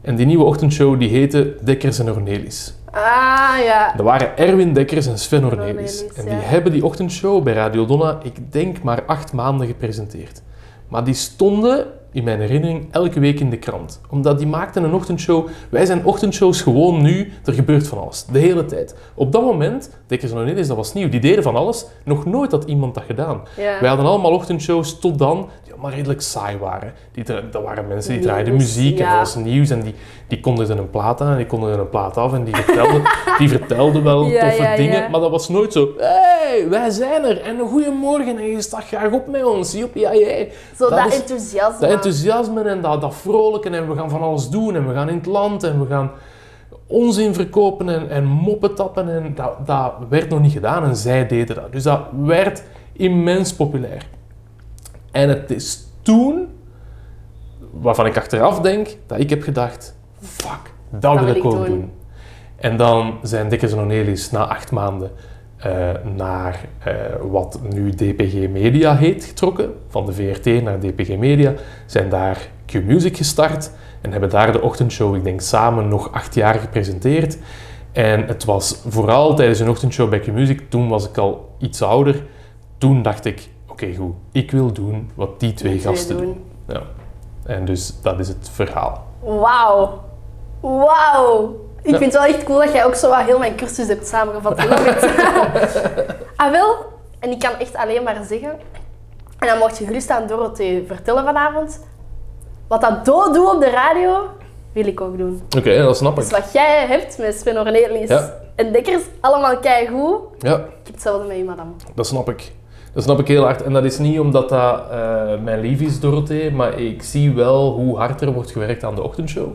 En 0.00 0.16
die 0.16 0.26
nieuwe 0.26 0.44
ochtendshow 0.44 0.98
die 0.98 1.08
heette 1.08 1.56
Dekkers 1.62 1.98
en 1.98 2.10
Ornelis. 2.10 2.74
Ah, 2.90 3.64
ja. 3.64 3.92
Dat 3.96 4.06
waren 4.06 4.36
Erwin 4.38 4.72
Dekkers 4.72 5.06
en 5.06 5.18
Sven 5.18 5.44
Ornelis. 5.44 5.68
Ornelis, 5.68 6.06
En 6.14 6.24
ja. 6.24 6.30
die 6.30 6.38
hebben 6.38 6.72
die 6.72 6.84
ochtendshow 6.84 7.42
bij 7.42 7.52
Radio 7.52 7.86
Donna, 7.86 8.18
ik 8.22 8.52
denk 8.52 8.82
maar 8.82 9.04
acht 9.04 9.32
maanden 9.32 9.66
gepresenteerd. 9.66 10.42
Maar 10.88 11.04
die 11.04 11.14
stonden, 11.14 11.86
in 12.12 12.24
mijn 12.24 12.40
herinnering, 12.40 12.88
elke 12.90 13.20
week 13.20 13.40
in 13.40 13.50
de 13.50 13.58
krant. 13.58 14.00
Omdat 14.08 14.38
die 14.38 14.46
maakten 14.46 14.84
een 14.84 14.92
ochtendshow. 14.92 15.48
Wij 15.68 15.86
zijn 15.86 16.04
ochtendshows 16.04 16.62
gewoon 16.62 17.02
nu, 17.02 17.32
er 17.44 17.52
gebeurt 17.52 17.88
van 17.88 17.98
alles. 17.98 18.24
De 18.24 18.38
hele 18.38 18.64
tijd. 18.64 18.96
Op 19.14 19.32
dat 19.32 19.42
moment, 19.42 19.90
Dekkers 20.06 20.32
en 20.32 20.38
Ornelis, 20.38 20.66
dat 20.66 20.76
was 20.76 20.92
nieuw. 20.92 21.08
Die 21.08 21.20
deden 21.20 21.42
van 21.42 21.56
alles. 21.56 21.86
Nog 22.04 22.26
nooit 22.26 22.50
had 22.50 22.64
iemand 22.64 22.94
dat 22.94 23.04
gedaan. 23.06 23.42
Ja. 23.56 23.80
Wij 23.80 23.88
hadden 23.88 24.06
allemaal 24.06 24.32
ochtendshows 24.32 24.98
tot 24.98 25.18
dan, 25.18 25.48
die 25.62 25.72
allemaal 25.72 25.90
redelijk 25.90 26.20
saai 26.20 26.58
waren. 26.58 26.92
Die, 27.12 27.24
dat 27.24 27.62
waren 27.62 27.88
mensen 27.88 28.12
die 28.12 28.22
draaiden 28.22 28.56
muziek 28.56 28.98
en 28.98 29.06
ja. 29.06 29.18
was 29.18 29.34
nieuws 29.34 29.70
en 29.70 29.80
die, 29.80 29.94
die 30.30 30.40
kondigden 30.40 30.78
een 30.78 30.90
plaat 30.90 31.20
aan 31.20 31.30
en 31.30 31.36
die 31.36 31.46
kondigden 31.46 31.78
een 31.78 31.88
plaat 31.88 32.16
af 32.16 32.32
en 32.32 32.44
die 32.44 32.56
vertelden, 32.56 33.02
die 33.38 33.48
vertelden 33.48 34.02
wel 34.02 34.24
Ja, 34.24 34.40
toffe 34.40 34.62
ja, 34.62 34.76
dingen, 34.76 35.02
ja. 35.02 35.08
maar 35.08 35.20
dat 35.20 35.30
was 35.30 35.48
nooit 35.48 35.72
zo, 35.72 35.88
hey, 35.98 36.66
wij 36.68 36.90
zijn 36.90 37.24
er 37.24 37.40
en 37.40 37.58
een 37.58 37.68
goeiemorgen 37.68 38.38
en 38.38 38.46
je 38.46 38.62
staat 38.62 38.84
graag 38.84 39.12
op 39.12 39.26
met 39.26 39.44
ons, 39.44 39.72
ja, 39.72 39.86
jij. 39.94 40.52
Zo 40.76 40.88
dat, 40.88 41.06
is- 41.06 41.14
enthousiasme. 41.20 41.80
Dat 41.80 41.90
enthousiasme 41.90 42.62
en 42.62 42.80
dat, 42.80 43.00
dat 43.00 43.14
vrolijke 43.14 43.70
en 43.70 43.88
we 43.88 43.94
gaan 43.96 44.10
van 44.10 44.22
alles 44.22 44.48
doen 44.48 44.74
en 44.76 44.88
we 44.88 44.94
gaan 44.94 45.08
in 45.08 45.16
het 45.16 45.26
land 45.26 45.62
en 45.62 45.80
we 45.80 45.86
gaan 45.86 46.10
onzin 46.86 47.34
verkopen 47.34 47.88
en, 47.88 48.10
en 48.10 48.24
moppen 48.24 48.74
tappen 48.74 49.08
en 49.14 49.32
dat, 49.34 49.66
dat 49.66 49.92
werd 50.08 50.28
nog 50.28 50.40
niet 50.40 50.52
gedaan 50.52 50.84
en 50.84 50.96
zij 50.96 51.26
deden 51.26 51.56
dat. 51.56 51.72
Dus 51.72 51.82
dat 51.82 52.00
werd 52.24 52.62
immens 52.92 53.54
populair. 53.54 54.06
En 55.12 55.28
het 55.28 55.50
is 55.50 55.84
toen, 56.02 56.48
waarvan 57.70 58.06
ik 58.06 58.16
achteraf 58.16 58.60
denk, 58.60 58.88
dat 59.06 59.18
ik 59.20 59.30
heb 59.30 59.42
gedacht, 59.42 59.94
fuck, 60.20 60.72
dat, 60.90 61.20
wil 61.20 61.34
ik 61.34 61.44
ook 61.44 61.66
doen. 61.66 61.90
En 62.56 62.76
dan 62.76 63.18
zijn 63.22 63.48
Dickens 63.48 63.72
en 63.72 64.16
na 64.30 64.46
acht 64.46 64.70
maanden 64.70 65.10
eh, 65.56 65.88
naar 66.14 66.60
eh, 66.78 66.94
wat 67.30 67.60
nu 67.72 67.90
DPG 67.90 68.48
Media 68.48 68.96
heet 68.96 69.24
getrokken. 69.24 69.72
Van 69.88 70.06
de 70.06 70.12
VRT 70.12 70.62
naar 70.62 70.80
DPG 70.80 71.16
Media. 71.16 71.52
Zijn 71.86 72.08
daar 72.08 72.48
Q-Music 72.66 73.16
gestart 73.16 73.70
en 74.00 74.12
hebben 74.12 74.30
daar 74.30 74.52
de 74.52 74.60
ochtendshow, 74.60 75.14
ik 75.14 75.24
denk 75.24 75.40
samen, 75.40 75.88
nog 75.88 76.12
acht 76.12 76.34
jaar 76.34 76.54
gepresenteerd. 76.54 77.38
En 77.92 78.26
het 78.26 78.44
was 78.44 78.82
vooral 78.88 79.34
tijdens 79.34 79.60
een 79.60 79.68
ochtendshow 79.68 80.10
bij 80.10 80.20
Q-Music, 80.20 80.70
toen 80.70 80.88
was 80.88 81.08
ik 81.08 81.16
al 81.16 81.54
iets 81.58 81.82
ouder. 81.82 82.22
Toen 82.78 83.02
dacht 83.02 83.24
ik, 83.24 83.48
oké 83.68 83.94
goed, 83.94 84.14
ik 84.32 84.50
wil 84.50 84.72
doen 84.72 85.10
wat 85.14 85.40
die 85.40 85.52
twee 85.52 85.72
Die 85.72 85.80
twee 85.80 85.94
gasten 85.94 86.16
doen. 86.16 86.24
doen. 86.24 86.42
Ja. 86.68 86.82
En 87.42 87.64
dus 87.64 88.00
dat 88.02 88.18
is 88.18 88.28
het 88.28 88.50
verhaal. 88.52 89.06
Wauw. 89.20 90.08
Wauw. 90.60 91.56
Ik 91.82 91.90
Ja. 91.90 91.98
vind 91.98 92.12
het 92.12 92.22
wel 92.22 92.34
echt 92.34 92.44
cool 92.44 92.58
dat 92.58 92.72
jij 92.72 92.84
ook 92.84 92.94
zo 92.94 93.12
heel 93.12 93.38
mijn 93.38 93.54
cursus 93.56 93.88
hebt 93.88 94.06
samengevat. 94.06 94.58
Ah 96.36 96.50
wel, 96.50 96.76
en 97.18 97.30
ik 97.30 97.38
kan 97.38 97.50
echt 97.58 97.76
alleen 97.76 98.02
maar 98.02 98.16
zeggen, 98.28 98.50
en 99.38 99.48
dan 99.48 99.58
mocht 99.58 99.78
je 99.78 99.84
gerust 99.86 100.10
aan 100.10 100.26
Dorothee 100.26 100.84
vertellen 100.86 101.24
vanavond, 101.24 101.80
wat 102.68 102.80
dat 102.80 103.04
dood 103.04 103.34
doet 103.34 103.54
op 103.54 103.60
de 103.60 103.70
radio, 103.70 104.22
wil 104.72 104.86
ik 104.86 105.00
ook 105.00 105.18
doen. 105.18 105.42
Oké, 105.58 105.82
dat 105.82 105.96
snap 105.96 106.16
Dus 106.16 106.24
ik. 106.26 106.30
wat 106.36 106.52
jij 106.52 106.86
hebt 106.86 107.18
met 107.18 107.34
Sven 107.38 107.58
Ornelis 107.58 108.08
Ja. 108.08 108.34
en 108.56 108.72
Dekkers, 108.72 109.02
allemaal 109.20 109.56
keigoed. 109.58 110.18
Ja, 110.38 110.54
Ik 110.54 110.62
heb 110.84 110.92
hetzelfde 110.94 111.26
met 111.26 111.36
je, 111.36 111.44
madame. 111.44 111.70
dat 111.94 112.06
snap 112.06 112.28
ik. 112.30 112.52
Dat 112.94 113.02
snap 113.02 113.18
ik 113.18 113.28
heel 113.28 113.42
hard. 113.44 113.62
En 113.62 113.72
dat 113.72 113.84
is 113.84 113.98
niet 113.98 114.20
omdat 114.20 114.48
dat 114.48 114.80
eh, 114.90 115.22
mijn 115.42 115.60
lief 115.60 115.80
is, 115.80 116.00
Dorothee, 116.00 116.50
maar 116.52 116.78
ik 116.78 117.02
zie 117.02 117.34
wel 117.34 117.72
hoe 117.72 117.96
hard 117.96 118.20
er 118.20 118.32
wordt 118.32 118.50
gewerkt 118.50 118.84
aan 118.84 118.94
de 118.94 119.02
ochtendshow. 119.02 119.48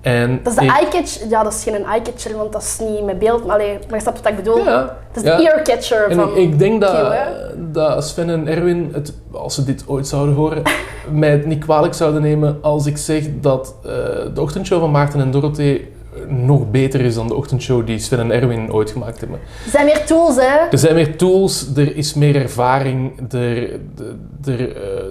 En 0.00 0.40
Dat 0.42 0.52
is 0.52 0.58
de 0.58 0.66
eye-catcher. 0.66 1.28
Ja, 1.28 1.42
dat 1.42 1.52
is 1.52 1.62
geen 1.62 1.84
eye-catcher, 1.84 2.36
want 2.36 2.52
dat 2.52 2.62
is 2.62 2.78
niet 2.78 3.04
met 3.04 3.18
beeld. 3.18 3.44
Maar, 3.46 3.54
allee, 3.54 3.72
maar 3.72 3.96
je 3.96 4.00
snapt 4.00 4.22
wat 4.22 4.30
ik 4.30 4.36
bedoel. 4.36 4.64
Ja, 4.64 4.96
Dat 5.12 5.24
is 5.24 5.30
ja. 5.30 5.36
de 5.36 5.50
ear-catcher 5.50 6.14
van 6.14 6.28
ik, 6.28 6.36
ik 6.36 6.58
denk 6.58 6.80
dat, 6.80 7.14
dat 7.56 8.04
Sven 8.04 8.30
en 8.30 8.46
Erwin, 8.46 8.90
het, 8.92 9.12
als 9.32 9.54
ze 9.54 9.64
dit 9.64 9.84
ooit 9.86 10.06
zouden 10.06 10.34
horen, 10.34 10.62
mij 11.10 11.30
het 11.30 11.46
niet 11.46 11.64
kwalijk 11.64 11.94
zouden 11.94 12.22
nemen 12.22 12.58
als 12.60 12.86
ik 12.86 12.96
zeg 12.96 13.24
dat 13.40 13.74
eh, 13.84 13.90
de 14.34 14.40
ochtendshow 14.40 14.80
van 14.80 14.90
Maarten 14.90 15.20
en 15.20 15.30
Dorothee 15.30 15.96
nog 16.26 16.70
beter 16.70 17.00
is 17.00 17.14
dan 17.14 17.28
de 17.28 17.34
ochtendshow 17.34 17.86
die 17.86 17.98
Sven 17.98 18.18
en 18.18 18.30
Erwin 18.30 18.72
ooit 18.72 18.90
gemaakt 18.90 19.20
hebben. 19.20 19.38
Er 19.64 19.70
zijn 19.70 19.84
meer 19.84 20.04
tools, 20.04 20.36
hè? 20.36 20.68
Er 20.70 20.78
zijn 20.78 20.94
meer 20.94 21.16
tools, 21.16 21.66
er 21.76 21.96
is 21.96 22.14
meer 22.14 22.36
ervaring, 22.36 23.18
er, 23.18 23.80
de, 23.94 24.14
er, 24.44 24.76
eh, 24.76 25.04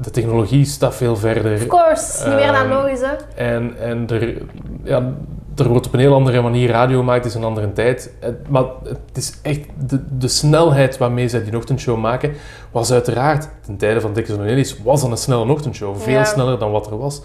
de 0.00 0.10
technologie 0.10 0.64
staat 0.64 0.94
veel 0.94 1.16
verder. 1.16 1.54
Of 1.54 1.66
course, 1.66 2.26
niet 2.28 2.34
meer 2.34 2.44
Ehm, 2.44 2.54
analogisch, 2.54 3.00
hè? 3.00 3.14
En, 3.44 3.76
en 3.78 4.08
er, 4.08 4.42
ja, 4.84 5.12
er 5.56 5.68
wordt 5.68 5.86
op 5.86 5.92
een 5.92 6.00
heel 6.00 6.14
andere 6.14 6.40
manier 6.42 6.68
radio 6.70 6.98
gemaakt, 6.98 7.24
het 7.24 7.32
is 7.32 7.38
een 7.38 7.44
andere 7.44 7.72
tijd. 7.72 8.12
Maar 8.48 8.64
het 8.84 8.98
is 9.16 9.38
echt 9.42 9.60
de, 9.88 10.16
de 10.18 10.28
snelheid 10.28 10.98
waarmee 10.98 11.28
zij 11.28 11.44
die 11.44 11.56
ochtendshow 11.56 11.98
maken, 11.98 12.32
was 12.70 12.92
uiteraard, 12.92 13.48
ten 13.64 13.76
tijde 13.76 14.00
van 14.00 14.16
en 14.16 14.24
Cornelis, 14.24 14.82
was 14.82 15.00
dan 15.00 15.10
een 15.10 15.16
snelle 15.16 15.50
ochtendshow. 15.50 15.96
Veel 15.96 16.12
Ja. 16.12 16.24
sneller 16.24 16.58
dan 16.58 16.70
wat 16.70 16.86
er 16.86 16.98
was. 16.98 17.22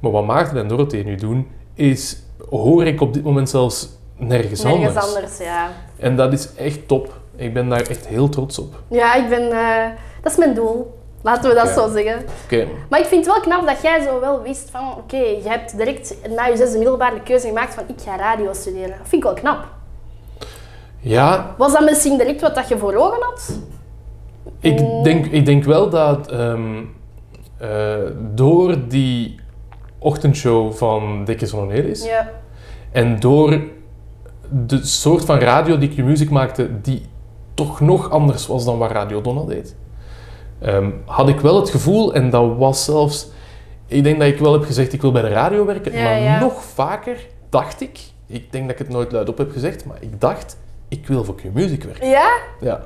Maar 0.00 0.10
wat 0.10 0.26
Maarten 0.26 0.56
en 0.58 0.68
Dorothee 0.68 1.04
nu 1.04 1.14
doen, 1.14 1.48
is, 1.74 2.16
hoor 2.50 2.84
ik 2.86 3.00
op 3.00 3.14
dit 3.14 3.22
moment 3.24 3.48
zelfs 3.50 3.88
nergens, 4.16 4.62
Nergens 4.62 4.96
anders. 4.96 5.14
anders, 5.14 5.38
ja. 5.38 5.68
En 5.98 6.16
dat 6.16 6.32
is 6.32 6.54
echt 6.54 6.88
top. 6.88 7.20
Ik 7.36 7.54
ben 7.54 7.68
daar 7.68 7.80
echt 7.82 8.06
heel 8.06 8.28
trots 8.28 8.58
op. 8.58 8.82
Ja, 8.88 9.14
ik 9.14 9.28
ben... 9.28 9.50
eh, 9.50 9.86
dat 10.22 10.32
is 10.32 10.38
mijn 10.38 10.54
doel. 10.54 10.98
Laten 11.24 11.48
we 11.50 11.54
dat 11.56 11.68
zo 11.68 11.88
zeggen. 11.92 12.24
Oké, 12.44 12.66
Maar 12.88 13.00
ik 13.00 13.06
vind 13.06 13.26
het 13.26 13.34
wel 13.34 13.42
knap 13.42 13.66
dat 13.66 13.82
jij 13.82 14.02
zo 14.02 14.20
wel 14.20 14.42
wist 14.42 14.70
van... 14.70 14.94
Oké, 14.96 15.16
je 15.16 15.42
hebt 15.48 15.76
direct 15.76 16.16
na 16.36 16.44
je 16.46 16.56
zesde 16.56 16.78
middelbare 16.78 17.14
de 17.14 17.22
keuze 17.22 17.46
gemaakt 17.46 17.74
van... 17.74 17.84
Ik 17.86 18.00
ga 18.04 18.16
radio 18.16 18.52
studeren. 18.52 18.88
Dat 18.88 19.08
vind 19.08 19.12
ik 19.12 19.22
wel 19.22 19.32
knap. 19.34 19.64
ja, 21.00 21.54
Was 21.58 21.72
dat 21.72 21.84
misschien 21.84 22.18
direct 22.18 22.40
wat 22.40 22.54
dat 22.54 22.68
je 22.68 22.78
voor 22.78 22.94
ogen 22.94 23.22
had? 23.22 23.58
Ik 24.60 24.78
denk, 25.04 25.26
ik 25.26 25.44
denk 25.46 25.64
wel 25.64 25.90
dat 25.90 26.28
ehm, 26.30 26.82
eh, 27.58 27.94
door 28.34 28.88
die 28.88 29.40
ochtendshow 29.98 30.72
van 30.72 31.24
Dikke 31.24 31.46
Zonnelis 31.46 32.04
Ja. 32.04 32.30
en 32.92 33.20
door 33.20 33.60
de 34.50 34.84
soort 34.84 35.24
van 35.24 35.38
radio 35.38 35.78
die 35.78 35.88
Q-Music 35.88 36.30
maakte, 36.30 36.80
die 36.80 37.06
toch 37.54 37.80
nog 37.80 38.10
anders 38.10 38.46
was 38.46 38.64
dan 38.64 38.78
wat 38.78 38.90
Radio 38.90 39.20
Donna 39.20 39.42
deed, 39.44 39.76
ehm, 40.60 40.90
had 41.04 41.28
ik 41.28 41.40
wel 41.40 41.60
het 41.60 41.70
gevoel, 41.70 42.14
en 42.14 42.30
dat 42.30 42.56
was 42.56 42.84
zelfs... 42.84 43.28
Ik 43.86 44.04
denk 44.04 44.18
dat 44.18 44.28
ik 44.28 44.38
wel 44.38 44.52
heb 44.52 44.64
gezegd, 44.64 44.92
ik 44.92 45.00
wil 45.00 45.12
bij 45.12 45.22
de 45.22 45.28
radio 45.28 45.64
werken, 45.64 45.92
Ja, 45.92 46.02
maar 46.02 46.20
ja. 46.20 46.40
nog 46.40 46.62
vaker 46.62 47.26
dacht 47.48 47.80
ik, 47.80 47.98
ik 48.26 48.52
denk 48.52 48.64
dat 48.64 48.72
ik 48.72 48.78
het 48.78 48.88
nooit 48.88 49.12
luidop 49.12 49.38
heb 49.38 49.52
gezegd, 49.52 49.84
maar 49.84 49.96
ik 50.00 50.20
dacht, 50.20 50.56
ik 50.88 51.06
wil 51.06 51.24
voor 51.24 51.34
Q-Music 51.34 51.82
werken. 51.82 52.08
Ja? 52.08 52.30
Ja. 52.60 52.80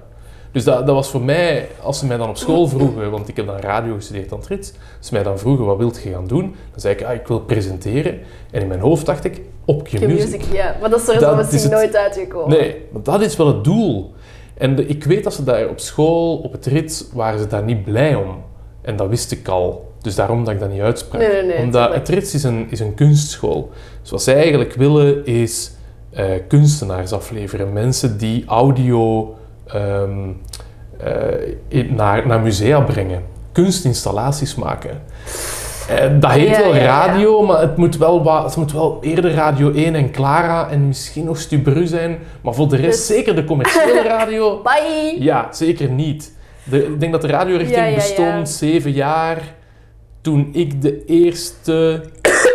Dus 0.52 0.64
dat, 0.64 0.86
dat 0.86 0.94
was 0.94 1.10
voor 1.10 1.22
mij, 1.22 1.68
als 1.82 1.98
ze 1.98 2.06
mij 2.06 2.16
dan 2.16 2.28
op 2.28 2.36
school 2.36 2.68
vroegen, 2.68 3.10
want 3.10 3.28
ik 3.28 3.36
heb 3.36 3.46
dan 3.46 3.56
radio 3.56 3.94
gestudeerd 3.94 4.32
aan 4.32 4.38
het 4.38 4.48
Rits, 4.48 4.72
als 4.98 5.06
ze 5.06 5.14
mij 5.14 5.22
dan 5.22 5.38
vroegen, 5.38 5.64
wat 5.64 5.76
wilt 5.76 6.02
je 6.02 6.10
gaan 6.10 6.26
doen? 6.26 6.42
Dan 6.70 6.80
zei 6.80 6.94
ik, 6.94 7.04
ah, 7.04 7.14
ik 7.14 7.26
wil 7.26 7.40
presenteren. 7.40 8.20
En 8.50 8.60
in 8.60 8.66
mijn 8.68 8.80
hoofd 8.80 9.06
dacht 9.06 9.24
ik, 9.24 9.40
op 9.64 9.82
Q-Music. 9.82 10.42
Ja. 10.52 10.76
Maar 10.80 10.90
dat 10.90 11.00
is 11.00 11.08
er 11.08 11.20
Dat 11.20 11.36
misschien 11.36 11.70
nooit 11.70 11.96
uitgekomen. 11.96 12.58
Nee, 12.58 12.86
maar 12.92 13.02
dat 13.02 13.20
is 13.20 13.36
wel 13.36 13.46
het 13.46 13.64
doel. 13.64 14.14
En 14.58 14.74
de- 14.76 14.86
ik 14.86 15.04
weet 15.04 15.24
dat 15.24 15.34
ze 15.34 15.44
daar 15.44 15.68
op 15.68 15.78
school, 15.80 16.36
op 16.36 16.52
het 16.52 16.66
Rits, 16.66 17.04
waren 17.12 17.38
ze 17.38 17.46
daar 17.46 17.62
niet 17.62 17.84
blij 17.84 18.14
om. 18.14 18.36
En 18.82 18.96
dat 18.96 19.08
wist 19.08 19.32
ik 19.32 19.48
al. 19.48 19.92
Dus 20.00 20.14
daarom 20.14 20.44
dat 20.44 20.54
ik 20.54 20.60
dat 20.60 20.70
niet 20.72 20.80
uitsprak. 20.80 21.20
Nee, 21.20 21.32
nee, 21.32 21.42
nee, 21.44 21.58
Omdat 21.58 21.94
het 21.94 22.08
Rits 22.08 22.34
is 22.34 22.42
een, 22.44 22.66
is 22.70 22.80
een 22.80 22.94
kunstschool. 22.94 23.70
Dus 24.02 24.10
wat 24.10 24.22
zij 24.22 24.34
eigenlijk 24.34 24.72
willen 24.74 25.26
is 25.26 25.70
eh, 26.10 26.24
kunstenaars 26.48 27.12
afleveren. 27.12 27.72
Mensen 27.72 28.18
die 28.18 28.44
audio 28.46 29.34
ehm, 29.66 30.28
eh, 31.68 31.90
naar, 31.90 32.26
naar 32.26 32.40
musea 32.40 32.80
brengen. 32.80 33.22
Kunstinstallaties 33.52 34.54
maken. 34.54 35.02
Eh, 35.88 36.20
dat 36.20 36.30
heet 36.30 36.48
Ja, 36.48 36.58
wel 36.62 36.74
ja, 36.74 36.82
ja. 36.82 37.06
radio, 37.06 37.42
maar 37.42 37.60
het 37.60 37.76
moet 37.76 37.96
wel, 37.96 38.22
wat, 38.22 38.44
het 38.44 38.56
moet 38.56 38.72
wel 38.72 38.98
eerder 39.00 39.32
Radio 39.32 39.72
1 39.72 39.94
en 39.94 40.10
Clara 40.10 40.70
en 40.70 40.86
misschien 40.86 41.24
nog 41.24 41.38
Stubru 41.38 41.86
zijn. 41.86 42.18
Maar 42.42 42.54
voor 42.54 42.68
de 42.68 42.76
rest 42.76 42.98
Dus- 42.98 43.06
zeker 43.06 43.34
de 43.34 43.44
commerciële 43.44 44.02
radio. 44.18 44.62
Bye! 44.62 45.16
Ja, 45.22 45.48
zeker 45.52 45.90
niet. 45.90 46.36
De, 46.64 46.84
ik 46.86 47.00
denk 47.00 47.12
dat 47.12 47.20
de 47.22 47.26
radiorichting 47.28 47.76
Ja, 47.78 47.84
ja, 47.84 47.90
ja. 47.90 47.94
bestond 47.94 48.48
zeven 48.48 48.92
jaar 48.92 49.54
toen 50.20 50.48
ik 50.52 50.82
de 50.82 51.04
eerste 51.04 52.04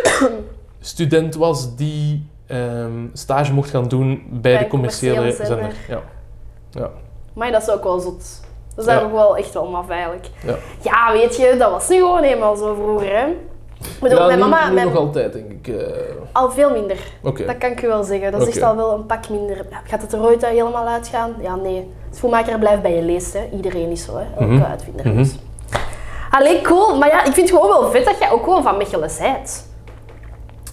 student 0.80 1.36
was 1.36 1.76
die 1.76 2.28
ehm, 2.48 2.92
stage 3.14 3.54
mocht 3.54 3.70
gaan 3.70 3.88
doen 3.88 4.22
bij, 4.30 4.40
Bij 4.54 4.58
de 4.58 4.68
commerciële, 4.68 5.16
commerciële 5.16 5.46
zender. 5.48 5.72
zender. 5.88 6.02
Ja. 6.72 6.90
Maar 7.34 7.52
dat 7.52 7.62
is 7.62 7.70
ook 7.70 7.84
wel 7.84 8.00
zot. 8.00 8.42
Dat 8.76 8.88
is 8.88 9.00
ook 9.02 9.12
wel 9.12 9.38
echt 9.38 9.54
wel 9.54 9.66
maf 9.66 9.90
eigenlijk. 9.90 10.28
Ja. 10.46 10.56
Ja, 10.82 11.12
weet 11.12 11.36
je, 11.36 11.56
dat 11.60 11.72
was 11.72 11.90
nu 11.90 11.96
gewoon 11.96 12.24
eenmaal 12.24 12.56
zo 12.56 12.74
vroeger, 12.74 13.18
hè. 13.18 13.26
Bedoel, 14.02 14.18
Ja, 14.20 14.26
mijn 14.26 14.40
nu, 14.40 14.44
mama... 14.46 14.68
nu 14.68 14.74
mijn- 14.74 14.88
nog 14.88 14.96
altijd, 14.98 15.34
denk 15.34 15.52
ik. 15.52 15.68
eh, 15.68 15.86
Al 16.32 16.52
veel 16.52 16.70
minder. 16.72 16.98
Dat 17.22 17.58
kan 17.58 17.70
ik 17.72 17.82
je 17.82 17.88
wel 17.88 18.04
zeggen. 18.04 18.32
Dat 18.32 18.42
is 18.42 18.48
echt 18.48 18.62
al 18.62 18.76
wel 18.76 18.94
een 18.94 19.06
pak 19.06 19.30
minder. 19.30 19.66
Gaat 19.88 20.02
het 20.02 20.14
er 20.14 20.22
ooit 20.24 20.46
helemaal 20.46 20.88
uitgaan? 20.88 21.36
Ja, 21.42 21.56
nee. 21.56 21.92
Schoenmaker 22.12 22.60
blijft 22.60 22.82
bij 22.82 22.96
je 22.96 23.02
leest, 23.02 23.34
hè. 23.34 23.50
Iedereen 23.54 23.90
is 23.90 24.04
zo, 24.06 24.16
hè. 24.18 24.24
Elke 24.40 24.54
Mhm. 24.54 24.64
uitvinder. 24.64 25.08
Mhm. 25.08 25.18
dus. 25.18 25.36
Allee, 26.30 26.62
cool. 26.62 26.98
Maar 26.98 27.10
ja, 27.10 27.20
ik 27.26 27.34
vind 27.34 27.50
het 27.50 27.60
gewoon 27.60 27.80
wel 27.82 27.92
vet 27.92 28.06
dat 28.06 28.20
jij 28.20 28.32
ook 28.32 28.44
gewoon 28.44 28.64
van 28.64 28.78
Mechelen 28.78 29.10
bent. 29.20 29.72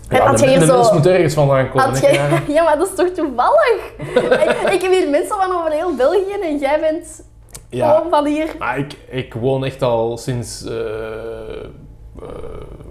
En 0.09 0.17
Ja, 0.17 0.33
de, 0.33 0.59
de 0.59 0.67
zo... 0.67 0.75
mens 0.77 0.93
moet 0.93 1.07
ergens 1.07 1.35
vandaan 1.35 1.71
komen. 1.71 2.01
Jij-? 2.01 2.21
Ja, 2.55 2.63
maar 2.63 2.79
dat 2.79 2.89
is 2.89 2.95
toch 2.95 3.09
toevallig? 3.09 3.81
ik, 4.45 4.73
ik 4.73 4.83
heb 4.83 4.93
hier 4.93 5.09
mensen 5.11 5.37
van 5.37 5.57
over 5.59 5.71
heel 5.71 5.95
België 5.95 6.37
en 6.43 6.57
jij 6.59 6.81
bent 6.81 7.23
Ja, 7.71 8.03
van 8.11 8.27
hier. 8.27 8.55
maar 8.59 8.79
ik, 8.79 8.97
ik 9.09 9.35
woon 9.35 9.65
echt 9.65 9.83
al 9.83 10.17
sinds... 10.19 10.65
eh, 10.65 10.73
eh, 10.73 12.29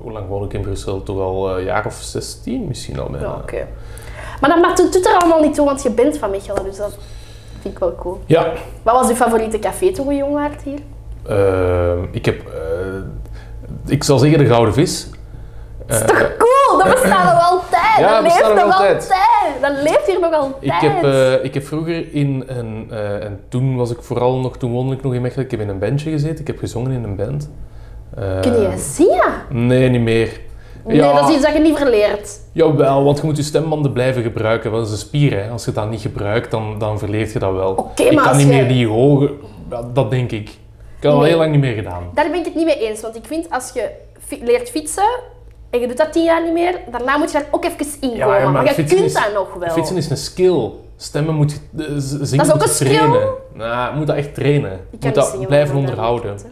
hoe 0.01 0.11
lang 0.11 0.27
woon 0.27 0.43
ik 0.43 0.53
in 0.53 0.61
Brussel? 0.61 1.03
Toch 1.03 1.19
al 1.19 1.57
een 1.57 1.63
jaar 1.63 1.85
of 1.85 1.93
16 1.93 2.67
misschien 2.67 2.99
al 2.99 3.09
bijna. 3.09 3.25
Ja, 3.27 3.33
oké. 3.33 3.67
Maar 4.41 4.49
dat, 4.49 4.59
maar 4.61 4.69
het 4.69 4.93
doet 4.93 5.05
er 5.05 5.13
allemaal 5.17 5.41
niet 5.41 5.53
toe, 5.55 5.65
want 5.65 5.83
je 5.83 5.89
bent 5.91 6.17
van 6.17 6.29
Mechelen, 6.31 6.63
dus 6.63 6.77
dat 6.77 6.97
vind 7.61 7.73
ik 7.73 7.79
wel 7.79 7.95
cool. 7.95 8.19
Ja, 8.25 8.53
Wat 8.83 8.93
was 8.95 9.07
je 9.07 9.15
favoriete 9.15 9.59
café 9.59 9.91
toen 9.91 10.07
je 10.09 10.15
jong 10.17 10.33
waart 10.33 10.61
hier? 10.61 10.79
Ik 12.11 12.25
heb, 12.25 12.47
eh, 12.47 13.91
ik 13.91 14.03
zal 14.03 14.17
zeggen 14.17 14.39
de 14.39 14.45
gouden 14.45 14.73
vis. 14.73 15.09
Dat 15.85 15.95
is 15.97 16.01
Eh, 16.01 16.07
toch 16.07 16.37
cool? 16.37 16.47
Dat 16.85 17.01
bestaat 17.01 17.23
nog 17.33 17.49
altijd. 17.51 17.97
Ja, 17.99 18.21
dat 18.21 18.21
leeft 18.21 18.39
nog 18.63 18.73
altijd. 18.73 19.01
altijd. 19.01 19.61
Dat 19.61 19.71
leeft 19.83 20.05
hier 20.05 20.19
nog 20.19 20.33
altijd. 20.33 20.63
ik, 20.63 20.89
heb, 20.89 21.03
eh, 21.03 21.43
ik 21.43 21.53
heb 21.53 21.65
vroeger 21.65 22.13
in 22.13 22.43
een, 22.47 22.87
eh, 22.91 23.23
en 23.23 23.39
toen 23.49 23.75
was 23.75 23.91
ik 23.91 24.01
vooral 24.01 24.37
nog, 24.37 24.57
toen 24.57 24.71
woonde 24.71 24.95
ik 24.95 25.03
nog 25.03 25.13
in 25.13 25.21
Mechelen, 25.21 25.45
ik 25.45 25.51
heb 25.51 25.59
in 25.59 25.69
een 25.69 25.79
bandje 25.79 26.11
gezeten, 26.11 26.39
ik 26.39 26.47
heb 26.47 26.57
gezongen 26.59 26.91
in 26.91 27.03
een 27.03 27.15
band. 27.15 27.49
Eh, 28.17 28.39
Kun 28.39 28.61
je 28.61 28.77
zingen? 28.77 29.67
Nee, 29.67 29.89
niet 29.89 30.01
meer. 30.01 30.39
Nee, 30.85 30.95
Ja. 30.97 31.13
dat 31.13 31.29
is 31.29 31.35
iets 31.35 31.43
dat 31.45 31.53
je 31.53 31.59
niet 31.59 31.77
verleert. 31.77 32.39
Jawel, 32.51 33.03
want 33.03 33.17
je 33.19 33.23
moet 33.25 33.37
je 33.37 33.43
stembanden 33.43 33.91
blijven 33.93 34.21
gebruiken, 34.21 34.71
want 34.71 34.83
dat 34.83 34.93
is 34.93 35.01
een 35.01 35.07
spier. 35.07 35.43
Hè. 35.43 35.49
Als 35.49 35.65
je 35.65 35.71
dat 35.71 35.89
niet 35.89 36.01
gebruikt, 36.01 36.51
dan, 36.51 36.75
dan 36.79 36.99
verleert 36.99 37.33
je 37.33 37.39
dat 37.39 37.53
wel. 37.53 37.71
Oké, 37.71 38.03
ik 38.03 38.13
maar 38.13 38.23
kan 38.23 38.33
als 38.33 38.43
niet 38.43 38.47
je- 38.53 38.59
meer 38.59 38.67
die 38.67 38.87
hoge, 38.87 39.33
dat 39.93 40.11
denk 40.11 40.31
ik. 40.31 40.49
Ik 40.49 41.05
heb 41.05 41.11
al 41.11 41.19
Nee. 41.19 41.29
heel 41.29 41.37
lang 41.37 41.51
niet 41.51 41.59
meer 41.61 41.75
gedaan. 41.75 42.03
Daar 42.13 42.29
ben 42.29 42.39
ik 42.39 42.45
het 42.45 42.55
niet 42.55 42.65
mee 42.65 42.79
eens. 42.87 43.01
Want 43.01 43.15
ik 43.15 43.25
vind 43.25 43.49
als 43.49 43.71
je 43.73 43.89
leert 44.41 44.69
fietsen 44.69 45.09
en 45.69 45.79
je 45.79 45.87
doet 45.87 45.97
dat 45.97 46.11
tien 46.13 46.23
jaar 46.23 46.43
niet 46.43 46.53
meer, 46.53 46.79
daarna 46.91 47.17
moet 47.17 47.31
je 47.31 47.37
daar 47.37 47.47
ook 47.51 47.65
even. 47.65 48.09
Ja, 48.09 48.15
ja, 48.17 48.25
maar 48.25 48.51
maar 48.51 48.65
je 48.65 48.73
kunt 48.73 48.91
is- 48.91 49.13
dat 49.13 49.29
nog 49.33 49.53
wel. 49.53 49.69
Fietsen 49.69 49.97
is 49.97 50.09
een 50.09 50.17
skill. 50.17 50.69
Stemmen 50.97 51.35
moet 51.35 51.51
je, 51.51 51.57
eh, 51.83 51.85
zingen 51.97 52.37
Dat 52.37 52.45
is 52.47 52.53
ook 52.53 52.61
een 52.61 52.67
skill? 52.73 52.87
trainen. 52.97 53.27
Nou, 53.53 53.91
je 53.91 53.97
moet 53.97 54.07
dat 54.07 54.15
echt 54.15 54.33
trainen. 54.33 54.71
Je 54.71 54.77
Ik 54.97 55.03
moet 55.03 55.15
dat 55.15 55.27
zingen, 55.27 55.47
blijven 55.47 55.73
ik 55.75 55.79
onderhouden. 55.79 56.37
daar. 56.37 56.51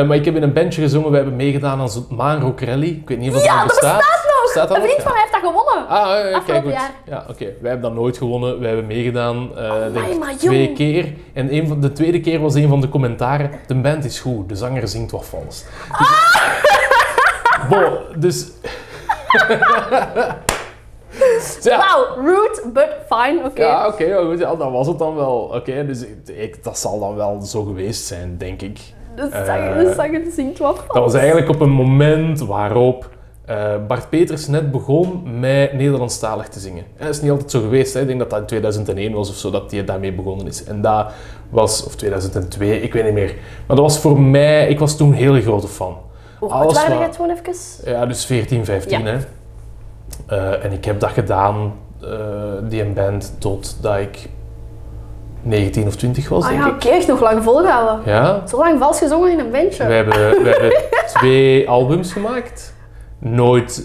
Eh, 0.00 0.06
maar 0.06 0.16
ik 0.16 0.24
heb 0.24 0.36
in 0.36 0.42
een 0.42 0.52
bandje 0.52 0.80
gezongen, 0.82 1.10
we 1.10 1.16
hebben 1.16 1.36
meegedaan 1.36 1.80
aan 1.80 1.88
zo'n 1.90 2.06
Maanrock 2.10 2.60
Rally. 2.60 2.86
Ik 2.88 3.08
weet 3.08 3.18
niet 3.18 3.28
of 3.28 3.34
dat 3.34 3.44
Ja, 3.44 3.52
nog 3.54 3.60
dat 3.60 3.80
bestaat. 3.80 3.96
bestaat 3.98 4.24
nog! 4.24 4.42
Bestaat 4.44 4.68
dat 4.68 4.76
Een 4.76 4.82
nog? 4.82 4.90
vriend 4.92 5.02
van 5.02 5.12
mij 5.12 5.20
heeft 5.20 5.32
dat 5.32 5.52
gewonnen. 5.52 5.88
Ah, 5.88 6.06
ja, 6.06 6.28
ja, 6.28 6.40
kijk 6.46 6.62
goed. 6.62 6.72
jaar. 6.72 6.90
Ja, 7.06 7.24
oké. 7.30 7.44
Wij 7.44 7.70
hebben 7.70 7.80
dat 7.80 7.92
nooit 7.94 8.18
gewonnen. 8.18 8.58
Wij 8.58 8.68
hebben 8.68 8.86
meegedaan, 8.86 9.50
eh, 9.56 9.72
denk 9.92 10.06
ik, 10.06 10.18
maar 10.18 10.36
twee 10.36 10.72
keer. 10.72 11.12
En 11.32 11.54
een 11.54 11.68
van, 11.68 11.80
de 11.80 11.92
tweede 11.92 12.20
keer 12.20 12.40
was 12.40 12.54
een 12.54 12.68
van 12.68 12.80
de 12.80 12.88
commentaren, 12.88 13.50
de 13.66 13.74
band 13.74 14.04
is 14.04 14.20
goed, 14.20 14.48
de 14.48 14.54
zanger 14.56 14.88
zingt 14.88 15.10
wat 15.10 15.24
vals. 15.24 15.64
Dus, 15.98 16.08
Bon, 17.68 18.20
dus... 18.20 18.46
ja, 21.62 21.76
Wauw, 21.78 22.24
rude, 22.24 22.62
but 22.72 22.88
fine, 23.10 23.40
oké. 23.44 23.62
ja 23.62 23.86
oké, 23.86 24.04
ja, 24.04 24.24
goed, 24.24 24.38
ja, 24.38 24.54
dat 24.54 24.70
was 24.70 24.86
het 24.86 24.98
dan 24.98 25.14
wel. 25.14 25.50
Oké, 25.54 25.86
dus 25.86 26.02
ik, 26.02 26.16
ik- 26.36 26.64
dat 26.64 26.78
zal 26.78 27.00
dan 27.00 27.14
wel 27.14 27.40
zo 27.42 27.62
geweest 27.62 28.04
zijn, 28.06 28.34
denk 28.38 28.62
ik. 28.62 28.78
De 29.16 29.28
zanger, 29.46 29.84
de 29.84 29.92
zanger 29.96 30.22
zingt 30.34 30.58
wat 30.58 30.76
vals. 30.76 30.86
Dat 30.92 31.02
was 31.02 31.14
eigenlijk 31.14 31.48
op 31.48 31.60
een 31.60 31.70
moment 31.70 32.40
waarop 32.40 33.08
eh, 33.46 33.74
Bart 33.88 34.08
Peters 34.08 34.46
net 34.46 34.70
begon 34.70 35.22
met 35.40 35.72
Nederlandstalig 35.72 36.48
te 36.48 36.58
zingen. 36.58 36.84
En 36.96 37.06
dat 37.06 37.14
is 37.14 37.20
niet 37.20 37.30
altijd 37.30 37.50
zo 37.50 37.60
geweest. 37.60 37.94
Hè. 37.94 38.00
Ik 38.00 38.06
denk 38.06 38.18
dat 38.18 38.30
dat 38.30 38.40
in 38.40 38.46
2001 38.46 39.12
was 39.12 39.28
of 39.30 39.36
zo 39.36 39.50
dat 39.50 39.70
hij 39.70 39.84
daarmee 39.84 40.12
begonnen 40.12 40.46
is. 40.46 40.64
En 40.64 40.80
dat 40.82 41.06
was, 41.50 41.84
of 41.84 41.94
2002, 41.96 42.80
ik 42.80 42.92
weet 42.92 43.04
niet 43.04 43.12
meer. 43.12 43.34
Maar 43.66 43.76
dat 43.76 43.84
was 43.86 43.98
voor 43.98 44.20
mij, 44.20 44.68
ik 44.68 44.78
was 44.78 44.96
toen 44.96 45.08
een 45.08 45.14
hele 45.14 45.42
grote 45.42 45.68
fan. 45.68 45.96
Hoe 46.44 46.52
oud 46.52 46.72
waren 46.72 46.98
jij 46.98 47.08
toen 47.10 47.30
even? 47.30 47.90
Ja, 47.92 48.06
dus 48.06 48.24
14, 48.26 48.64
15 48.64 49.04
Ja. 49.04 49.10
hè. 49.10 49.18
Eh, 50.26 50.64
en 50.64 50.72
ik 50.72 50.84
heb 50.84 51.00
dat 51.00 51.10
gedaan, 51.10 51.72
eh, 52.02 52.08
die 52.68 52.82
een 52.82 52.94
band, 52.94 53.34
totdat 53.38 53.98
ik 53.98 54.28
19 55.42 55.86
of 55.86 55.96
20 55.96 56.28
was, 56.28 56.42
Ah 56.44 56.48
denk 56.50 56.60
ja, 56.62 56.68
ik. 56.68 56.74
oké, 56.74 56.88
echt 56.88 57.06
nog 57.06 57.20
lang 57.20 57.42
volgehouden. 57.42 58.12
Ja, 58.12 58.42
Zo 58.46 58.58
lang 58.58 58.78
vals 58.78 58.98
gezongen 58.98 59.30
in 59.32 59.38
een 59.38 59.50
bandje. 59.50 59.86
we 59.86 59.92
hebben, 59.92 60.14
we 60.42 60.48
hebben 60.60 60.82
twee 61.14 61.68
albums 61.68 62.12
gemaakt. 62.12 62.74
Nooit 63.18 63.84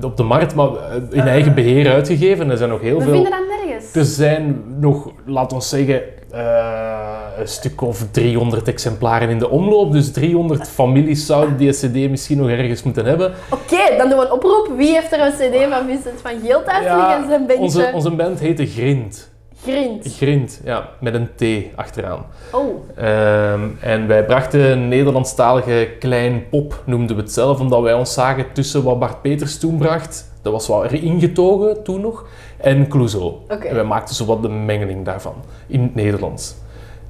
eh, 0.00 0.04
op 0.04 0.16
de 0.16 0.22
markt, 0.22 0.54
maar 0.54 0.68
in 1.10 1.20
eigen 1.20 1.54
beheer 1.54 1.92
uitgegeven. 1.92 2.50
Er 2.50 2.56
zijn 2.56 2.70
nog 2.70 2.80
heel 2.80 2.98
We 2.98 3.02
veel. 3.04 3.12
vinden 3.12 3.30
dat 3.30 3.40
nergens. 3.66 3.94
Er 3.94 4.04
zijn 4.04 4.62
nog, 4.80 5.10
laten 5.26 5.56
we 5.56 5.62
zeggen, 5.62 6.02
eh, 6.34 7.38
een 7.38 7.48
stuk 7.48 7.80
of 7.80 8.06
300 8.10 8.68
exemplaren 8.68 9.28
in 9.28 9.38
de 9.38 9.48
omloop. 9.48 9.92
Dus 9.92 10.12
300 10.12 10.68
families 10.68 11.26
zouden 11.26 11.56
die 11.56 11.72
CD 11.72 12.10
misschien 12.10 12.38
nog 12.38 12.48
ergens 12.48 12.82
moeten 12.82 13.04
hebben. 13.04 13.32
Oké, 13.50 13.96
dan 13.96 14.08
doen 14.08 14.18
we 14.18 14.24
een 14.24 14.32
oproep. 14.32 14.70
Wie 14.76 14.92
heeft 14.92 15.12
er 15.12 15.20
een 15.20 15.32
cd 15.32 15.70
van 15.70 15.86
Vincent 15.86 16.20
van 16.20 16.32
Geel 16.44 16.62
thuis 16.62 16.84
liggen 16.84 17.22
in 17.22 17.28
zijn 17.28 17.46
bandje? 17.46 17.64
onze, 17.64 17.90
onze 17.94 18.10
band 18.10 18.40
heette 18.40 18.66
Grind. 18.66 19.32
Grind. 19.62 20.14
Grind, 20.16 20.60
ja, 20.64 20.88
met 21.00 21.14
een 21.14 21.28
T 21.36 21.76
achteraan. 21.76 22.26
Oh, 22.52 22.74
Ehm, 22.96 23.60
en 23.80 24.06
wij 24.06 24.24
brachten 24.24 24.60
een 24.60 24.88
Nederlandstalige 24.88 25.88
klein 25.98 26.48
pop, 26.48 26.82
noemden 26.86 27.16
we 27.16 27.22
het 27.22 27.32
zelf, 27.32 27.60
omdat 27.60 27.82
wij 27.82 27.94
ons 27.94 28.12
zagen 28.12 28.46
tussen 28.52 28.82
wat 28.82 28.98
Bart 28.98 29.22
Peters 29.22 29.58
toen 29.58 29.78
bracht, 29.78 30.32
dat 30.42 30.52
was 30.52 30.68
wel 30.68 30.84
ingetogen 30.84 31.82
toen 31.82 32.00
nog, 32.00 32.26
en 32.64 32.88
Clouseau. 32.88 33.24
Oké. 33.24 33.66
En 33.66 33.74
wij 33.74 33.84
maakten 33.84 34.14
zo 34.14 34.24
wat 34.24 34.42
de 34.42 34.48
mengeling 34.48 35.04
daarvan, 35.04 35.34
in 35.66 35.82
het 35.82 35.94
Nederlands. 35.94 36.54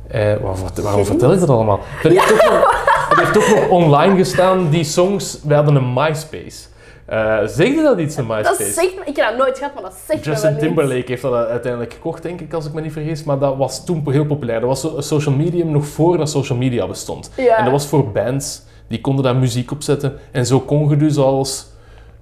Eh, 0.08 0.34
waarom, 0.82 1.04
vertel 1.04 1.32
ik 1.32 1.40
dat 1.40 1.48
allemaal? 1.48 1.80
Dat 2.02 2.12
heeft, 2.12 2.32
ook 2.32 2.50
nog, 2.50 3.06
dat 3.08 3.18
heeft 3.18 3.36
ook 3.36 3.60
nog 3.60 3.68
online 3.68 4.16
gestaan, 4.16 4.70
die 4.70 4.84
songs, 4.84 5.38
wij 5.42 5.56
hadden 5.56 5.74
een 5.74 5.92
MySpace. 5.92 6.72
Eh 7.06 7.38
zegde 7.44 7.82
dat 7.82 7.98
iets, 7.98 8.16
een 8.16 8.26
MySpace? 8.26 8.58
dat 8.58 8.74
zegt. 8.74 8.92
Ik 9.04 9.16
heb 9.16 9.28
dat 9.28 9.36
nooit 9.36 9.58
gehad, 9.58 9.74
maar 9.74 9.82
dat 9.82 9.94
zegt 10.06 10.24
me 10.24 10.30
Justin. 10.30 10.58
Timberlake 10.58 11.04
heeft 11.06 11.22
dat 11.22 11.46
uiteindelijk 11.46 11.92
gekocht, 11.92 12.22
denk 12.22 12.40
ik, 12.40 12.52
als 12.52 12.66
ik 12.66 12.72
me 12.72 12.80
niet 12.80 12.92
vergis. 12.92 13.24
Maar 13.24 13.38
dat 13.38 13.56
was 13.56 13.84
toen 13.84 14.02
heel 14.10 14.26
populair. 14.26 14.60
Dat 14.60 14.82
was 14.82 15.08
social 15.08 15.34
medium 15.34 15.70
nog 15.70 15.86
voordat 15.86 16.30
social 16.30 16.58
media 16.58 16.86
bestond. 16.86 17.30
Ja. 17.36 17.56
En 17.56 17.62
dat 17.62 17.72
was 17.72 17.86
voor 17.86 18.10
bands, 18.10 18.62
die 18.88 19.00
konden 19.00 19.24
daar 19.24 19.36
muziek 19.36 19.70
op 19.70 19.82
zetten. 19.82 20.18
En 20.30 20.46
zo 20.46 20.60
kon 20.60 20.88
je 20.88 20.96
dus 20.96 21.16
als 21.16 21.66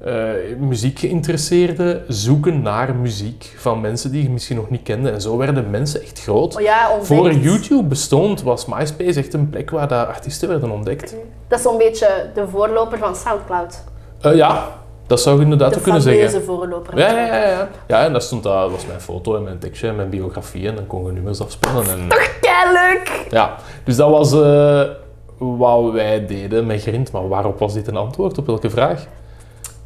eh 0.05 0.57
muziekgeïnteresseerde 0.59 2.03
zoeken 2.09 2.63
naar 2.63 2.95
muziek 2.95 3.55
van 3.57 3.81
mensen 3.81 4.11
die 4.13 4.23
je 4.23 4.31
misschien 4.31 4.57
nog 4.57 4.71
niet 4.71 4.83
kende. 4.83 5.11
En 5.11 5.21
zo 5.21 5.37
werden 5.37 5.71
mensen 5.71 6.03
echt 6.03 6.23
groot. 6.23 6.57
Oh 6.57 6.61
ja. 6.63 6.91
Voor 7.03 7.33
YouTube 7.33 7.83
bestond, 7.83 8.43
was 8.43 8.67
MySpace 8.67 9.19
echt 9.19 9.35
een 9.35 9.51
plek 9.51 9.71
waar 9.71 9.89
daar 9.89 10.07
artiesten 10.07 10.49
werden 10.49 10.71
ontdekt. 10.71 11.15
Dat 11.49 11.59
is 11.59 11.65
zo'n 11.65 11.79
beetje 11.79 12.31
de 12.35 12.49
voorloper 12.49 12.99
van 12.99 13.17
Soundcloud. 13.17 13.85
Eh, 14.21 14.35
ja, 14.35 14.69
dat 15.07 15.21
zou 15.21 15.37
je 15.37 15.43
inderdaad 15.43 15.71
De 15.71 15.77
ook 15.77 15.83
kunnen 15.83 16.03
zeggen. 16.03 16.43
voorloper. 16.43 16.99
Ja, 16.99 17.11
ja, 17.11 17.27
ja, 17.27 17.49
ja. 17.49 17.69
Ja, 17.87 18.05
en 18.05 18.13
dat 18.13 18.23
stond 18.23 18.43
daar, 18.43 18.71
was 18.71 18.87
mijn 18.87 19.01
foto 19.01 19.37
en 19.37 19.43
mijn 19.43 19.59
tekstje 19.59 19.89
en 19.89 19.97
mijn 19.97 20.09
biografie 20.11 20.69
en 20.69 20.75
dan 20.75 20.87
kon 20.87 21.07
je 21.07 21.13
nummers 21.13 21.41
afspelen. 21.41 21.85
En, 21.89 22.09
Keileuk! 22.41 23.27
ja, 23.31 23.57
dus 23.85 23.97
dat 23.97 24.11
was 24.11 24.33
eh, 24.33 24.83
wat 25.39 25.93
wij 25.93 26.27
deden 26.27 26.67
met 26.67 26.83
Grind. 26.83 27.13
Maar 27.13 27.29
waarop 27.29 27.59
was 27.59 27.73
dit 27.75 27.87
een 27.89 27.97
antwoord? 27.97 28.39
Op 28.39 28.47
welke 28.47 28.71
vraag? 28.71 29.07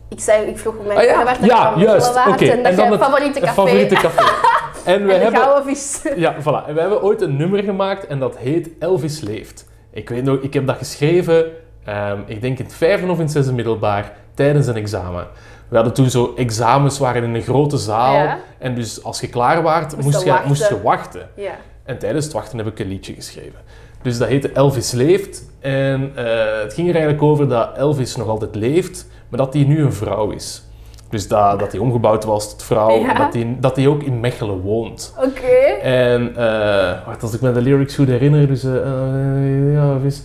Ik 0.08 0.20
zei, 0.20 0.46
ik 0.46 0.58
vroeg 0.58 0.74
hoe 0.76 0.86
mijn 0.86 0.98
Ah 0.98 1.04
ja, 1.04 1.24
waar 1.24 1.44
ja, 1.44 1.74
juist. 1.76 2.16
Oké. 2.28 2.44
En 2.44 2.64
het 2.64 3.00
favoriete 3.00 3.40
café. 3.40 3.52
favoriete 3.52 3.94
café. 3.94 4.22
En 4.84 5.06
we 5.06 5.12
en 5.12 5.20
hebben... 5.20 5.40
gouden 5.40 5.64
vis. 5.64 6.00
Ja, 6.16 6.34
voilà. 6.40 6.68
En 6.68 6.74
we 6.74 6.80
hebben 6.80 7.02
ooit 7.02 7.20
een 7.20 7.36
nummer 7.36 7.62
gemaakt 7.62 8.06
en 8.06 8.18
dat 8.18 8.36
heet 8.36 8.70
Elvis 8.78 9.20
Leeft. 9.20 9.68
Ik 9.90 10.08
weet 10.08 10.24
nog, 10.24 10.38
ik 10.40 10.54
heb 10.54 10.66
dat 10.66 10.76
geschreven, 10.76 11.46
ehm, 11.84 12.18
ik 12.26 12.40
denk 12.40 12.58
in 12.58 12.64
het 12.64 12.74
vijfde 12.74 13.06
of 13.06 13.16
in 13.16 13.22
het 13.22 13.32
zesde 13.32 13.52
middelbaar, 13.52 14.12
tijdens 14.34 14.66
een 14.66 14.76
examen. 14.76 15.26
We 15.68 15.76
hadden 15.76 15.94
toen 15.94 16.10
zo 16.10 16.32
examens 16.36 16.98
waren 16.98 17.22
in 17.22 17.34
een 17.34 17.42
grote 17.42 17.76
zaal. 17.76 18.14
Ja. 18.14 18.38
En 18.58 18.74
dus 18.74 19.04
als 19.04 19.20
je 19.20 19.28
klaar 19.28 19.62
waart, 19.62 20.02
Moest 20.02 20.22
je, 20.22 20.30
wachten. 20.30 20.48
moest 20.48 20.68
je 20.68 20.82
wachten. 20.82 21.28
Ja. 21.34 21.54
En 21.84 21.98
tijdens 21.98 22.24
het 22.24 22.34
wachten 22.34 22.58
heb 22.58 22.66
ik 22.66 22.78
een 22.78 22.88
liedje 22.88 23.14
geschreven. 23.14 23.58
Dus 24.02 24.18
dat 24.18 24.28
heette 24.28 24.50
Elvis 24.52 24.92
Leeft. 24.92 25.44
En 25.60 26.12
eh, 26.14 26.24
het 26.62 26.74
ging 26.74 26.88
er 26.88 26.94
eigenlijk 26.94 27.22
over 27.22 27.48
dat 27.48 27.76
Elvis 27.76 28.16
nog 28.16 28.28
altijd 28.28 28.54
leeft, 28.54 29.06
maar 29.28 29.38
dat 29.38 29.54
hij 29.54 29.64
nu 29.64 29.82
een 29.82 29.92
vrouw 29.92 30.30
is. 30.30 30.66
Dus 31.10 31.28
dat, 31.28 31.58
dat 31.58 31.72
hij 31.72 31.80
omgebouwd 31.80 32.24
was 32.24 32.50
tot 32.50 32.62
vrouw, 32.62 32.98
Ja. 32.98 33.14
dat, 33.14 33.34
hij, 33.34 33.56
dat 33.60 33.76
hij 33.76 33.86
ook 33.86 34.02
in 34.02 34.20
Mechelen 34.20 34.60
woont. 34.60 35.14
Oké. 35.24 35.80
En 35.82 36.36
eh, 36.36 37.06
wacht, 37.06 37.22
als 37.22 37.34
ik 37.34 37.40
me 37.40 37.52
de 37.52 37.60
lyrics 37.60 37.94
goed 37.94 38.06
herinner, 38.08 38.46
dus 38.46 38.64
eh, 38.64 38.76
eh, 38.76 39.72
ja, 39.72 39.98
vis, 40.02 40.22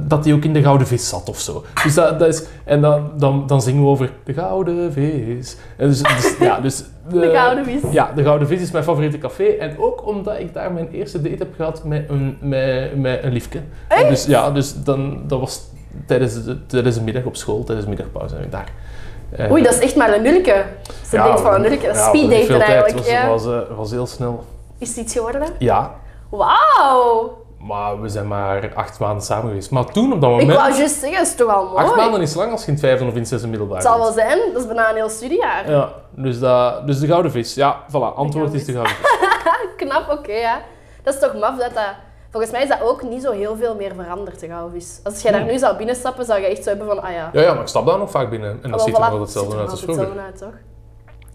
dat 0.00 0.24
hij 0.24 0.34
ook 0.34 0.44
in 0.44 0.52
de 0.52 0.62
Gouden 0.62 0.86
Vis 0.86 1.08
zat 1.08 1.28
of 1.28 1.40
zo. 1.40 1.64
Dus 1.82 1.94
dat, 1.94 2.18
dat 2.18 2.28
is, 2.28 2.44
en 2.64 2.80
dan, 2.80 3.10
dan, 3.16 3.46
dan 3.46 3.62
zingen 3.62 3.82
we 3.82 3.88
over 3.88 4.12
de 4.24 4.32
Gouden 4.32 4.92
Vis. 4.92 5.56
En 5.76 5.88
dus, 5.88 6.02
dus, 6.02 6.36
ja, 6.38 6.60
dus, 6.60 6.84
De 7.08 7.30
gouden 7.30 7.64
vis. 7.64 7.80
Ja, 7.92 8.12
de 8.14 8.22
Gouden 8.22 8.48
Vis 8.48 8.60
is 8.60 8.70
mijn 8.70 8.84
favoriete 8.84 9.18
café. 9.18 9.44
En 9.44 9.78
ook 9.78 10.06
omdat 10.06 10.38
ik 10.38 10.54
daar 10.54 10.72
mijn 10.72 10.88
eerste 10.88 11.22
date 11.22 11.36
heb 11.38 11.54
gehad 11.56 11.84
met 11.84 12.08
een, 12.08 12.36
met, 12.40 12.96
met 12.96 13.24
een 13.24 13.32
liefke. 13.32 13.60
Echt? 13.88 14.08
Dus 14.08 14.24
ja, 14.26 14.50
dus 14.50 14.82
dan, 14.82 15.18
dat 15.26 15.40
was 15.40 15.60
tijdens 16.06 16.44
de, 16.44 16.66
tijdens 16.66 16.94
de 16.96 17.02
middag 17.02 17.24
op 17.24 17.36
school, 17.36 17.64
tijdens 17.64 17.86
de 17.86 17.92
middagpauze. 17.94 18.36
En 18.36 18.42
ik 18.42 18.50
daar. 18.52 18.68
Eh, 19.36 19.50
Oei, 19.52 19.62
dat 19.62 19.72
is 19.74 19.78
echt 19.80 19.96
maar 19.96 20.14
een 20.14 20.22
nulke. 20.22 20.64
Ze 21.04 21.16
denkt 21.22 21.40
van 21.40 21.54
een 21.54 21.60
nulke. 21.60 21.86
Dat 21.86 22.14
is 22.14 22.46
ja, 22.46 22.60
eigenlijk. 22.60 22.94
Het 22.94 23.06
Ja. 23.06 23.28
was, 23.28 23.44
was, 23.44 23.54
eh, 23.68 23.76
was 23.76 23.90
heel 23.90 24.06
snel. 24.06 24.44
Is 24.78 24.88
het 24.88 24.96
iets 24.96 25.12
geworden? 25.12 25.42
Ja, 25.58 25.94
Wauw. 26.30 27.42
maar 27.58 28.00
we 28.00 28.08
zijn 28.08 28.28
maar 28.28 28.72
acht 28.74 28.98
maanden 28.98 29.24
samen 29.24 29.46
geweest. 29.48 29.70
Maar 29.70 29.84
toen, 29.84 30.12
op 30.12 30.20
dat 30.20 30.30
Ik 30.30 30.36
moment... 30.36 30.58
wou 30.58 30.74
juist 30.76 30.94
zeggen, 31.00 31.18
dat 31.18 31.26
is 31.26 31.34
toch 31.34 31.54
al 31.54 31.64
mooi. 31.64 31.84
Acht 31.84 31.96
maanden 31.96 32.20
is 32.20 32.34
lang 32.34 32.50
als 32.52 32.60
je 32.60 32.66
in 32.66 32.72
het 32.72 32.82
vijfde 32.82 33.04
of 33.04 33.12
in 33.12 33.18
het 33.18 33.28
zesde 33.28 33.48
middelbaar 33.48 33.76
Het 33.76 33.86
zal 33.86 33.98
wel 33.98 34.12
zijn, 34.12 34.38
dat 34.52 34.60
is 34.62 34.66
bijna 34.66 34.88
een 34.90 34.94
heel 34.96 35.08
studiejaar. 35.08 35.70
Ja, 35.70 35.92
dus, 36.10 36.38
dat, 36.38 36.86
dus 36.86 36.98
de 36.98 37.06
Gouden 37.06 37.30
Vis. 37.30 37.54
Ja, 37.54 37.82
voilà. 37.88 38.14
Antwoord 38.16 38.52
is 38.54 38.64
de. 38.64 38.72
Gouden 38.72 38.92
Vis. 38.94 39.18
Knap, 39.76 40.10
oké, 40.10 40.32
ja. 40.32 40.60
Dat 41.02 41.14
is 41.14 41.20
toch 41.20 41.34
maf 41.40 41.58
dat 41.58 41.74
dat... 41.74 41.94
Volgens 42.34 42.52
mij 42.52 42.62
is 42.62 42.68
dat 42.68 42.80
ook 42.82 43.02
niet 43.02 43.22
zo 43.22 43.32
heel 43.32 43.56
veel 43.56 43.74
meer 43.74 43.92
veranderd, 43.94 44.40
de 44.40 44.48
vis. 44.72 45.00
Als 45.02 45.22
jij 45.22 45.32
daar 45.32 45.44
nu 45.44 45.58
zou 45.58 45.76
binnenstappen, 45.76 46.24
zou 46.24 46.40
je 46.40 46.46
echt 46.46 46.62
zo 46.62 46.68
hebben 46.68 46.86
van, 46.86 47.02
ah 47.02 47.12
ja... 47.12 47.30
Ja, 47.32 47.40
ja, 47.40 47.52
maar 47.52 47.62
ik 47.62 47.68
stap 47.68 47.86
daar 47.86 47.98
nog 47.98 48.10
vaak 48.10 48.30
binnen. 48.30 48.58
En 48.62 48.70
dat 48.70 48.82
ziet 48.82 48.94
er 48.94 49.00
wel, 49.00 49.10
nog 49.10 49.20
hetzelfde 49.20 49.50
ziet 49.50 49.58
er 49.58 49.64
uit 49.64 49.70
als 49.70 49.82
vroeger. 49.82 50.04
hetzelfde 50.06 50.30
uit, 50.30 50.38
toch? 50.38 50.60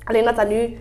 Alleen 0.04 0.24
dat 0.24 0.36
dat 0.36 0.48
nu 0.48 0.80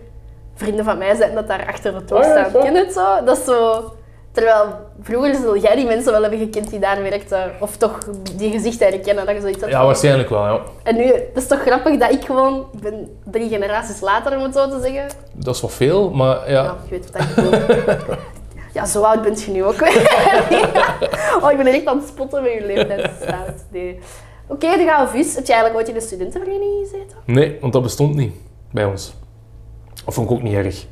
vrienden 0.55 0.85
van 0.85 0.97
mij 0.97 1.15
zijn 1.15 1.35
dat 1.35 1.47
daar 1.47 1.67
achter 1.67 1.95
het 1.95 2.07
toog 2.07 2.25
Oh 2.25 2.31
staan. 2.31 2.51
zo. 2.51 2.59
Ken 2.59 2.73
je 2.73 2.79
het 2.79 2.93
zo? 2.93 3.23
Dat 3.25 3.37
is 3.37 3.45
zo... 3.45 3.83
Terwijl 4.31 4.65
vroeger 5.01 5.35
zul 5.35 5.57
jij 5.57 5.75
die 5.75 5.85
mensen 5.85 6.11
wel 6.11 6.21
hebben 6.21 6.39
gekend 6.39 6.69
die 6.69 6.79
daar 6.79 7.01
werkten. 7.01 7.51
Of 7.59 7.77
toch 7.77 7.97
die 8.35 8.51
gezichten 8.51 8.87
herkennen, 8.87 9.25
dat 9.25 9.35
je 9.35 9.41
zoiets 9.41 9.61
had 9.61 9.69
Ja, 9.69 9.85
waarschijnlijk 9.85 10.29
wel, 10.29 10.45
ja. 10.45 10.59
En 10.83 10.95
nu, 10.95 11.03
het 11.03 11.29
is 11.35 11.47
toch 11.47 11.61
grappig 11.61 11.97
dat 11.97 12.11
ik 12.11 12.25
gewoon... 12.25 12.65
Ik 12.73 12.79
ben 12.79 13.17
drie 13.25 13.49
generaties 13.49 14.01
later, 14.01 14.37
om 14.37 14.43
het 14.43 14.53
zo 14.53 14.69
te 14.69 14.79
zeggen. 14.81 15.07
Dat 15.33 15.55
is 15.55 15.61
wel 15.61 15.69
veel, 15.69 16.09
maar 16.09 16.51
ja. 16.51 16.63
Ja, 16.63 16.75
je 16.83 16.89
weet 16.89 17.11
wat 17.11 17.21
ik 17.21 17.35
bedoel. 17.35 18.15
ja, 18.79 18.85
zo 18.85 19.01
oud 19.01 19.21
bent 19.21 19.41
je 19.43 19.51
nu 19.51 19.63
ook 19.63 19.75
weer. 19.79 19.91
oh, 21.43 21.51
ik 21.51 21.57
ben 21.57 21.65
echt 21.67 21.85
aan 21.85 21.97
het 21.97 22.07
spotten 22.07 22.43
met 22.43 22.51
je 22.53 22.65
leeftijdsstaat. 22.65 23.65
Nee. 23.71 23.99
Oké, 24.47 24.77
de 24.77 24.85
gouden 24.87 25.09
vis. 25.09 25.35
Heb 25.35 25.45
je 25.45 25.53
eigenlijk 25.53 25.75
ooit 25.75 25.87
in 25.87 25.93
de 25.93 26.07
studentenvereniging 26.07 26.87
gezeten? 26.89 27.17
Nee, 27.25 27.57
want 27.61 27.73
dat 27.73 27.81
bestond 27.81 28.15
niet 28.15 28.33
bij 28.71 28.85
ons. 28.85 29.13
Of 30.05 30.13
vond 30.13 30.29
ik 30.29 30.35
ook 30.35 30.41
niet 30.43 30.53
erg. 30.53 30.85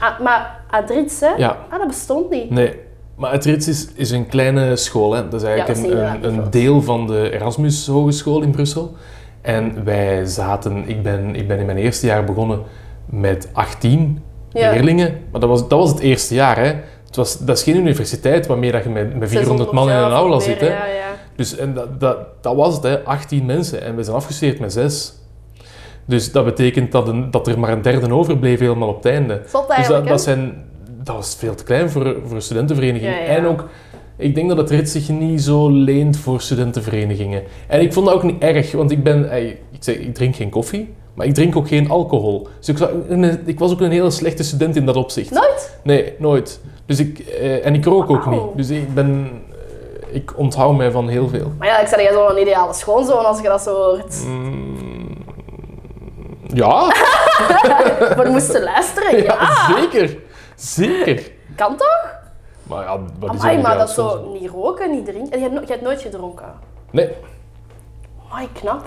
Ah, 0.00 0.20
maar 0.20 0.60
Adrits, 0.70 1.20
hè? 1.20 1.28
Ja. 1.36 1.56
Ah, 1.70 1.78
dat 1.78 1.86
bestond 1.88 2.30
niet. 2.30 2.50
Nee. 2.50 2.78
Maar 3.16 3.32
het 3.32 3.44
Rits 3.44 3.68
is, 3.68 3.88
is 3.94 4.10
een 4.10 4.26
kleine 4.26 4.76
school. 4.76 5.12
Hè. 5.12 5.28
Dat 5.28 5.42
is 5.42 5.48
Ja, 5.48 5.54
eigenlijk 5.54 5.80
dat 5.82 5.90
is 5.90 5.98
een, 5.98 6.24
een, 6.24 6.38
een 6.44 6.50
deel 6.50 6.82
van 6.82 7.06
de 7.06 7.30
Erasmus 7.32 7.86
Hogeschool 7.86 8.42
in 8.42 8.50
Brussel. 8.50 8.94
En 9.42 9.84
wij 9.84 10.24
zaten... 10.24 10.88
Ik 10.88 11.02
ben, 11.02 11.34
ik 11.34 11.48
ben 11.48 11.58
in 11.58 11.66
mijn 11.66 11.78
eerste 11.78 12.06
jaar 12.06 12.24
begonnen 12.24 12.62
met 13.06 13.48
18 13.52 14.22
Ja. 14.48 14.70
leerlingen. 14.70 15.18
Maar 15.30 15.40
dat 15.40 15.48
was, 15.50 15.68
dat 15.68 15.78
was 15.78 15.90
het 15.90 15.98
eerste 15.98 16.34
jaar. 16.34 16.58
Hè. 16.58 16.74
Het 17.10 17.18
was, 17.18 17.38
dat 17.38 17.56
is 17.56 17.62
geen 17.62 17.76
universiteit 17.76 18.46
waarmee 18.46 18.72
dat 18.72 18.82
je 18.82 18.88
met, 18.88 19.18
met 19.18 19.28
400 19.28 19.72
man 19.72 19.90
in 19.90 19.96
een 19.96 20.10
aula 20.10 20.36
meer, 20.36 20.40
zit. 20.40 20.60
Hè. 20.60 20.66
Ja, 20.66 20.86
ja. 20.86 21.16
Dus 21.36 21.56
en 21.56 21.74
dat, 21.74 22.00
dat, 22.00 22.16
dat 22.40 22.56
was 22.56 22.74
het, 22.74 22.82
hè. 22.82 23.04
18 23.04 23.46
mensen. 23.46 23.82
En 23.82 23.96
we 23.96 24.02
zijn 24.02 24.16
afgestudeerd 24.16 24.60
met 24.60 24.72
6. 24.72 25.12
Dus 26.04 26.32
dat 26.32 26.44
betekent 26.44 26.92
dat, 26.92 27.08
een, 27.08 27.30
dat 27.30 27.46
er 27.46 27.58
maar 27.58 27.72
een 27.72 27.82
derde 27.82 28.14
overbleef 28.14 28.58
helemaal 28.58 28.88
op 28.88 28.96
het 28.96 29.12
einde. 29.12 29.42
Zot 29.46 29.76
Dus 29.76 29.86
dat, 29.86 30.06
dat, 30.06 30.22
zijn, 30.22 30.64
dat 31.02 31.16
was 31.16 31.36
veel 31.38 31.54
te 31.54 31.64
klein 31.64 31.90
voor, 31.90 32.16
voor 32.26 32.36
een 32.36 32.42
studentenvereniging. 32.42 33.14
Ja. 33.14 33.20
En 33.20 33.46
ook, 33.46 33.68
ik 34.16 34.34
denk 34.34 34.48
dat 34.48 34.56
het 34.56 34.70
rit 34.70 34.88
zich 34.88 35.08
niet 35.08 35.42
zo 35.42 35.70
leent 35.70 36.16
voor 36.16 36.40
studentenverenigingen. 36.40 37.42
En 37.66 37.80
ik 37.80 37.92
vond 37.92 38.06
dat 38.06 38.14
ook 38.14 38.22
niet 38.22 38.42
erg, 38.42 38.72
want 38.72 38.90
ik 38.90 39.02
ben, 39.02 39.32
ik, 39.46 39.58
zeg, 39.80 39.96
ik 39.96 40.14
drink 40.14 40.36
geen 40.36 40.50
koffie, 40.50 40.94
maar 41.14 41.26
ik 41.26 41.34
drink 41.34 41.56
ook 41.56 41.68
geen 41.68 41.90
alcohol. 41.90 42.48
Dus 42.58 42.68
ik, 42.68 42.88
ik 43.44 43.58
was 43.58 43.72
ook 43.72 43.80
een 43.80 43.90
hele 43.90 44.10
slechte 44.10 44.42
student 44.42 44.76
in 44.76 44.86
dat 44.86 44.96
opzicht. 44.96 45.30
Nooit? 45.30 45.78
Nee, 45.82 46.14
nooit. 46.18 46.60
Dus 46.90 46.98
ik, 46.98 47.18
eh, 47.18 47.66
en 47.66 47.74
ik 47.74 47.84
rook 47.84 48.10
ook 48.10 48.26
niet. 48.26 48.42
Dus 48.54 48.70
ik 48.70 48.94
ben, 48.94 49.42
eh, 50.08 50.14
ik 50.14 50.38
onthoud 50.38 50.76
mij 50.76 50.90
van 50.90 51.08
heel 51.08 51.28
veel. 51.28 51.52
Maar 51.58 51.68
ja, 51.68 51.78
ik 51.78 51.86
zei 51.86 52.02
jij 52.02 52.12
zo'n 52.12 52.38
ideale 52.38 52.72
schoonzoon 52.74 53.24
als 53.24 53.40
je 53.40 53.48
dat 53.48 53.62
zo 53.62 53.74
hoort. 53.74 54.24
Mm, 54.26 55.24
ja, 56.46 56.86
We 58.22 58.28
moesten 58.30 58.62
luisteren, 58.62 59.16
ja. 59.22 59.36
ja, 59.40 59.74
zeker. 59.74 60.16
Zeker. 60.54 61.30
Kan 61.56 61.76
toch? 61.76 62.14
Maar 62.62 62.84
ja, 62.84 62.98
wat 63.18 63.34
is 63.34 63.40
Amai, 63.40 63.56
er 63.56 63.62
maar 63.62 63.78
dat 63.78 63.90
zo 63.90 64.36
niet 64.40 64.50
roken, 64.50 64.90
niet 64.90 65.04
drinken. 65.04 65.32
En 65.32 65.40
je 65.40 65.50
je 65.50 65.66
hebt 65.66 65.82
nooit 65.82 66.02
gedronken. 66.02 66.52
Nee, 66.90 67.08
Amai, 68.30 68.48
knap. 68.52 68.86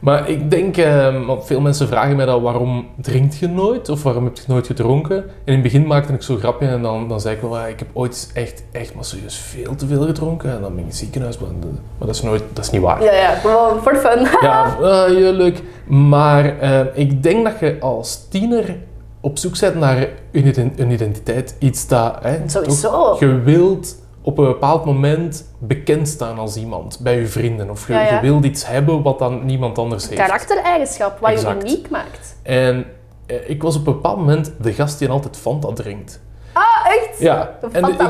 Maar 0.00 0.28
ik 0.28 0.50
denk, 0.50 0.76
eh, 0.76 1.26
want 1.26 1.46
veel 1.46 1.60
mensen 1.60 1.88
vragen 1.88 2.16
mij 2.16 2.26
dan 2.26 2.42
waarom 2.42 2.86
drinkt 3.00 3.36
je 3.36 3.48
nooit 3.48 3.88
of 3.88 4.02
waarom 4.02 4.24
heb 4.24 4.36
je 4.36 4.42
nooit 4.46 4.66
gedronken? 4.66 5.16
En 5.16 5.28
in 5.44 5.52
het 5.52 5.62
begin 5.62 5.86
maakte 5.86 6.12
ik 6.12 6.22
zo'n 6.22 6.38
grapje 6.38 6.66
en 6.68 6.82
dan, 6.82 7.08
dan 7.08 7.20
zei 7.20 7.34
ik 7.34 7.40
wel, 7.40 7.58
ah, 7.58 7.68
ik 7.68 7.78
heb 7.78 7.88
ooit 7.92 8.30
echt, 8.34 8.64
echt 8.72 8.94
maar 8.94 9.04
serieus 9.04 9.36
veel 9.36 9.74
te 9.74 9.86
veel 9.86 10.06
gedronken. 10.06 10.50
En 10.50 10.60
dan 10.60 10.68
ben 10.70 10.72
ik 10.72 10.78
in 10.80 10.86
het 10.86 10.96
ziekenhuis 10.96 11.38
beland. 11.38 11.64
Maar 11.64 12.06
dat 12.06 12.14
is, 12.14 12.22
nooit, 12.22 12.42
dat 12.52 12.64
is 12.64 12.70
niet 12.70 12.80
waar. 12.82 13.02
Ja, 13.02 13.12
ja, 13.14 13.34
gewoon 13.34 13.82
voor 13.82 13.94
fun. 13.96 14.26
Ja, 14.48 14.62
ah, 14.64 15.18
ja, 15.18 15.30
leuk. 15.30 15.62
Maar 15.86 16.58
eh, 16.58 16.80
ik 16.94 17.22
denk 17.22 17.44
dat 17.44 17.60
je 17.60 17.76
als 17.80 18.28
tiener 18.28 18.76
op 19.20 19.38
zoek 19.38 19.60
bent 19.60 19.74
naar 19.74 20.08
een 20.32 20.46
ident- 20.46 20.78
een 20.80 20.90
identiteit. 20.90 21.56
Iets 21.58 21.86
dat 21.88 22.16
hè, 22.22 22.38
Sowieso. 22.46 23.16
je 23.20 23.40
wilt 23.40 23.96
op 24.26 24.38
een 24.38 24.44
bepaald 24.44 24.84
moment 24.84 25.52
bekend 25.58 26.08
staan 26.08 26.38
als 26.38 26.56
iemand 26.56 26.98
bij 27.02 27.18
je 27.18 27.26
vrienden. 27.26 27.70
Of 27.70 27.86
je, 27.86 27.92
Ja, 27.92 28.00
ja. 28.00 28.14
je 28.14 28.20
wilt 28.20 28.44
iets 28.44 28.66
hebben 28.66 29.02
wat 29.02 29.18
dan 29.18 29.44
niemand 29.44 29.78
anders 29.78 30.08
heeft. 30.08 30.20
Karaktereigenschap, 30.20 31.18
wat 31.20 31.30
Exact. 31.30 31.62
je 31.62 31.68
uniek 31.68 31.90
maakt. 31.90 32.36
En 32.42 32.86
eh, 33.26 33.50
ik 33.50 33.62
was 33.62 33.76
op 33.76 33.86
een 33.86 33.92
bepaald 33.92 34.16
moment 34.16 34.52
de 34.60 34.72
gast 34.72 34.98
die 34.98 35.08
altijd 35.08 35.36
Fanta 35.36 35.72
drinkt. 35.72 36.20
Ah, 36.52 36.62
echt? 36.86 37.18
Ja, 37.18 37.58
Een 37.60 37.72
en 37.72 37.84
ik, 37.88 38.00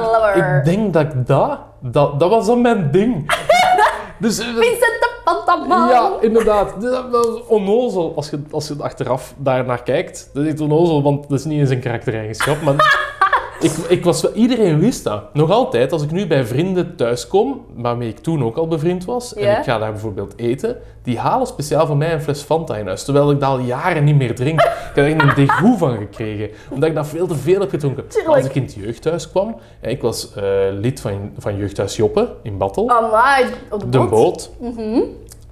ik 0.58 0.64
denk 0.64 0.92
dat 0.92 1.02
ik 1.02 1.26
dat, 1.26 1.58
dat, 1.80 2.20
dat 2.20 2.30
was 2.30 2.46
dan 2.46 2.60
mijn 2.60 2.90
ding. 2.90 3.30
dus, 4.18 4.38
eh, 4.38 4.46
Vincent 4.46 4.80
de 4.80 5.20
Pantaman. 5.24 5.88
ja, 5.88 6.10
inderdaad. 6.20 6.80
Dus 6.80 6.90
Dat 7.10 7.26
is 7.26 7.46
onnozel 7.46 8.12
als 8.16 8.30
je, 8.30 8.42
als 8.50 8.68
je 8.68 8.74
achteraf 8.78 9.34
daar 9.36 9.64
naar 9.64 9.82
kijkt. 9.82 10.30
Dat 10.34 10.44
is 10.44 10.50
echt 10.50 10.60
onnozel, 10.60 11.02
want 11.02 11.28
dat 11.28 11.38
is 11.38 11.44
niet 11.44 11.60
eens 11.60 11.70
een 11.70 11.80
karaktereigenschap. 11.80 12.62
Maar 12.62 12.74
ik, 13.70 13.72
ik 13.88 14.04
was, 14.04 14.32
iedereen 14.32 14.78
wist 14.78 15.04
dat. 15.04 15.34
Nog 15.34 15.50
altijd, 15.50 15.92
als 15.92 16.02
ik 16.02 16.10
nu 16.10 16.26
bij 16.26 16.44
vrienden 16.44 16.96
thuis 16.96 17.26
kom, 17.28 17.64
waarmee 17.74 18.08
ik 18.08 18.18
toen 18.18 18.44
ook 18.44 18.56
al 18.56 18.68
bevriend 18.68 19.04
was, 19.04 19.32
Ja. 19.36 19.46
en 19.54 19.58
ik 19.58 19.64
ga 19.64 19.78
daar 19.78 19.90
bijvoorbeeld 19.92 20.32
eten, 20.36 20.76
die 21.02 21.18
halen 21.18 21.46
speciaal 21.46 21.86
voor 21.86 21.96
mij 21.96 22.12
een 22.12 22.20
fles 22.22 22.40
Fanta 22.42 22.76
in 22.76 22.86
huis. 22.86 23.04
Terwijl 23.04 23.30
ik 23.30 23.40
dat 23.40 23.48
al 23.48 23.58
jaren 23.58 24.04
niet 24.04 24.16
meer 24.16 24.34
drink. 24.34 24.60
Ik 24.60 24.70
heb 24.94 24.96
er 24.96 25.20
een 25.28 25.34
degoe 25.34 25.78
van 25.78 25.96
gekregen, 25.96 26.48
omdat 26.70 26.88
ik 26.88 26.94
dat 26.94 27.06
veel 27.06 27.26
te 27.26 27.34
veel 27.34 27.60
heb 27.60 27.70
gedronken. 27.70 28.04
Als 28.26 28.44
ik 28.44 28.54
in 28.54 28.62
het 28.62 28.74
jeugdhuis 28.74 29.30
kwam, 29.30 29.56
en 29.80 29.90
ik 29.90 30.02
was 30.02 30.34
eh, 30.34 30.42
lid 30.70 31.00
van, 31.00 31.30
van 31.38 31.56
jeugdhuis 31.56 31.96
Joppe 31.96 32.28
in 32.42 32.58
Battel, 32.58 32.90
Amai, 32.90 33.44
op 33.70 33.80
de 33.80 33.88
de 33.88 33.98
boot. 33.98 34.10
boot. 34.10 34.50
Mhm. 34.60 35.00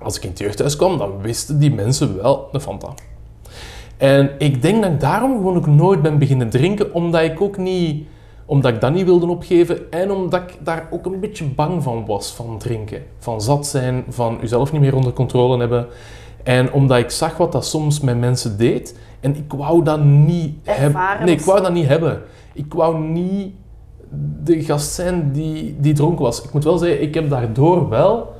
Als 0.03 0.17
ik 0.17 0.23
in 0.23 0.29
het 0.29 0.39
jeugdhuis 0.39 0.77
kwam, 0.77 0.99
dan 0.99 1.13
wisten 1.23 1.59
die 1.59 1.75
mensen 1.75 2.17
wel 2.23 2.49
de 2.53 2.61
Fanta. 2.61 2.89
En 3.97 4.31
ik 4.39 4.63
denk 4.63 4.83
dat 4.83 4.93
ik 4.93 5.01
daarom 5.01 5.37
gewoon 5.37 5.57
ook 5.57 5.67
nooit 5.67 6.03
ben 6.03 6.19
beginnen 6.19 6.51
drinken, 6.51 6.95
omdat 6.95 7.23
ik 7.23 7.41
ook 7.41 7.57
niet... 7.57 8.07
Omdat 8.47 8.75
ik 8.75 8.81
dat 8.81 8.93
niet 8.93 9.05
wilde 9.05 9.27
opgeven 9.27 9.91
en 9.91 10.11
omdat 10.11 10.41
ik 10.41 10.57
daar 10.65 10.89
ook 10.91 11.07
een 11.07 11.21
beetje 11.21 11.45
bang 11.45 11.83
van 11.83 12.07
was, 12.07 12.33
van 12.33 12.59
drinken. 12.59 13.03
Van 13.19 13.41
zat 13.41 13.67
zijn, 13.67 14.05
van 14.09 14.39
jezelf 14.41 14.73
niet 14.73 14.81
meer 14.81 14.97
onder 14.97 15.13
controle 15.13 15.59
hebben. 15.59 15.87
En 16.43 16.73
omdat 16.73 16.99
ik 16.99 17.11
zag 17.11 17.37
wat 17.37 17.53
dat 17.53 17.67
soms 17.67 18.01
met 18.01 18.19
mensen 18.19 18.59
deed 18.59 18.99
en 19.21 19.37
ik 19.37 19.53
wou 19.53 19.85
dat 19.85 20.05
niet 20.05 20.55
hebben. 20.63 21.25
Nee, 21.25 21.35
ik 21.35 21.41
wou 21.41 21.63
dat 21.63 21.73
niet 21.73 21.87
hebben. 21.87 22.23
Ik 22.53 22.75
wou 22.75 22.99
niet 22.99 23.55
de 24.45 24.63
gast 24.63 24.93
zijn 24.93 25.33
die, 25.33 25.77
die 25.81 25.95
dronken 25.95 26.25
was. 26.25 26.43
Ik 26.43 26.53
moet 26.53 26.65
wel 26.65 26.79
zeggen, 26.79 27.03
ik 27.03 27.15
heb 27.15 27.31
daardoor 27.31 27.89
wel 27.89 28.33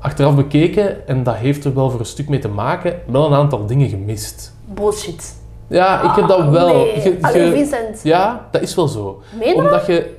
achteraf 0.00 0.34
bekeken, 0.34 1.08
en 1.08 1.22
dat 1.22 1.34
heeft 1.34 1.64
er 1.64 1.74
wel 1.74 1.90
voor 1.90 2.00
een 2.00 2.06
stuk 2.06 2.28
mee 2.28 2.38
te 2.38 2.48
maken, 2.48 3.00
wel 3.06 3.26
een 3.26 3.34
aantal 3.34 3.66
dingen 3.66 3.88
gemist. 3.88 4.55
Bullshit. 4.66 5.34
Ja, 5.68 6.02
ik 6.10 6.16
heb 6.16 6.28
dat 6.28 6.38
Ah, 6.38 6.50
wel. 6.50 6.74
Nee. 6.74 7.18
Allee, 7.20 7.52
Vincent. 7.52 8.00
ja, 8.02 8.48
dat 8.50 8.62
is 8.62 8.74
wel 8.74 8.88
zo. 8.88 9.22
Meen? 9.38 9.54
Omdat 9.54 9.86
je, 9.86 10.14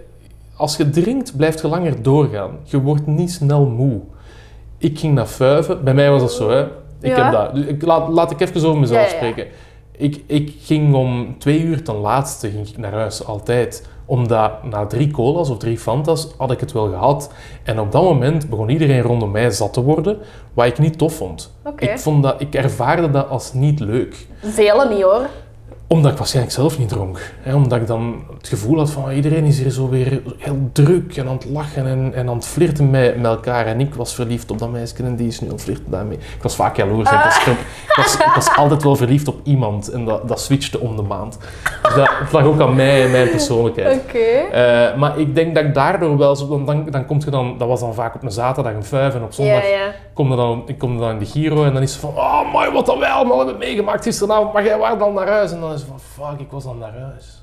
als 0.58 0.78
je 0.78 0.90
drinkt, 0.90 1.38
blijft 1.38 1.62
je 1.62 1.68
langer 1.68 2.02
doorgaan. 2.02 2.58
Je 2.64 2.82
wordt 2.82 3.08
niet 3.08 3.32
snel 3.32 3.66
moe. 3.66 4.00
Ik 4.78 5.00
ging 5.00 5.14
naar 5.16 5.26
fuiven. 5.26 5.84
Bij 5.84 5.94
mij 5.94 6.10
was 6.12 6.22
dat 6.22 6.32
zo, 6.32 6.50
hè. 6.50 6.62
Ik 7.02 7.16
Ja. 7.16 7.24
heb 7.24 7.32
dat. 7.34 7.56
Dus 7.56 7.66
ik, 7.66 7.82
laat, 7.86 8.10
laat 8.10 8.32
ik 8.32 8.40
even 8.40 8.66
over 8.68 8.80
mezelf 8.80 9.00
Ja, 9.00 9.06
ja, 9.08 9.12
ja. 9.12 9.18
spreken. 9.18 9.48
Ik, 9.92 10.22
ik 10.28 10.54
ging 10.62 10.96
om 10.96 11.36
twee 11.40 11.62
uur 11.62 11.84
ten 11.84 11.96
laatste 11.96 12.50
ging 12.50 12.68
ik 12.68 12.78
naar 12.78 12.94
huis, 12.94 13.26
altijd. 13.26 13.88
Omdat 14.08 14.64
na 14.64 14.86
drie 14.86 15.12
colas 15.12 15.50
of 15.50 15.58
drie 15.58 15.78
Fantas 15.78 16.28
had 16.38 16.52
ik 16.52 16.60
het 16.60 16.72
wel 16.72 16.90
gehad. 16.90 17.32
En 17.64 17.80
op 17.80 17.92
dat 17.92 18.04
moment 18.04 18.50
begon 18.50 18.70
iedereen 18.70 19.02
rondom 19.02 19.32
mij 19.32 19.52
zat 19.52 19.74
te 19.74 19.82
worden, 19.82 20.18
wat 20.54 20.66
ik 20.66 20.80
niet 20.80 20.98
tof 20.98 21.14
vond. 21.14 21.54
Ik, 21.78 22.00
vond 22.00 22.24
dat, 22.24 22.42
ik 22.42 22.56
ervaarde 22.56 23.12
dat 23.12 23.30
als 23.30 23.54
niet 23.54 23.80
leuk 23.80 24.28
Velen 24.42 24.90
niet 24.90 25.02
hoor. 25.02 25.28
Omdat 25.90 26.12
ik 26.12 26.18
waarschijnlijk 26.18 26.56
zelf 26.56 26.80
niet 26.80 26.90
dronk. 26.90 27.34
Hè? 27.42 27.56
Omdat 27.56 27.80
ik 27.82 27.88
dan 27.88 28.16
het 28.38 28.48
gevoel 28.48 28.78
had 28.78 28.92
van 28.92 29.04
"Ah, 29.06 29.16
iedereen 29.16 29.44
is 29.46 29.60
hier 29.60 29.70
zo 29.72 29.90
weer 29.90 30.22
heel 30.38 30.70
druk 30.72 31.18
en 31.18 31.28
aan 31.28 31.34
het 31.34 31.46
lachen 31.46 31.86
en, 31.88 32.12
en 32.14 32.30
aan 32.30 32.36
het 32.36 32.46
flirten 32.46 32.90
met, 32.90 33.16
met 33.18 33.26
elkaar. 33.26 33.66
En 33.66 33.80
ik 33.80 33.94
was 33.94 34.16
verliefd 34.16 34.52
op 34.52 34.60
dat 34.60 34.72
meisje 34.72 34.96
en 35.04 35.16
die 35.16 35.28
is 35.28 35.40
nu 35.40 35.48
aan 35.48 35.54
het 35.54 35.64
flirten 35.64 35.92
daarmee. 35.92 36.18
Ik 36.18 36.42
was 36.44 36.56
vaak 36.56 36.76
jaloers. 36.78 37.10
hè. 37.10 37.16
Ik, 37.16 37.24
was, 37.24 37.38
ik, 37.48 37.56
was, 37.96 38.14
ik 38.18 38.32
was 38.36 38.56
altijd 38.56 38.84
wel 38.84 38.96
verliefd 38.96 39.28
op 39.28 39.40
iemand 39.44 39.90
en 39.90 40.06
dat, 40.06 40.28
dat 40.28 40.40
switchte 40.42 40.80
om 40.80 40.96
de 40.96 41.02
maand. 41.02 41.38
Dus 41.84 41.94
dat 41.96 42.10
lag 42.32 42.44
ook 42.44 42.60
aan 42.62 42.76
mij 42.76 43.04
en 43.04 43.12
mijn 43.12 43.30
persoonlijkheid. 43.30 44.00
Oké. 44.08 44.18
Eh, 44.18 44.96
maar 44.98 45.20
ik 45.20 45.36
denk 45.36 45.56
dat 45.56 45.64
ik 45.64 45.74
daardoor 45.74 46.18
wel 46.18 46.36
zo, 46.36 46.48
dan, 46.48 46.66
dan, 46.66 46.86
dan 46.90 47.06
komt 47.06 47.24
je 47.24 47.30
dan, 47.30 47.56
dat 47.58 47.68
was 47.68 47.80
dan 47.80 47.94
vaak 47.94 48.16
op 48.16 48.24
een 48.24 48.32
zaterdag 48.32 48.74
een 48.74 48.84
vijf 48.86 49.16
en 49.16 49.24
op 49.24 49.34
zondag 49.34 49.64
Ja, 49.64 49.70
ja. 49.70 49.92
kom 50.14 50.32
er 50.32 50.38
dan, 50.38 50.64
ik 50.66 50.78
kom 50.78 50.98
dan 51.00 51.10
in 51.10 51.20
de 51.20 51.26
Giro 51.26 51.64
en 51.64 51.74
dan 51.74 51.82
is 51.82 51.94
ze 51.94 52.00
van, 52.00 52.10
oh 52.16 52.52
mooi 52.54 52.72
wat 52.72 52.86
dat 52.86 52.98
wij 52.98 53.10
allemaal 53.10 53.38
hebben 53.38 53.58
meegemaakt 53.58 54.04
gisteravond, 54.04 54.54
maar 54.54 54.64
jij 54.64 54.78
was 54.78 54.98
dan 55.00 55.14
naar 55.14 55.28
huis. 55.28 55.52
En 55.52 55.60
dan 55.60 55.77
van, 55.84 56.00
fuck, 56.00 56.40
ik 56.40 56.52
was 56.52 56.64
dan 56.64 56.78
naar 56.78 57.00
huis. 57.00 57.42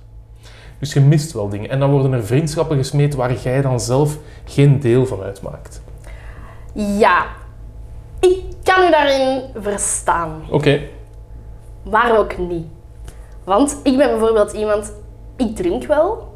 Dus 0.78 0.92
je 0.92 1.00
mist 1.00 1.32
wel 1.32 1.48
dingen. 1.48 1.70
En 1.70 1.78
dan 1.78 1.90
worden 1.90 2.12
er 2.12 2.26
vriendschappen 2.26 2.76
gesmeed 2.76 3.14
waar 3.14 3.32
jij 3.32 3.62
dan 3.62 3.80
zelf 3.80 4.18
geen 4.44 4.80
deel 4.80 5.06
van 5.06 5.22
uitmaakt. 5.22 5.82
Ja. 6.74 7.26
Ik 8.20 8.44
kan 8.62 8.86
u 8.86 8.90
daarin 8.90 9.42
verstaan. 9.54 10.42
Oké. 10.50 10.80
Maar 11.82 12.18
ook 12.18 12.38
niet. 12.38 12.66
Want 13.44 13.76
ik 13.82 13.96
ben 13.96 14.08
bijvoorbeeld 14.10 14.52
iemand, 14.52 14.92
ik 15.36 15.56
drink 15.56 15.84
wel, 15.84 16.34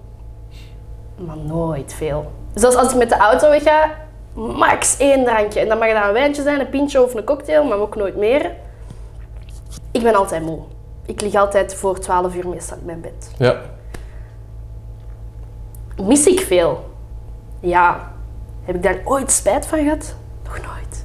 maar 1.16 1.36
nooit 1.36 1.94
veel. 1.94 2.32
Zelfs 2.54 2.76
als 2.76 2.92
ik 2.92 2.98
met 2.98 3.08
de 3.08 3.16
auto 3.16 3.50
wegga, 3.50 3.90
max 4.32 4.96
één 4.96 5.24
drankje. 5.24 5.60
En 5.60 5.68
dan 5.68 5.78
mag 5.78 5.88
het 5.88 6.04
een 6.04 6.12
wijntje 6.12 6.42
zijn, 6.42 6.60
een 6.60 6.68
pintje 6.68 7.02
of 7.02 7.14
een 7.14 7.24
cocktail, 7.24 7.64
maar 7.64 7.78
ook 7.78 7.96
nooit 7.96 8.16
meer. 8.16 8.52
Ik 9.90 10.02
ben 10.02 10.14
altijd 10.14 10.42
moe. 10.42 10.60
Ik 11.08 11.20
lig 11.20 11.34
altijd 11.34 11.74
voor 11.74 11.98
12 11.98 12.34
uur 12.34 12.48
meestal 12.48 12.76
in 12.76 12.84
mijn 12.84 13.00
bed. 13.00 13.30
Ja. 13.38 13.60
Mis 16.02 16.26
ik 16.26 16.40
veel? 16.40 16.90
Ja. 17.60 18.12
Heb 18.64 18.74
ik 18.74 18.82
daar 18.82 19.00
ooit 19.04 19.30
spijt 19.30 19.66
van 19.66 19.78
gehad? 19.78 20.14
Nog 20.44 20.56
nooit. 20.56 21.04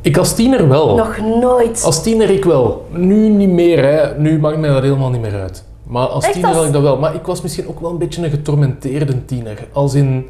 Ik 0.00 0.16
als 0.16 0.34
tiener 0.34 0.68
wel. 0.68 0.96
Nog 0.96 1.18
nooit. 1.18 1.82
Als 1.84 2.02
tiener 2.02 2.30
ik 2.30 2.44
wel. 2.44 2.86
Nu 2.90 3.28
niet 3.28 3.48
meer, 3.48 3.84
hè. 3.84 4.18
Nu 4.18 4.40
maakt 4.40 4.58
mij 4.58 4.70
dat 4.70 4.82
helemaal 4.82 5.10
niet 5.10 5.20
meer 5.20 5.40
uit. 5.40 5.64
Maar 5.82 6.06
als 6.06 6.24
Echt, 6.24 6.32
tiener 6.32 6.54
had 6.54 6.66
ik 6.66 6.72
dat 6.72 6.82
wel. 6.82 6.98
Maar 6.98 7.14
ik 7.14 7.26
was 7.26 7.42
misschien 7.42 7.68
ook 7.68 7.80
wel 7.80 7.90
een 7.90 7.98
beetje 7.98 8.24
een 8.24 8.30
getormenteerde 8.30 9.24
tiener. 9.24 9.68
Als 9.72 9.94
in... 9.94 10.28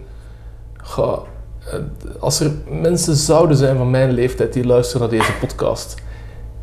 Goh, 0.77 1.19
eh, 1.73 1.79
als 2.19 2.41
er 2.41 2.51
mensen 2.69 3.17
zouden 3.17 3.57
zijn 3.57 3.77
van 3.77 3.91
mijn 3.91 4.11
leeftijd 4.11 4.53
die 4.53 4.67
luisteren 4.67 5.01
naar 5.09 5.19
deze 5.19 5.33
podcast. 5.41 5.95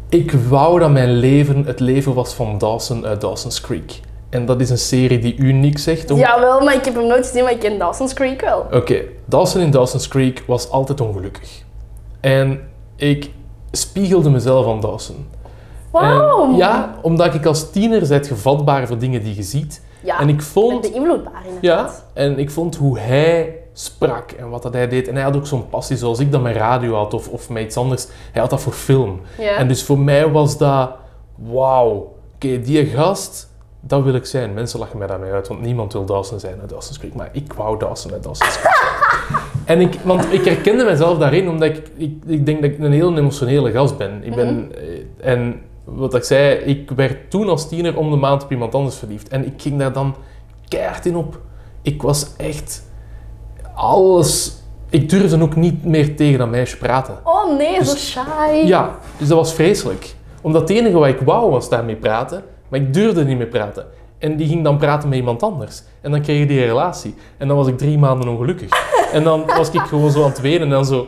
Ik 0.10 0.32
wou 0.32 0.80
dat 0.80 0.92
mijn 0.92 1.12
leven 1.12 1.66
het 1.66 1.80
leven 1.80 2.14
was 2.14 2.34
van 2.34 2.58
Dawson 2.58 3.06
uit 3.06 3.22
Dawson's 3.22 3.62
Creek. 3.62 4.00
En 4.30 4.46
dat 4.46 4.62
is 4.62 4.70
een 4.70 4.78
serie 4.78 5.20
die 5.20 5.36
u 5.38 5.52
niks 5.54 5.84
zegt. 5.84 6.12
om- 6.12 6.18
Jawel, 6.18 6.62
maar 6.62 6.74
ik 6.76 6.86
heb 6.86 6.96
hem 6.96 7.08
nooit 7.08 7.26
gezien, 7.28 7.44
maar 7.44 7.52
ik 7.52 7.60
ken 7.60 7.78
Dawson's 7.78 8.14
Creek 8.14 8.42
wel. 8.42 8.66
Oké, 8.72 9.02
Dawson 9.26 9.62
in 9.62 9.72
Dawson's 9.72 10.08
Creek 10.08 10.44
was 10.48 10.70
altijd 10.70 11.02
ongelukkig. 11.02 11.64
En 12.22 12.60
ik 12.96 13.30
spiegelde 13.72 14.30
mezelf 14.30 14.68
aan 14.68 14.80
Dawson. 14.80 15.26
Wauw. 15.92 16.44
En 16.50 16.56
ja, 16.56 16.96
omdat 17.02 17.34
ik 17.34 17.46
als 17.46 17.72
tiener 17.72 18.08
bent 18.08 18.28
gevatbaar 18.28 18.88
voor 18.88 18.98
dingen 18.98 19.24
die 19.24 19.36
je 19.36 19.44
ziet. 19.44 19.82
Ja, 20.04 20.20
en 20.20 20.30
ik 20.30 20.42
vond, 20.42 20.82
beïnvloedbaar 20.82 21.44
ja, 21.62 21.90
en 22.14 22.40
ik 22.40 22.52
vond 22.52 22.76
hoe 22.76 23.00
hij 23.00 23.56
sprak 23.78 24.32
en 24.32 24.50
wat 24.50 24.64
dat 24.64 24.74
hij 24.74 24.88
deed. 24.88 25.08
En 25.08 25.16
hij 25.16 25.24
had 25.24 25.36
ook 25.36 25.48
zo'n 25.48 25.70
passie 25.70 25.98
zoals 25.98 26.20
ik 26.20 26.32
dat 26.32 26.42
met 26.42 26.56
radio 26.56 26.94
had 26.94 27.14
of, 27.14 27.28
of 27.28 27.50
met 27.50 27.64
iets 27.64 27.78
anders. 27.78 28.08
Hij 28.32 28.42
had 28.42 28.50
dat 28.50 28.62
voor 28.62 28.74
film. 28.74 29.22
Ja. 29.38 29.56
En 29.56 29.68
dus 29.68 29.84
voor 29.84 30.00
mij 30.00 30.32
was 30.32 30.58
dat, 30.58 30.92
wauw, 31.36 32.16
oké, 32.36 32.62
die 32.62 32.86
gast, 32.86 33.50
dat 33.80 34.04
wil 34.04 34.14
ik 34.14 34.26
zijn. 34.26 34.54
Mensen 34.54 34.80
lachen 34.80 34.98
mij 34.98 35.08
daarmee 35.08 35.32
uit, 35.32 35.48
want 35.48 35.62
niemand 35.62 35.94
wil 35.94 36.06
Dawson 36.06 36.40
zijn 36.40 36.60
uit 36.60 36.70
Dawson's 36.70 37.00
Creek. 37.00 37.14
Maar 37.14 37.30
ik 37.32 37.54
wou 37.54 37.80
Dawson 37.80 38.12
uit 38.12 38.24
Dawson's 38.24 38.60
Creek. 38.60 38.74
en 39.66 39.82
ik, 39.82 40.00
want 40.04 40.34
ik 40.34 40.46
herkende 40.46 40.84
mezelf 40.84 41.18
daarin, 41.18 41.50
omdat 41.50 41.70
ik, 41.70 41.92
ik, 41.96 42.24
ik 42.26 42.46
denk 42.46 42.62
dat 42.62 42.72
ik 42.72 42.80
een 42.80 42.92
heel 42.92 43.18
emotionele 43.18 43.72
gast 43.72 43.98
ben. 43.98 44.24
Ik 44.24 44.36
ben 44.36 44.72
eh, 44.76 45.32
en 45.32 45.62
wat 45.84 46.16
ik 46.16 46.24
zei, 46.24 46.56
ik 46.56 46.92
werd 46.92 47.30
toen 47.30 47.50
als 47.50 47.68
tiener 47.68 47.98
om 47.98 48.10
de 48.10 48.16
maand 48.16 48.44
op 48.44 48.52
iemand 48.52 48.76
anders 48.76 48.96
verliefd. 48.96 49.28
En 49.28 49.46
ik 49.46 49.62
ging 49.62 49.80
daar 49.80 49.94
dan 49.94 50.16
keihard 50.68 51.06
in 51.06 51.16
op. 51.16 51.40
Ik 51.82 52.02
was 52.02 52.36
echt 52.38 52.85
alles... 53.76 54.54
Ik 54.90 55.10
durfde 55.10 55.42
ook 55.42 55.56
niet 55.56 55.86
meer 55.86 56.16
tegen 56.16 56.40
dat 56.40 56.50
meisje 56.50 56.78
praten. 56.78 57.18
Oh 57.24 57.58
nee, 57.58 57.74
zo 57.84 57.94
Dus- 57.94 58.10
shy. 58.12 58.52
Ja, 58.66 58.96
dus 59.18 59.28
dat 59.28 59.38
was 59.38 59.54
vreselijk. 59.54 60.16
Omdat 60.42 60.62
het 60.62 60.70
enige 60.70 60.98
wat 60.98 61.08
ik 61.08 61.20
wou 61.20 61.52
was 61.52 61.70
daarmee 61.70 61.96
praten, 61.96 62.44
maar 62.70 62.80
ik 62.80 62.94
durfde 62.94 63.26
niet 63.26 63.38
meer 63.38 63.48
praten. 63.48 63.86
En 64.18 64.36
die 64.36 64.48
ging 64.48 64.64
dan 64.64 64.78
praten 64.78 65.10
met 65.10 65.18
iemand 65.18 65.44
anders. 65.44 65.84
En 66.02 66.12
dan 66.12 66.22
kreeg 66.22 66.40
je 66.40 66.46
die 66.46 66.66
relatie. 66.66 67.16
En 67.38 67.48
dan 67.48 67.58
was 67.58 67.68
ik 67.68 67.78
drie 67.78 67.98
maanden 67.98 68.30
ongelukkig. 68.30 68.70
En 69.12 69.24
dan 69.24 69.46
was 69.46 69.70
ik 69.72 69.82
gewoon 69.82 70.12
zo 70.12 70.24
aan 70.24 70.30
het 70.30 70.42
wenen 70.42 70.62
en 70.62 70.70
dan 70.70 70.86
zo 70.86 71.04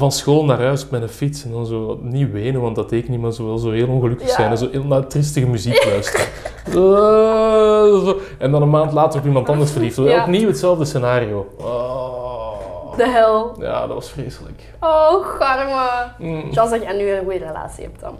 van 0.00 0.12
school 0.12 0.44
naar 0.44 0.60
huis 0.60 0.88
met 0.88 1.02
een 1.02 1.08
fiets. 1.08 1.44
En 1.44 1.50
dan 1.52 1.66
zo 1.66 1.98
niet 2.02 2.32
wenen, 2.32 2.60
want 2.60 2.76
dat 2.76 2.88
deed 2.90 3.02
ik 3.02 3.08
niet, 3.08 3.20
maar 3.20 3.32
zo, 3.32 3.46
wel 3.46 3.58
zo 3.58 3.70
heel 3.70 3.88
ongelukkig 3.88 4.28
Ja. 4.28 4.34
zijn. 4.34 4.50
En 4.50 4.58
zo 4.58 4.68
heel 4.70 4.84
naar 4.84 5.06
tristige 5.06 5.46
muziek 5.46 5.84
luisteren. 5.84 6.26
Zo. 6.72 8.18
En 8.38 8.50
dan 8.50 8.62
een 8.62 8.70
maand 8.70 8.92
later 8.92 9.20
op 9.20 9.26
iemand 9.26 9.48
anders 9.48 9.70
verliefd. 9.70 9.96
Ja. 9.96 10.20
Opnieuw 10.22 10.46
hetzelfde 10.46 10.84
scenario. 10.84 11.46
Oh. 11.60 12.96
De 12.96 13.08
hel. 13.08 13.54
Ja, 13.58 13.86
dat 13.86 13.94
was 13.94 14.10
vreselijk. 14.10 14.62
Oh, 14.80 15.26
garme. 15.26 15.88
Mm. 16.18 16.52
Chance 16.52 16.78
dat 16.78 16.88
je 16.88 16.94
nu 16.96 17.10
een 17.10 17.22
goede 17.24 17.38
relatie 17.46 17.84
hebt 17.84 18.00
dan. 18.00 18.14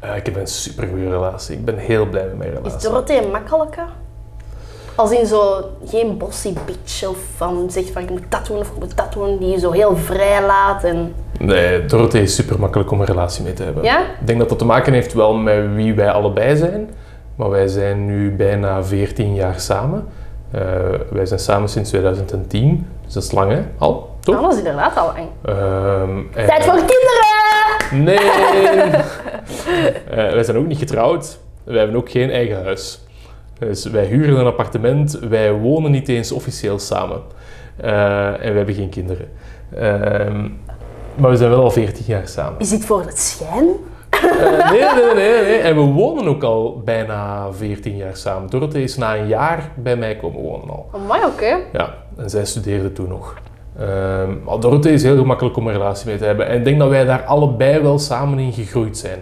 Eh, 0.00 0.16
ik 0.16 0.26
heb 0.26 0.36
een 0.36 0.46
supergoeie 0.46 1.08
relatie. 1.10 1.56
Ik 1.56 1.64
ben 1.64 1.76
heel 1.76 2.06
blij 2.06 2.24
met 2.24 2.38
mijn 2.38 2.50
Is 2.50 2.56
relatie. 2.56 2.88
Dorothee 2.88 3.26
makkelijker? 3.28 3.86
Als 5.00 5.10
in 5.10 5.26
zo 5.26 5.70
geen 5.86 6.16
bossy 6.18 6.52
bitch 6.66 7.08
of 7.08 7.16
van 7.36 7.70
zegt 7.70 7.90
van 7.90 8.02
ik 8.02 8.10
moet 8.10 8.22
dat 8.28 8.46
doen 8.46 8.58
of 8.58 8.68
ik 8.68 8.78
moet 8.78 8.96
dat 8.96 9.12
doen, 9.12 9.38
die 9.38 9.48
je 9.48 9.58
zo 9.58 9.70
heel 9.70 9.96
vrij 9.96 10.42
laat 10.46 10.84
en... 10.84 11.14
Nee, 11.38 11.84
Dorothee 11.84 12.22
is 12.22 12.34
super 12.34 12.60
makkelijk 12.60 12.90
om 12.90 13.00
een 13.00 13.06
relatie 13.06 13.44
mee 13.44 13.52
te 13.52 13.62
hebben. 13.62 13.82
Ja? 13.84 14.00
Ik 14.00 14.26
denk 14.26 14.38
dat 14.38 14.48
dat 14.48 14.58
te 14.58 14.64
maken 14.64 14.92
heeft 14.92 15.12
wel 15.12 15.34
met 15.34 15.74
wie 15.74 15.94
wij 15.94 16.10
allebei 16.10 16.56
zijn. 16.56 16.90
Maar 17.36 17.50
wij 17.50 17.66
zijn 17.68 18.06
nu 18.06 18.30
bijna 18.36 18.84
14 18.84 19.34
jaar 19.34 19.60
samen. 19.60 20.08
Eh, 20.50 20.60
wij 21.10 21.26
zijn 21.26 21.40
samen 21.40 21.68
sinds 21.68 21.88
2010. 21.88 22.86
Dus 23.04 23.14
dat 23.14 23.22
is 23.22 23.32
lang, 23.32 23.52
hè? 23.52 23.62
Al, 23.78 24.10
toch? 24.20 24.40
Dat 24.40 24.52
is 24.52 24.58
inderdaad 24.58 24.96
al 24.96 25.06
lang. 25.06 25.28
Ehm, 25.44 26.18
en- 26.34 26.46
Tijd 26.46 26.64
voor 26.64 26.74
kinderen! 26.74 28.04
Nee! 28.04 28.18
Eh, 30.10 30.16
wij 30.32 30.44
zijn 30.44 30.56
ook 30.56 30.66
niet 30.66 30.78
getrouwd. 30.78 31.38
Wij 31.64 31.78
hebben 31.78 31.96
ook 31.96 32.10
geen 32.10 32.30
eigen 32.30 32.62
huis. 32.64 33.00
Dus 33.60 33.84
wij 33.84 34.04
huren 34.04 34.38
een 34.38 34.46
appartement. 34.46 35.18
Wij 35.18 35.52
wonen 35.52 35.90
niet 35.90 36.08
eens 36.08 36.32
officieel 36.32 36.78
samen. 36.78 37.20
Eh, 37.76 38.26
en 38.26 38.50
we 38.50 38.56
hebben 38.56 38.74
geen 38.74 38.88
kinderen. 38.88 39.28
Ehm, 39.74 40.48
maar 41.14 41.30
we 41.30 41.36
zijn 41.36 41.50
wel 41.50 41.62
al 41.62 41.70
14 41.70 42.04
jaar 42.06 42.28
samen. 42.28 42.58
Is 42.58 42.68
dit 42.68 42.84
voor 42.84 43.00
het 43.00 43.18
schijn? 43.18 43.68
Eh, 44.10 44.70
nee, 44.70 44.80
nee, 44.80 45.14
nee, 45.14 45.42
nee. 45.42 45.58
En 45.58 45.74
we 45.74 45.80
wonen 45.80 46.28
ook 46.28 46.42
al 46.42 46.82
bijna 46.84 47.52
14 47.52 47.96
jaar 47.96 48.16
samen. 48.16 48.50
Dorothee 48.50 48.82
is 48.82 48.96
na 48.96 49.16
een 49.16 49.26
jaar 49.26 49.70
bij 49.76 49.96
mij 49.96 50.16
komen 50.16 50.40
wonen 50.40 50.70
al. 50.70 50.90
Amai, 50.92 51.24
oké. 51.24 51.56
Ja, 51.72 51.94
en 52.16 52.30
zij 52.30 52.44
studeerde 52.44 52.92
toen 52.92 53.08
nog. 53.08 53.34
Ehm 53.78 54.32
maar 54.44 54.60
Dorothee 54.60 54.92
is 54.92 55.02
heel 55.02 55.16
gemakkelijk 55.16 55.56
om 55.56 55.66
een 55.66 55.72
relatie 55.72 56.06
mee 56.06 56.18
te 56.18 56.24
hebben. 56.24 56.46
En 56.46 56.58
ik 56.58 56.64
denk 56.64 56.78
dat 56.78 56.88
wij 56.88 57.04
daar 57.04 57.24
allebei 57.24 57.80
wel 57.80 57.98
samen 57.98 58.38
in 58.38 58.52
gegroeid 58.52 58.98
zijn. 58.98 59.18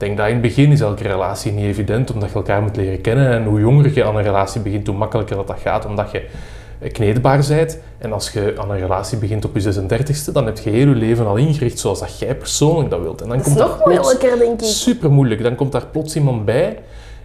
Ik 0.00 0.06
denk 0.06 0.18
dat 0.18 0.26
in 0.28 0.32
het 0.32 0.42
begin 0.42 0.72
is 0.72 0.80
elke 0.80 1.02
relatie 1.08 1.52
niet 1.52 1.64
evident, 1.64 2.12
omdat 2.12 2.28
je 2.28 2.34
elkaar 2.34 2.62
moet 2.62 2.76
leren 2.76 3.00
kennen. 3.00 3.30
En 3.32 3.44
hoe 3.44 3.60
jonger 3.60 3.94
je 3.94 4.04
aan 4.04 4.16
een 4.16 4.22
relatie 4.22 4.60
begint, 4.60 4.86
hoe 4.86 4.96
makkelijker 4.96 5.36
dat, 5.36 5.46
dat 5.46 5.56
gaat, 5.62 5.86
omdat 5.86 6.10
je 6.10 6.24
kneedbaar 6.92 7.44
bent. 7.48 7.78
En 7.98 8.12
als 8.12 8.30
je 8.30 8.54
aan 8.58 8.70
een 8.70 8.78
relatie 8.78 9.18
begint 9.18 9.44
op 9.44 9.56
je 9.56 9.74
36e, 9.74 10.32
dan 10.32 10.46
heb 10.46 10.58
je 10.58 10.70
heel 10.70 10.88
je 10.88 10.94
leven 10.94 11.26
al 11.26 11.36
ingericht 11.36 11.78
zoals 11.78 12.00
dat 12.00 12.18
jij 12.18 12.34
persoonlijk 12.34 12.90
dat 12.90 13.00
wilt. 13.00 13.20
En 13.22 13.28
dan 13.28 13.36
Dat 13.38 13.46
is 13.46 13.52
komt 13.52 13.64
nog 13.66 13.76
daar 13.76 13.84
plots- 13.86 13.98
moeilijker, 14.00 14.38
denk 14.38 14.60
ik. 14.60 14.66
Super 14.66 15.10
moeilijk. 15.10 15.42
Dan 15.42 15.54
komt 15.54 15.72
daar 15.72 15.86
plots 15.86 16.16
iemand 16.16 16.44
bij 16.44 16.78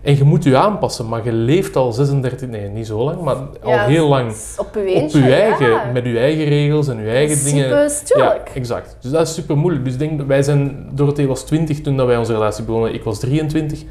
en 0.05 0.17
je 0.17 0.23
moet 0.23 0.43
je 0.43 0.57
aanpassen. 0.57 1.07
Maar 1.07 1.23
je 1.23 1.31
leeft 1.31 1.75
al 1.75 1.91
36, 1.91 2.49
nee, 2.49 2.69
niet 2.69 2.87
zo 2.87 3.03
lang, 3.03 3.21
maar 3.21 3.35
al 3.35 3.71
Ja, 3.71 3.85
heel 3.85 4.07
lang 4.07 4.29
Op 4.57 4.69
je 4.73 4.79
op 4.79 4.85
eentje, 4.85 5.23
je 5.23 5.35
eigen, 5.35 5.69
ja. 5.69 5.91
met 5.93 6.05
je 6.05 6.19
eigen 6.19 6.45
regels 6.45 6.87
en 6.87 7.01
je 7.01 7.09
eigen 7.09 7.43
dingen. 7.43 7.69
Principes, 7.69 8.01
tuurlijk. 8.03 8.47
Ja, 8.47 8.53
exact. 8.53 8.97
Dus 9.01 9.11
dat 9.11 9.27
is 9.27 9.33
super 9.33 9.57
moeilijk. 9.57 9.83
Dus 9.83 9.93
ik 9.93 9.99
denk 9.99 10.21
wij 10.27 10.43
zijn, 10.43 10.89
Dorothee 10.91 11.27
was 11.27 11.43
20 11.45 11.81
toen 11.81 11.97
dat 11.97 12.07
wij 12.07 12.17
onze 12.17 12.33
relatie 12.33 12.63
begonnen, 12.63 12.93
ik 12.93 13.03
was 13.03 13.19
23. 13.19 13.83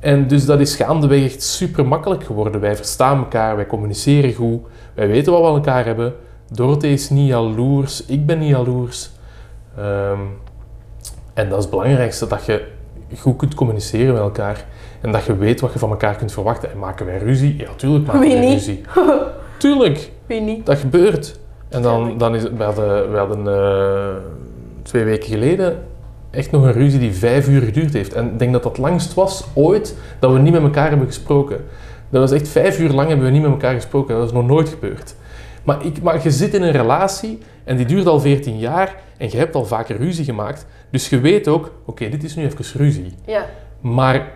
En 0.00 0.26
dus 0.28 0.44
dat 0.44 0.60
is 0.60 0.76
gaandeweg 0.76 1.24
echt 1.24 1.42
super 1.42 1.86
makkelijk 1.86 2.24
geworden. 2.24 2.60
Wij 2.60 2.76
verstaan 2.76 3.18
elkaar, 3.18 3.56
wij 3.56 3.66
communiceren 3.66 4.32
goed, 4.32 4.60
wij 4.94 5.08
weten 5.08 5.32
wat 5.32 5.40
we 5.40 5.48
aan 5.48 5.54
elkaar 5.54 5.84
hebben. 5.84 6.14
Dorothee 6.50 6.92
is 6.92 7.10
niet 7.10 7.28
jaloers, 7.28 8.06
ik 8.06 8.26
ben 8.26 8.38
niet 8.38 8.48
jaloers. 8.48 9.10
Ehm, 9.76 10.20
en 11.34 11.48
dat 11.48 11.58
is 11.58 11.64
het 11.64 11.70
belangrijkste, 11.70 12.26
dat 12.26 12.44
je 12.44 12.66
goed 13.18 13.36
kunt 13.36 13.54
communiceren 13.54 14.12
met 14.12 14.22
elkaar. 14.22 14.64
En 15.02 15.12
dat 15.12 15.24
je 15.24 15.36
weet 15.36 15.60
wat 15.60 15.72
je 15.72 15.78
van 15.78 15.90
elkaar 15.90 16.16
kunt 16.16 16.32
verwachten. 16.32 16.70
En 16.70 16.78
maken 16.78 17.06
wij 17.06 17.18
ruzie? 17.18 17.56
Ja, 17.56 17.68
tuurlijk 17.76 18.06
maken 18.06 18.20
Wie 18.20 18.30
wij 18.30 18.40
niet? 18.40 18.52
ruzie. 18.52 18.80
Tuurlijk, 19.56 20.10
Wie 20.26 20.40
niet? 20.40 20.66
dat 20.66 20.78
gebeurt. 20.78 21.38
En 21.68 21.82
dan, 21.82 22.18
dan 22.18 22.34
is 22.34 22.42
het, 22.42 22.56
we 22.56 22.62
hadden, 22.62 23.12
we 23.12 23.18
hadden 23.18 23.46
eh, 23.46 24.14
twee 24.82 25.04
weken 25.04 25.28
geleden 25.28 25.78
echt 26.30 26.50
nog 26.50 26.62
een 26.62 26.72
ruzie 26.72 26.98
die 26.98 27.12
vijf 27.12 27.48
uur 27.48 27.62
geduurd 27.62 27.92
heeft. 27.92 28.12
En 28.12 28.26
ik 28.26 28.38
denk 28.38 28.52
dat 28.52 28.62
dat 28.62 28.78
langst 28.78 29.14
was 29.14 29.44
ooit 29.54 29.96
dat 30.18 30.32
we 30.32 30.38
niet 30.38 30.52
met 30.52 30.62
elkaar 30.62 30.88
hebben 30.88 31.06
gesproken. 31.06 31.64
Dat 32.10 32.20
was 32.20 32.32
echt 32.32 32.48
vijf 32.48 32.78
uur 32.78 32.90
lang 32.90 33.08
hebben 33.08 33.26
we 33.26 33.32
niet 33.32 33.42
met 33.42 33.50
elkaar 33.50 33.74
gesproken. 33.74 34.14
Dat 34.16 34.26
is 34.26 34.32
nog 34.32 34.46
nooit 34.46 34.68
gebeurd. 34.68 35.14
Maar, 35.64 35.84
ik, 35.84 36.02
maar 36.02 36.22
je 36.22 36.30
zit 36.30 36.54
in 36.54 36.62
een 36.62 36.72
relatie 36.72 37.38
en 37.64 37.76
die 37.76 37.86
duurt 37.86 38.06
al 38.06 38.20
14 38.20 38.58
jaar 38.58 38.96
en 39.16 39.30
je 39.30 39.36
hebt 39.36 39.54
al 39.54 39.64
vaker 39.64 39.96
ruzie 39.96 40.24
gemaakt. 40.24 40.66
Dus 40.90 41.08
je 41.08 41.20
weet 41.20 41.48
ook, 41.48 41.72
oké, 41.84 42.08
dit 42.08 42.24
is 42.24 42.36
nu 42.36 42.44
even 42.44 42.80
ruzie. 42.80 43.14
Ja. 43.26 43.46
Maar 43.80 44.30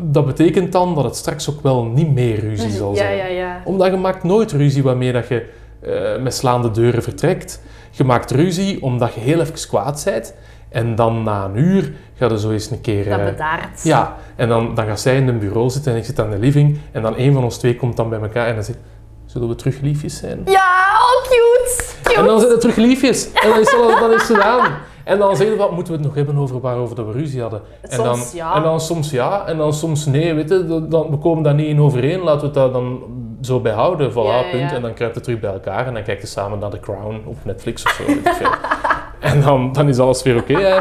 dat 0.00 0.26
betekent 0.26 0.72
dan 0.72 0.94
dat 0.94 1.04
het 1.04 1.16
straks 1.16 1.50
ook 1.50 1.62
wel 1.62 1.84
niet 1.84 2.12
meer 2.12 2.40
ruzie 2.40 2.70
zal 2.70 2.90
ja, 2.90 2.96
zijn 2.96 3.16
ja, 3.16 3.26
ja. 3.26 3.60
omdat 3.64 3.90
je 3.90 3.96
maakt 3.96 4.22
nooit 4.22 4.52
ruzie 4.52 4.82
waarmee 4.82 5.12
dat 5.12 5.28
je 5.28 5.46
eh, 5.80 6.22
met 6.22 6.34
slaande 6.34 6.70
deuren 6.70 7.02
vertrekt. 7.02 7.60
Je 7.90 8.04
maakt 8.04 8.30
ruzie 8.30 8.82
omdat 8.82 9.14
je 9.14 9.20
heel 9.20 9.40
even 9.40 9.68
kwaad 9.68 10.02
bent. 10.04 10.34
En 10.68 10.94
dan 10.94 11.22
na 11.22 11.44
een 11.44 11.56
uur 11.56 11.92
ga 12.14 12.28
je 12.28 12.38
zo 12.38 12.50
eens 12.50 12.70
een 12.70 12.80
keer... 12.80 13.08
Dat 13.08 13.20
eh, 13.20 13.68
ja, 13.82 14.16
en 14.36 14.48
dan, 14.48 14.74
dan 14.74 14.86
gaat 14.86 15.00
zij 15.00 15.16
in 15.16 15.28
een 15.28 15.38
bureau 15.38 15.70
zitten 15.70 15.92
en 15.92 15.98
ik 15.98 16.04
zit 16.04 16.20
aan 16.20 16.30
de 16.30 16.38
living. 16.38 16.78
En 16.92 17.02
dan 17.02 17.14
een 17.16 17.32
van 17.32 17.44
ons 17.44 17.56
twee 17.56 17.76
komt 17.76 17.96
dan 17.96 18.08
bij 18.08 18.20
elkaar 18.20 18.46
en 18.46 18.54
dan 18.54 18.64
zegt... 18.64 18.78
Zullen 19.26 19.48
we 19.48 19.54
terug 19.54 19.80
liefjes 19.80 20.16
zijn? 20.16 20.40
Ja, 20.44 20.96
oh 21.00 21.22
cute. 21.22 21.94
Cute. 22.02 22.20
En 22.20 22.26
dan 22.26 22.38
zijn 22.38 22.50
het 22.50 22.60
terug 22.60 22.76
liefjes. 22.76 23.32
En 23.32 23.48
dan 23.48 23.60
is 23.60 23.70
het, 23.70 23.98
dan 24.00 24.12
is 24.12 24.28
het 24.28 24.36
gedaan. 24.36 24.72
En 25.04 25.18
dan 25.18 25.36
zeggen 25.36 25.56
we, 25.56 25.62
wat 25.62 25.72
moeten 25.72 25.92
we 25.92 25.98
het 25.98 26.06
nog 26.08 26.16
hebben 26.16 26.36
over 26.38 26.60
waarover 26.60 26.96
dat 26.96 27.06
we 27.06 27.12
ruzie 27.12 27.40
hadden? 27.40 27.62
En 27.80 27.96
dan, 28.02 28.16
Soms 28.16 28.32
ja. 28.32 28.54
En 28.56 28.62
dan 28.62 28.80
soms 28.80 29.10
ja, 29.10 29.46
en 29.46 29.56
dan 29.56 29.72
soms 29.72 30.06
nee. 30.06 30.34
Weet 30.34 30.48
je, 30.48 30.86
dan- 30.88 31.10
we 31.10 31.16
komen 31.18 31.42
daar 31.42 31.54
niet 31.54 31.66
in 31.66 31.80
overeen. 31.80 32.20
Laten 32.20 32.40
we 32.40 32.46
het 32.46 32.54
daar 32.54 32.70
dan 32.72 33.02
zo 33.40 33.60
bij 33.60 33.72
houden. 33.72 34.10
Voilà, 34.12 34.14
Ja, 34.14 34.36
ja, 34.38 34.50
punt. 34.50 34.72
En 34.72 34.82
dan 34.82 34.94
kruipt 34.94 35.14
het 35.14 35.24
terug 35.24 35.40
bij 35.40 35.52
elkaar. 35.52 35.86
En 35.86 35.94
dan 35.94 36.02
kijken 36.02 36.22
je 36.22 36.26
samen 36.30 36.58
naar 36.58 36.70
The 36.70 36.80
Crown 36.80 37.22
op 37.26 37.36
Netflix 37.44 37.84
of 37.84 37.90
zo. 37.92 38.04
Weet 38.04 38.16
ik 38.26 38.32
veel. 38.32 38.50
en 39.30 39.40
dan, 39.40 39.72
dan 39.72 39.88
is 39.88 39.98
alles 39.98 40.22
weer 40.22 40.36
oké. 40.36 40.54
hè. 40.58 40.80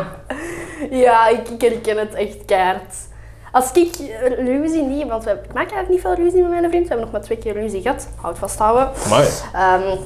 Ja, 0.91 1.27
ik, 1.27 1.49
ik 1.49 1.61
herken 1.61 1.97
het 1.97 2.13
echt 2.13 2.45
keihard. 2.45 2.95
Als 3.51 3.71
ik 3.71 3.95
eh, 3.95 4.45
ruzie 4.45 4.83
niet, 4.83 5.07
want 5.07 5.23
we, 5.23 5.29
ik 5.31 5.53
maak 5.53 5.71
eigenlijk 5.71 5.89
niet 5.89 6.01
veel 6.01 6.13
ruzie 6.15 6.41
met 6.41 6.49
mijn 6.51 6.69
vriend. 6.69 6.83
We 6.83 6.87
hebben 6.87 6.99
nog 7.05 7.11
maar 7.11 7.21
twee 7.21 7.37
keer 7.37 7.53
ruzie 7.53 7.81
gehad. 7.81 8.09
Houd 8.21 8.37
vasthouden. 8.37 8.89
Ehm, 9.53 9.97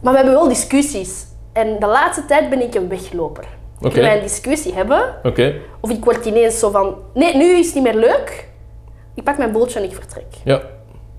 maar 0.00 0.12
we 0.12 0.16
hebben 0.18 0.34
wel 0.34 0.48
discussies. 0.48 1.26
En 1.58 1.78
de 1.80 1.86
laatste 1.86 2.24
tijd 2.24 2.50
ben 2.50 2.62
ik 2.62 2.74
een 2.74 2.88
wegloper. 2.88 3.44
Oké. 3.78 3.88
Kunnen 3.88 4.10
wij 4.10 4.16
een 4.16 4.22
discussie 4.22 4.74
hebben? 4.74 5.14
Of 5.80 5.90
ik 5.90 6.04
word 6.04 6.26
ineens 6.26 6.58
zo 6.58 6.70
van... 6.70 6.96
Nee, 7.14 7.36
nu 7.36 7.44
is 7.44 7.66
het 7.66 7.74
niet 7.74 7.84
meer 7.84 7.94
leuk. 7.94 8.48
Ik 9.14 9.24
pak 9.24 9.38
mijn 9.38 9.52
boeltje 9.52 9.78
en 9.78 9.84
ik 9.84 9.94
vertrek. 9.94 10.26
Ja. 10.44 10.60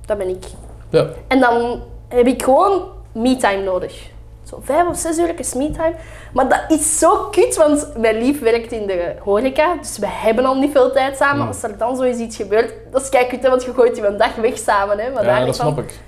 Dat 0.06 0.18
ben 0.18 0.30
ik. 0.30 0.44
Ja. 0.90 1.08
En 1.28 1.40
dan 1.40 1.82
heb 2.08 2.28
ik 2.28 2.44
gewoon 2.44 2.84
me-time 3.12 3.64
nodig. 3.64 4.10
Zo 4.44 4.60
vijf 4.64 4.88
of 4.88 4.98
zes 4.98 5.18
uur 5.18 5.40
is 5.40 5.54
me-time. 5.54 5.94
Maar 6.34 6.50
dat 6.50 6.64
is 6.68 7.00
zo 7.00 7.28
kut, 7.32 7.56
want 7.56 7.98
mijn 7.98 8.18
lief 8.18 8.40
werkt 8.40 8.72
in 8.72 8.88
de 8.88 9.16
horeca. 9.20 9.76
Dus 9.76 9.98
we 9.98 10.08
hebben 10.08 10.46
al 10.46 10.56
niet 10.56 10.72
veel 10.72 10.92
tijd 10.92 11.18
samen. 11.18 11.42
Mm. 11.42 11.48
Als 11.48 11.64
er 11.64 11.78
dan 11.78 11.96
zoiets 11.96 12.20
iets 12.20 12.36
gebeurt, 12.36 12.74
dat 12.92 13.02
is 13.02 13.10
kijk 13.10 13.42
want 13.42 13.64
je 13.64 13.74
gooit 13.74 13.98
je 13.98 14.08
een 14.08 14.18
dag 14.18 14.36
weg 14.36 14.58
samen. 14.58 15.00
Hè, 15.00 15.12
maar 15.12 15.26
ja, 15.26 15.46
dat 15.46 15.58
van. 15.58 15.66
snap 15.66 15.80
ik. 15.80 16.00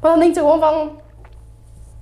Maar 0.00 0.10
dan 0.10 0.20
denk 0.20 0.34
je 0.34 0.40
gewoon 0.40 0.60
van... 0.60 0.90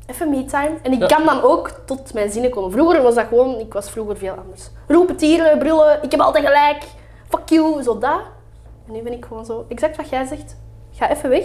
Even 0.07 0.31
me-time. 0.31 0.71
En 0.83 0.93
ik 0.93 0.99
Ja. 1.01 1.07
kan 1.07 1.25
dan 1.27 1.43
ook 1.43 1.71
tot 1.85 2.15
mijn 2.15 2.31
zinnen 2.31 2.51
komen. 2.51 2.71
Vroeger 2.71 3.03
was 3.03 3.15
dat 3.15 3.27
gewoon, 3.29 3.59
ik 3.59 3.73
was 3.73 3.91
vroeger 3.91 4.17
veel 4.17 4.35
anders. 4.45 4.69
Roepen, 4.89 5.17
tieren, 5.17 5.59
brullen, 5.59 5.99
ik 6.03 6.11
heb 6.11 6.21
altijd 6.21 6.45
gelijk. 6.47 6.83
Fuck 7.29 7.49
you, 7.49 7.83
zo 7.83 7.99
dat. 7.99 8.21
En 8.87 8.93
nu 8.93 9.03
ben 9.03 9.13
ik 9.13 9.25
gewoon 9.25 9.45
zo, 9.45 9.65
exact 9.69 9.97
wat 9.97 10.09
jij 10.09 10.25
zegt. 10.27 10.57
Ga 10.93 11.11
even 11.11 11.31
weg. 11.31 11.45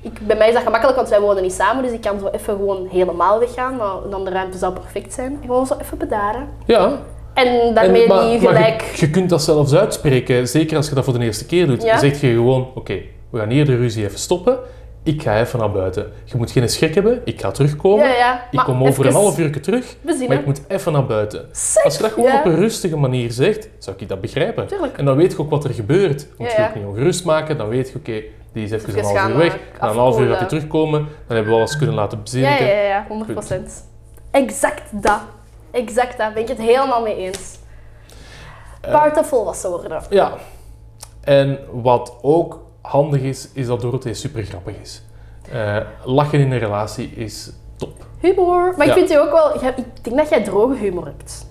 Ik, 0.00 0.26
bij 0.26 0.36
mij 0.36 0.48
is 0.48 0.54
dat 0.54 0.62
gemakkelijk, 0.62 0.96
want 0.96 1.08
wij 1.08 1.20
wonen 1.20 1.42
niet 1.42 1.52
samen. 1.52 1.82
Dus 1.82 1.92
ik 1.92 2.00
kan 2.00 2.18
zo 2.20 2.26
even 2.26 2.56
gewoon 2.56 2.86
helemaal 2.90 3.38
weggaan. 3.38 3.76
Maar 3.76 3.94
dan 4.10 4.24
de 4.24 4.30
ruimte 4.30 4.58
zou 4.58 4.72
perfect 4.72 5.12
zijn. 5.14 5.32
En 5.32 5.46
gewoon 5.46 5.66
zo 5.66 5.74
even 5.80 5.98
bedaren. 5.98 6.48
Ja, 6.66 6.98
En 7.34 7.74
daarmee 7.74 8.02
En- 8.02 8.08
maar- 8.08 8.24
niet 8.26 8.40
gelijk... 8.40 8.82
je, 8.82 9.06
je 9.06 9.10
kunt 9.12 9.30
dat 9.30 9.42
zelfs 9.42 9.74
uitspreken, 9.74 10.48
zeker 10.48 10.76
als 10.76 10.88
je 10.88 10.94
dat 10.94 11.04
voor 11.04 11.18
de 11.18 11.24
eerste 11.24 11.46
keer 11.46 11.66
doet. 11.66 11.82
Ja. 11.82 11.90
Dan 11.90 11.98
zeg 11.98 12.20
je 12.20 12.28
gewoon, 12.32 12.68
oké, 12.74 13.00
we 13.30 13.38
gaan 13.38 13.48
hier 13.50 13.64
de 13.66 13.76
ruzie 13.76 14.04
even 14.04 14.18
stoppen. 14.18 14.58
Ik 15.06 15.22
ga 15.22 15.40
even 15.40 15.58
naar 15.58 15.70
buiten. 15.70 16.12
Je 16.24 16.36
moet 16.36 16.50
geen 16.50 16.68
schrik 16.68 16.94
hebben, 16.94 17.20
ik 17.24 17.40
ga 17.40 17.50
terugkomen. 17.50 18.06
Ja, 18.08 18.14
ja. 18.14 18.48
Ik 18.50 18.58
kom 18.58 18.80
over 18.80 18.88
even 18.88 19.06
een 19.06 19.12
half 19.12 19.38
uur 19.38 19.60
terug, 19.62 19.96
maar 20.02 20.36
ik 20.38 20.46
moet 20.46 20.60
even 20.68 20.92
naar 20.92 21.06
buiten. 21.06 21.48
Zeg, 21.52 21.84
Als 21.84 21.96
je 21.96 22.02
dat 22.02 22.12
gewoon 22.12 22.28
ja. 22.32 22.38
op 22.38 22.44
een 22.44 22.54
rustige 22.56 22.96
manier 22.96 23.30
zegt, 23.30 23.68
zou 23.78 23.96
ik 23.98 24.08
dat 24.08 24.20
begrijpen. 24.20 24.66
Tuurlijk. 24.66 24.98
En 24.98 25.04
dan 25.04 25.16
weet 25.16 25.32
je 25.32 25.38
ook 25.38 25.50
wat 25.50 25.64
er 25.64 25.74
gebeurt. 25.74 26.28
Moet 26.38 26.52
je 26.52 26.66
ook 26.68 26.74
niet 26.74 26.84
ongerust 26.84 27.24
maken, 27.24 27.58
dan 27.58 27.68
weet 27.68 27.88
je, 27.88 27.96
oké, 27.96 28.22
die 28.52 28.64
is 28.64 28.70
even 28.70 28.88
Even 28.88 28.98
een 28.98 29.16
half 29.16 29.28
uur 29.30 29.36
weg. 29.36 29.58
Na 29.80 29.88
een 29.88 29.96
half 29.96 30.20
uur 30.20 30.28
gaat 30.28 30.38
hij 30.38 30.48
terugkomen, 30.48 31.00
dan 31.26 31.36
hebben 31.36 31.52
we 31.52 31.58
alles 31.58 31.76
kunnen 31.76 31.94
laten 31.94 32.16
Ja, 32.18 32.22
bezinnigen. 32.22 32.66
ja, 32.66 32.72
ja, 32.72 32.88
ja, 32.88 33.06
100%. 33.08 33.88
Exact 34.30 34.82
dat. 35.02 35.20
Exact 35.70 36.18
dat. 36.18 36.34
Ben 36.34 36.42
ik 36.42 36.48
het 36.48 36.58
helemaal 36.58 37.02
mee 37.02 37.16
eens. 37.16 37.58
Eh, 38.80 38.92
Part 38.92 39.18
of 39.18 39.28
volwassen 39.28 39.70
worden. 39.70 40.02
Ja. 40.10 40.32
En 41.20 41.58
wat 41.72 42.18
ook 42.22 42.64
handig 42.86 43.20
is, 43.20 43.48
is 43.52 43.66
dat 43.66 43.80
Dorothee 43.80 44.14
super 44.14 44.44
grappig 44.44 44.74
is. 44.82 45.02
Eh, 45.52 45.76
lachen 46.04 46.40
in 46.40 46.52
een 46.52 46.58
relatie 46.58 47.12
is 47.14 47.50
top. 47.76 48.06
Humor. 48.20 48.74
Maar 48.76 48.86
Ja. 48.86 48.92
ik 48.92 48.98
vind 48.98 49.10
u 49.10 49.14
ook 49.18 49.30
wel... 49.30 49.54
Ik 49.54 49.84
denk 50.02 50.16
dat 50.16 50.28
jij 50.28 50.42
droge 50.42 50.74
humor 50.76 51.04
hebt. 51.04 51.46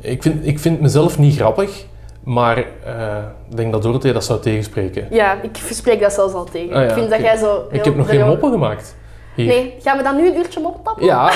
Ik 0.00 0.22
vind, 0.22 0.46
ik 0.46 0.58
vind 0.58 0.80
mezelf 0.80 1.18
niet 1.18 1.36
grappig, 1.36 1.84
maar 2.24 2.58
eh, 2.84 3.16
ik 3.50 3.56
denk 3.56 3.72
dat 3.72 3.82
Dorothee 3.82 4.12
dat 4.12 4.24
zou 4.24 4.40
tegenspreken. 4.40 5.06
Ja, 5.10 5.42
ik 5.42 5.56
spreek 5.70 6.00
dat 6.00 6.12
zelfs 6.12 6.34
al 6.34 6.44
tegen. 6.44 6.76
Ah, 6.76 6.82
ja, 6.82 6.88
ik 6.88 6.94
vind 6.94 7.10
dat 7.10 7.20
jij 7.20 7.36
zo... 7.36 7.66
Ik 7.70 7.84
heb 7.84 7.96
nog 7.96 8.08
geen 8.08 8.26
moppen 8.26 8.50
gemaakt. 8.50 8.96
Hier. 9.34 9.46
Nee, 9.46 9.74
gaan 9.82 9.96
we 9.96 10.02
dan 10.02 10.16
nu 10.16 10.28
een 10.28 10.36
uurtje 10.36 10.60
moppen 10.60 10.82
tappen? 10.82 11.04
Ja, 11.04 11.30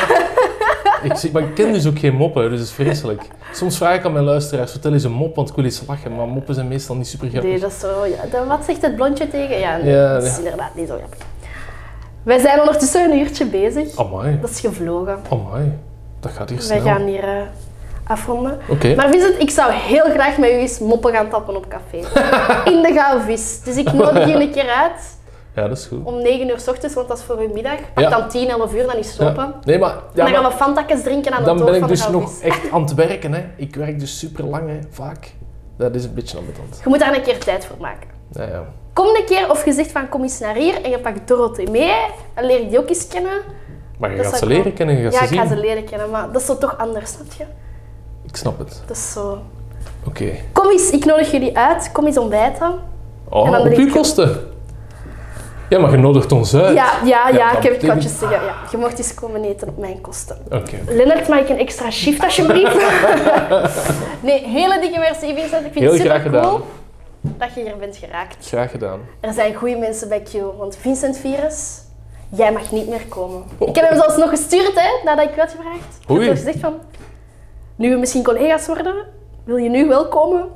ik, 1.08 1.14
zie, 1.16 1.32
maar 1.32 1.42
ik 1.42 1.54
ken 1.54 1.72
dus 1.72 1.86
ook 1.86 1.98
geen 1.98 2.14
moppen, 2.14 2.42
dus 2.50 2.58
dat 2.58 2.68
is 2.68 2.72
vreselijk. 2.74 3.22
Soms 3.52 3.76
vraag 3.76 3.94
ik 3.96 4.04
aan 4.04 4.12
mijn 4.12 4.24
luisteraars, 4.24 4.70
vertel 4.70 4.92
eens 4.92 5.04
een 5.04 5.12
mop, 5.12 5.36
want 5.36 5.48
ik 5.48 5.54
wil 5.54 5.64
eens 5.64 5.82
lachen, 5.86 6.16
maar 6.16 6.26
moppen 6.28 6.54
zijn 6.54 6.68
meestal 6.68 6.96
niet 6.96 7.06
super 7.08 7.28
grappig. 7.28 7.50
Nee, 7.50 7.60
dat 7.60 7.70
is 7.70 7.78
zo... 7.80 8.04
Ja, 8.06 8.16
dan- 8.30 8.46
wat 8.46 8.64
zegt 8.64 8.82
het 8.82 8.96
blondje 8.96 9.28
tegen? 9.28 9.58
Ja, 9.58 9.76
nee, 9.76 9.92
Ja, 9.94 10.12
dat 10.14 10.22
is 10.22 10.38
inderdaad 10.38 10.74
niet 10.74 10.88
zo 10.88 10.96
grappig. 10.96 11.18
Wij 12.22 12.38
zijn 12.38 12.60
ondertussen 12.60 13.10
een 13.12 13.18
uurtje 13.18 13.44
bezig. 13.46 13.96
Amai, 13.96 14.38
Dat 14.40 14.50
is 14.50 14.60
gevlogen. 14.60 15.18
amai. 15.30 15.72
Dat 16.20 16.32
gaat 16.32 16.48
hier 16.48 16.58
Wij 16.58 16.66
snel. 16.66 16.80
gaan 16.80 17.02
hier 17.02 17.24
eh, 17.24 17.42
afronden. 18.06 18.58
Oké. 18.68 18.94
Maar 18.94 19.08
Vincent, 19.10 19.34
ik 19.40 19.50
zou 19.50 19.72
heel 19.72 20.04
graag 20.04 20.38
met 20.38 20.50
u 20.50 20.52
eens 20.52 20.78
moppen 20.78 21.12
gaan 21.12 21.28
tappen 21.28 21.56
op 21.56 21.66
café. 21.68 21.96
In 22.72 22.82
de 22.82 22.92
Gauwvis. 22.92 23.60
Dus 23.64 23.76
ik 23.76 23.92
nodig 23.92 24.26
je 24.28 24.34
een 24.34 24.50
keer 24.52 24.68
uit 24.68 25.16
Ja, 25.58 25.68
dat 25.68 25.78
is 25.78 25.86
goed. 25.86 26.04
om 26.04 26.22
9 26.22 26.48
uur 26.48 26.60
s 26.60 26.68
ochtends, 26.68 26.94
want 26.94 27.08
dat 27.08 27.18
is 27.18 27.24
voor 27.24 27.38
uw 27.38 27.52
middag. 27.52 27.78
Pak 27.94 28.04
Ja. 28.04 28.10
dan 28.10 28.28
10, 28.28 28.48
11 28.48 28.74
uur, 28.74 28.86
dan 28.86 28.96
is 28.96 29.10
stoppen. 29.10 29.44
Ja. 29.44 29.58
Nee, 29.64 29.78
maar, 29.78 29.90
En 29.90 29.96
ja, 30.14 30.24
dan 30.24 30.32
gaan 30.32 30.42
maar 30.42 30.50
we 30.50 30.56
fantakjes 30.56 31.02
drinken 31.02 31.32
aan 31.32 31.38
de 31.38 31.44
dan 31.44 31.64
ben 31.64 31.74
ik 31.74 31.88
dus 31.88 32.08
nog 32.08 32.40
echt 32.42 32.60
aan 32.72 32.80
het 32.82 32.94
werken. 32.94 33.32
Hè. 33.32 33.44
Ik 33.56 33.74
werk 33.76 34.00
dus 34.00 34.18
super 34.18 34.44
lang, 34.44 34.68
hè, 34.68 34.78
vaak. 34.90 35.32
Dat 35.76 35.94
is 35.94 36.04
een 36.04 36.14
beetje 36.14 36.38
ambetant. 36.38 36.80
Je 36.82 36.88
moet 36.88 36.98
daar 36.98 37.14
een 37.14 37.22
keer 37.22 37.38
tijd 37.38 37.64
voor 37.66 37.76
maken. 37.80 38.08
Ja, 38.32 38.42
ja. 38.42 38.64
Kom 38.92 39.06
een 39.06 39.24
keer 39.26 39.50
of 39.50 39.64
je 39.64 39.72
zegt 39.72 39.90
van 39.92 40.08
kom 40.08 40.22
eens 40.22 40.38
naar 40.38 40.54
hier 40.54 40.82
en 40.82 40.90
je 40.90 40.98
pakt 40.98 41.28
Dorothee 41.28 41.70
mee. 41.70 41.92
Dan 42.34 42.44
leer 42.44 42.60
ik 42.60 42.68
die 42.68 42.78
ook 42.78 42.88
eens 42.88 43.08
kennen. 43.08 43.40
Maar 43.98 44.10
je 44.10 44.16
Dat 44.16 44.26
gaat 44.26 44.38
ze 44.38 44.44
ik 44.44 44.50
leren 44.50 44.72
kennen, 44.74 44.96
je 44.96 45.02
gaat 45.02 45.12
Ja, 45.12 45.18
ze 45.18 45.24
ik 45.24 45.30
zien. 45.30 45.38
ga 45.40 45.46
ze 45.54 45.56
leren 45.60 45.84
kennen, 45.84 46.10
maar 46.10 46.32
dat 46.32 46.40
is 46.40 46.46
toch 46.58 46.78
anders, 46.78 47.10
snap 47.12 47.32
je? 47.38 47.44
Ik 48.26 48.36
snap 48.36 48.58
het. 48.58 48.82
Dat 48.86 48.96
is 48.96 49.12
zo... 49.12 49.38
Oké. 50.06 50.30
Kom 50.52 50.70
eens, 50.70 50.90
ik 50.90 51.04
nodig 51.04 51.30
jullie 51.30 51.58
uit. 51.58 51.92
Kom 51.92 52.06
eens 52.06 52.18
ontbijten. 52.18 52.66
En 52.66 52.78
Oh, 53.28 53.50
dan 53.50 53.60
op 53.60 53.72
uw 53.76 53.90
kosten. 53.92 54.40
Ja, 55.68 55.78
maar 55.78 55.90
je 55.90 55.96
nodigt 55.96 56.32
ons 56.32 56.54
uit. 56.54 56.74
Ja, 56.74 56.92
ja, 57.04 57.28
ja, 57.28 57.56
ik 57.56 57.62
heb 57.62 57.72
het 57.72 57.82
kwartjes 57.82 58.18
zeggen. 58.18 58.44
Ja, 58.44 58.54
je 58.70 58.76
mocht 58.76 58.98
eens 58.98 59.14
komen 59.14 59.44
eten 59.44 59.68
op 59.68 59.78
mijn 59.78 60.00
kosten. 60.00 60.38
Oké. 60.50 60.76
Lennart, 60.86 61.28
mag 61.28 61.38
ik 61.38 61.48
een 61.48 61.58
extra 61.58 61.90
shift 61.90 62.24
alsjeblieft? 62.24 62.74
nee, 64.20 64.46
hele 64.46 64.78
dikke 64.80 64.98
merci 64.98 65.34
Vincent. 65.34 65.66
Ik 65.66 65.72
vind 65.72 65.74
Heel 65.74 65.92
het 65.92 66.00
super 66.00 66.20
graag 66.20 66.42
cool 66.42 66.60
dat 67.20 67.54
je 67.54 67.60
hier 67.60 67.76
bent 67.76 67.96
geraakt. 67.96 68.46
Graag 68.46 68.70
gedaan. 68.70 69.00
Er 69.20 69.32
zijn 69.32 69.54
goede 69.54 69.76
mensen 69.76 70.08
bij 70.08 70.20
Q, 70.20 70.32
want 70.58 70.76
Vincent 70.76 71.16
Virus, 71.16 71.80
jij 72.28 72.52
mag 72.52 72.70
niet 72.70 72.88
meer 72.88 73.06
komen. 73.08 73.42
Ik 73.58 73.74
heb 73.74 73.88
hem 73.88 73.98
zelfs 73.98 74.16
nog 74.16 74.30
gestuurd, 74.30 74.72
hè, 74.74 75.04
nadat 75.04 75.28
ik 75.28 75.36
u 75.36 75.40
had 75.40 75.50
gevraagd. 75.50 75.98
Ik 76.02 76.10
Oei. 76.10 76.26
heb 76.26 76.36
gezegd 76.36 76.58
van, 76.58 76.74
nu 77.76 77.90
we 77.90 77.96
misschien 77.96 78.22
collega's 78.22 78.66
worden, 78.66 78.94
wil 79.44 79.56
je 79.56 79.68
nu 79.68 79.88
wel 79.88 80.08
komen? 80.08 80.48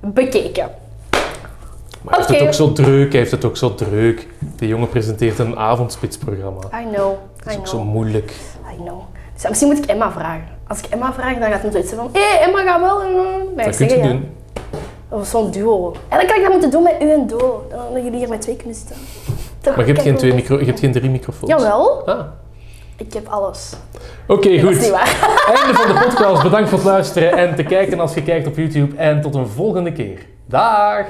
Bekeken. 0.00 0.70
Maar 2.02 2.16
heeft 2.16 2.28
het 2.28 2.40
ook 2.42 2.52
zo 2.52 2.72
druk, 2.72 3.12
heeft 3.12 3.30
het 3.30 3.44
ook 3.44 3.56
zo 3.56 3.74
druk. 3.74 4.26
Die 4.38 4.68
jongen 4.68 4.88
presenteert 4.88 5.38
een 5.38 5.56
avondspitsprogramma. 5.58 6.60
I 6.60 6.84
know, 6.94 7.12
Dat 7.36 7.46
is 7.46 7.52
I 7.54 7.56
ook 7.58 7.64
know, 7.64 7.66
zo 7.66 7.84
moeilijk. 7.84 8.32
I 8.72 8.76
know. 8.82 9.00
Dus 9.34 9.48
misschien 9.48 9.68
moet 9.70 9.78
ik 9.78 9.84
Emma 9.86 10.12
vragen. 10.12 10.44
Als 10.68 10.78
ik 10.78 10.84
Emma 10.90 11.12
vraag, 11.12 11.38
dan 11.38 11.50
gaat 11.50 11.62
hij 11.62 11.70
zoiets 11.70 11.92
van, 11.92 12.08
hé, 12.12 12.20
hey, 12.20 12.46
Emma 12.46 12.62
gaat 12.62 12.80
wel. 12.80 13.02
en, 13.02 13.12
Dan 13.14 13.24
ga 13.56 13.60
ik 13.60 13.64
Dat 13.66 13.76
kun 13.76 13.88
je 13.88 13.96
ja. 13.96 14.02
doen. 14.08 14.28
Of 15.08 15.26
zo'n 15.26 15.50
duo. 15.50 15.94
Eigenlijk 16.08 16.26
kan 16.28 16.36
ik 16.36 16.42
dat 16.42 16.52
moeten 16.52 16.70
doen 16.70 16.82
met 16.82 16.96
u 17.02 17.10
en 17.10 17.26
duo. 17.26 17.66
Dan 17.92 18.02
jullie 18.04 18.18
hier 18.18 18.28
met 18.28 18.40
twee 18.40 18.56
kunnen 18.56 18.74
zitten. 18.74 18.96
Toch, 19.60 19.76
Maar 19.76 19.86
je 19.86 19.92
hebt, 19.92 20.04
geen 20.04 20.16
twee 20.16 20.34
micro, 20.34 20.58
je 20.58 20.64
hebt 20.64 20.78
geen 20.78 20.92
drie 20.92 21.10
microfoons. 21.10 21.52
Jawel, 21.52 22.02
Ah. 22.08 22.20
ik 22.96 23.12
heb 23.12 23.26
alles. 23.28 23.72
Oké, 24.26 24.60
goed. 24.60 24.76
Einde 25.54 25.74
van 25.74 25.94
de 25.94 26.00
podcast. 26.08 26.42
Bedankt 26.42 26.68
voor 26.68 26.78
het 26.78 26.86
luisteren 26.86 27.32
en 27.32 27.54
te 27.54 27.62
kijken 27.62 28.00
als 28.00 28.14
je 28.14 28.22
kijkt 28.22 28.46
op 28.46 28.56
YouTube. 28.56 28.96
En 28.96 29.20
tot 29.20 29.34
een 29.34 29.46
volgende 29.48 29.92
keer. 29.92 30.18
Dag! 30.46 31.06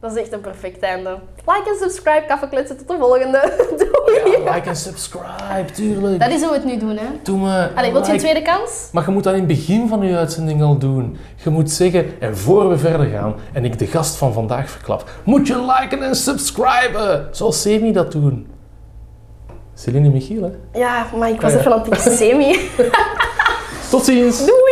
Dat 0.00 0.10
is 0.16 0.20
echt 0.22 0.32
een 0.32 0.40
perfect 0.40 0.82
einde. 0.82 1.18
Like 1.36 1.70
en 1.70 1.76
subscribe, 1.80 2.24
kaffekletsen, 2.28 2.76
tot 2.76 2.88
de 2.88 2.96
volgende. 2.98 3.40
Doei! 3.78 4.42
Ja, 4.44 4.54
like 4.54 4.68
en 4.68 4.76
subscribe, 4.76 5.64
tuurlijk. 5.74 6.20
Dat 6.20 6.30
is 6.30 6.40
hoe 6.40 6.48
we 6.50 6.54
het 6.56 6.64
nu 6.64 6.76
doen, 6.76 6.96
hè. 6.96 7.06
Doe 7.22 7.38
me. 7.38 7.68
Allee, 7.74 7.92
wilt 7.92 8.06
je 8.06 8.12
een 8.12 8.18
tweede 8.18 8.42
kans? 8.42 8.88
Maar 8.92 9.04
je 9.06 9.10
moet 9.10 9.24
dat 9.24 9.32
in 9.32 9.38
het 9.38 9.48
begin 9.48 9.88
van 9.88 10.02
je 10.02 10.16
uitzending 10.16 10.62
al 10.62 10.78
doen. 10.78 11.16
Je 11.36 11.50
moet 11.50 11.70
zeggen, 11.70 12.06
en 12.20 12.36
voor 12.36 12.68
we 12.68 12.78
verder 12.78 13.06
gaan 13.06 13.34
en 13.52 13.64
ik 13.64 13.78
de 13.78 13.86
gast 13.86 14.16
van 14.16 14.32
vandaag 14.32 14.70
verklap, 14.70 15.10
moet 15.24 15.46
je 15.46 15.74
liken 15.78 16.02
en 16.02 16.14
subscriben. 16.14 17.28
Zoals 17.30 17.60
Semi 17.60 17.92
dat 17.92 18.12
doen. 18.12 18.46
Celine 19.74 20.08
Michiel, 20.08 20.42
hè? 20.42 20.78
Ja, 20.78 21.06
maar 21.16 21.30
ik 21.30 21.40
was 21.40 21.52
Ah, 21.52 21.58
even 21.58 21.72
aan 21.72 21.84
het 21.88 22.00
semi. 22.00 22.70
Tot 23.90 24.04
ziens! 24.04 24.38
Doei! 24.38 24.69